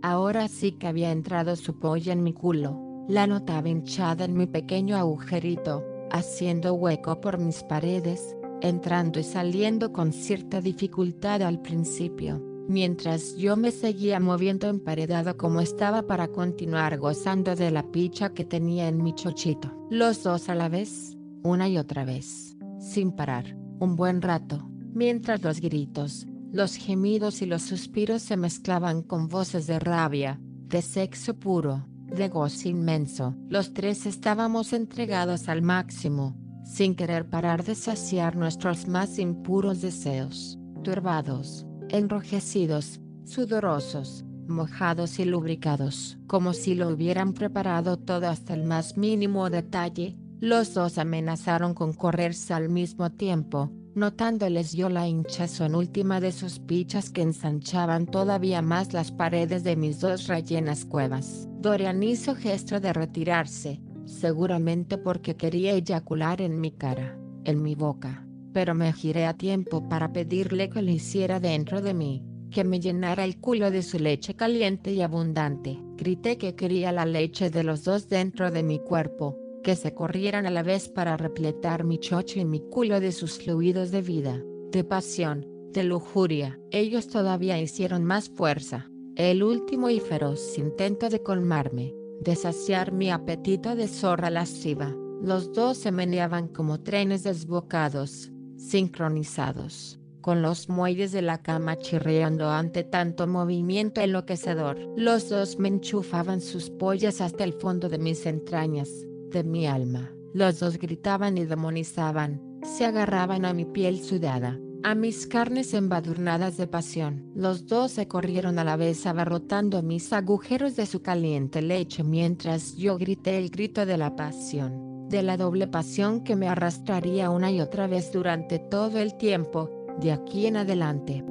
Ahora 0.00 0.48
sí 0.48 0.72
que 0.72 0.86
había 0.86 1.10
entrado 1.10 1.56
su 1.56 1.78
polla 1.78 2.12
en 2.12 2.22
mi 2.22 2.32
culo 2.32 2.90
la 3.10 3.26
notaba 3.26 3.68
hinchada 3.68 4.24
en 4.24 4.36
mi 4.36 4.46
pequeño 4.46 4.96
agujerito, 4.96 5.84
haciendo 6.12 6.74
hueco 6.74 7.20
por 7.20 7.38
mis 7.38 7.64
paredes, 7.64 8.36
entrando 8.60 9.18
y 9.18 9.24
saliendo 9.24 9.92
con 9.92 10.12
cierta 10.12 10.60
dificultad 10.60 11.42
al 11.42 11.60
principio, 11.60 12.40
mientras 12.70 13.34
yo 13.36 13.56
me 13.56 13.72
seguía 13.72 14.20
moviendo 14.20 14.68
emparedado 14.68 15.36
como 15.36 15.60
estaba 15.60 16.02
para 16.02 16.28
continuar 16.28 16.98
gozando 16.98 17.56
de 17.56 17.72
la 17.72 17.90
picha 17.90 18.32
que 18.32 18.44
tenía 18.44 18.86
en 18.86 19.02
mi 19.02 19.12
chochito. 19.12 19.76
Los 19.90 20.22
dos 20.22 20.48
a 20.48 20.54
la 20.54 20.68
vez, 20.68 21.16
una 21.42 21.68
y 21.68 21.78
otra 21.78 22.04
vez, 22.04 22.56
sin 22.78 23.10
parar, 23.10 23.56
un 23.80 23.96
buen 23.96 24.22
rato, 24.22 24.70
mientras 24.94 25.42
los 25.42 25.60
gritos, 25.60 26.28
los 26.52 26.76
gemidos 26.76 27.42
y 27.42 27.46
los 27.46 27.62
suspiros 27.62 28.22
se 28.22 28.36
mezclaban 28.36 29.02
con 29.02 29.26
voces 29.26 29.66
de 29.66 29.80
rabia, 29.80 30.40
de 30.68 30.80
sexo 30.80 31.34
puro, 31.34 31.88
de 32.06 32.28
gozo 32.28 32.68
inmenso. 32.68 33.34
Los 33.48 33.74
tres 33.74 34.06
estábamos 34.06 34.72
entregados 34.72 35.48
al 35.48 35.62
máximo, 35.62 36.36
sin 36.64 36.94
querer 36.94 37.28
parar 37.28 37.64
de 37.64 37.74
saciar 37.74 38.36
nuestros 38.36 38.86
más 38.86 39.18
impuros 39.18 39.80
deseos, 39.80 40.56
turbados, 40.84 41.66
enrojecidos, 41.92 43.00
sudorosos, 43.24 44.24
mojados 44.48 45.18
y 45.18 45.24
lubricados. 45.24 46.18
Como 46.26 46.52
si 46.52 46.74
lo 46.74 46.88
hubieran 46.88 47.32
preparado 47.32 47.96
todo 47.96 48.28
hasta 48.28 48.54
el 48.54 48.64
más 48.64 48.96
mínimo 48.96 49.48
detalle, 49.50 50.16
los 50.40 50.74
dos 50.74 50.98
amenazaron 50.98 51.74
con 51.74 51.92
correrse 51.92 52.54
al 52.54 52.68
mismo 52.68 53.10
tiempo, 53.12 53.70
notándoles 53.94 54.72
yo 54.72 54.88
la 54.88 55.06
hinchazón 55.06 55.74
última 55.74 56.20
de 56.20 56.32
sus 56.32 56.60
pichas 56.60 57.10
que 57.10 57.22
ensanchaban 57.22 58.06
todavía 58.06 58.62
más 58.62 58.92
las 58.92 59.12
paredes 59.12 59.64
de 59.64 59.76
mis 59.76 60.00
dos 60.00 60.26
rellenas 60.26 60.84
cuevas. 60.84 61.48
Dorian 61.60 62.02
hizo 62.02 62.34
gesto 62.34 62.80
de 62.80 62.92
retirarse, 62.92 63.82
seguramente 64.06 64.96
porque 64.98 65.36
quería 65.36 65.72
eyacular 65.72 66.40
en 66.40 66.60
mi 66.60 66.70
cara, 66.72 67.18
en 67.44 67.62
mi 67.62 67.74
boca, 67.74 68.26
pero 68.52 68.74
me 68.74 68.92
giré 68.92 69.26
a 69.26 69.34
tiempo 69.34 69.88
para 69.88 70.12
pedirle 70.12 70.70
que 70.70 70.82
lo 70.82 70.90
hiciera 70.90 71.40
dentro 71.40 71.80
de 71.80 71.94
mí, 71.94 72.24
que 72.50 72.64
me 72.64 72.80
llenara 72.80 73.24
el 73.24 73.38
culo 73.38 73.70
de 73.70 73.82
su 73.82 73.98
leche 73.98 74.34
caliente 74.34 74.92
y 74.92 75.02
abundante. 75.02 75.78
Grité 75.96 76.36
que 76.36 76.54
quería 76.54 76.92
la 76.92 77.06
leche 77.06 77.50
de 77.50 77.62
los 77.62 77.84
dos 77.84 78.08
dentro 78.08 78.50
de 78.50 78.62
mi 78.62 78.78
cuerpo, 78.78 79.38
que 79.62 79.76
se 79.76 79.94
corrieran 79.94 80.46
a 80.46 80.50
la 80.50 80.62
vez 80.62 80.88
para 80.88 81.16
repletar 81.16 81.84
mi 81.84 81.98
chocho 81.98 82.40
y 82.40 82.44
mi 82.44 82.60
culo 82.60 83.00
de 83.00 83.12
sus 83.12 83.38
fluidos 83.38 83.90
de 83.90 84.02
vida, 84.02 84.42
de 84.72 84.84
pasión, 84.84 85.46
de 85.72 85.84
lujuria. 85.84 86.58
Ellos 86.70 87.08
todavía 87.08 87.60
hicieron 87.60 88.04
más 88.04 88.28
fuerza. 88.28 88.90
El 89.16 89.42
último 89.42 89.90
y 89.90 90.00
feroz 90.00 90.56
intento 90.58 91.08
de 91.08 91.22
colmarme, 91.22 91.94
de 92.20 92.36
saciar 92.36 92.92
mi 92.92 93.10
apetito 93.10 93.76
de 93.76 93.86
zorra 93.86 94.30
lasciva. 94.30 94.94
Los 95.22 95.52
dos 95.52 95.76
se 95.76 95.92
meneaban 95.92 96.48
como 96.48 96.80
trenes 96.80 97.24
desbocados, 97.24 98.29
sincronizados, 98.60 99.98
con 100.20 100.42
los 100.42 100.68
muelles 100.68 101.12
de 101.12 101.22
la 101.22 101.42
cama 101.42 101.78
chirriando 101.78 102.50
ante 102.50 102.84
tanto 102.84 103.26
movimiento 103.26 104.00
enloquecedor. 104.00 104.78
Los 104.96 105.28
dos 105.28 105.58
me 105.58 105.68
enchufaban 105.68 106.40
sus 106.40 106.70
pollas 106.70 107.20
hasta 107.20 107.44
el 107.44 107.54
fondo 107.54 107.88
de 107.88 107.98
mis 107.98 108.26
entrañas, 108.26 108.90
de 109.30 109.44
mi 109.44 109.66
alma. 109.66 110.12
Los 110.34 110.60
dos 110.60 110.78
gritaban 110.78 111.38
y 111.38 111.44
demonizaban, 111.44 112.40
se 112.62 112.84
agarraban 112.84 113.44
a 113.44 113.52
mi 113.52 113.64
piel 113.64 114.00
sudada, 114.00 114.60
a 114.82 114.94
mis 114.94 115.26
carnes 115.26 115.74
embadurnadas 115.74 116.56
de 116.56 116.66
pasión. 116.66 117.30
Los 117.34 117.66
dos 117.66 117.92
se 117.92 118.06
corrieron 118.06 118.58
a 118.58 118.64
la 118.64 118.76
vez 118.76 119.06
abarrotando 119.06 119.82
mis 119.82 120.12
agujeros 120.12 120.76
de 120.76 120.86
su 120.86 121.02
caliente 121.02 121.62
leche 121.62 122.04
mientras 122.04 122.76
yo 122.76 122.96
grité 122.96 123.38
el 123.38 123.50
grito 123.50 123.86
de 123.86 123.96
la 123.96 124.14
pasión, 124.16 124.89
de 125.10 125.22
la 125.24 125.36
doble 125.36 125.66
pasión 125.66 126.20
que 126.20 126.36
me 126.36 126.48
arrastraría 126.48 127.30
una 127.30 127.50
y 127.50 127.60
otra 127.60 127.88
vez 127.88 128.12
durante 128.12 128.60
todo 128.60 128.98
el 128.98 129.14
tiempo, 129.16 129.68
de 130.00 130.12
aquí 130.12 130.46
en 130.46 130.56
adelante. 130.56 131.24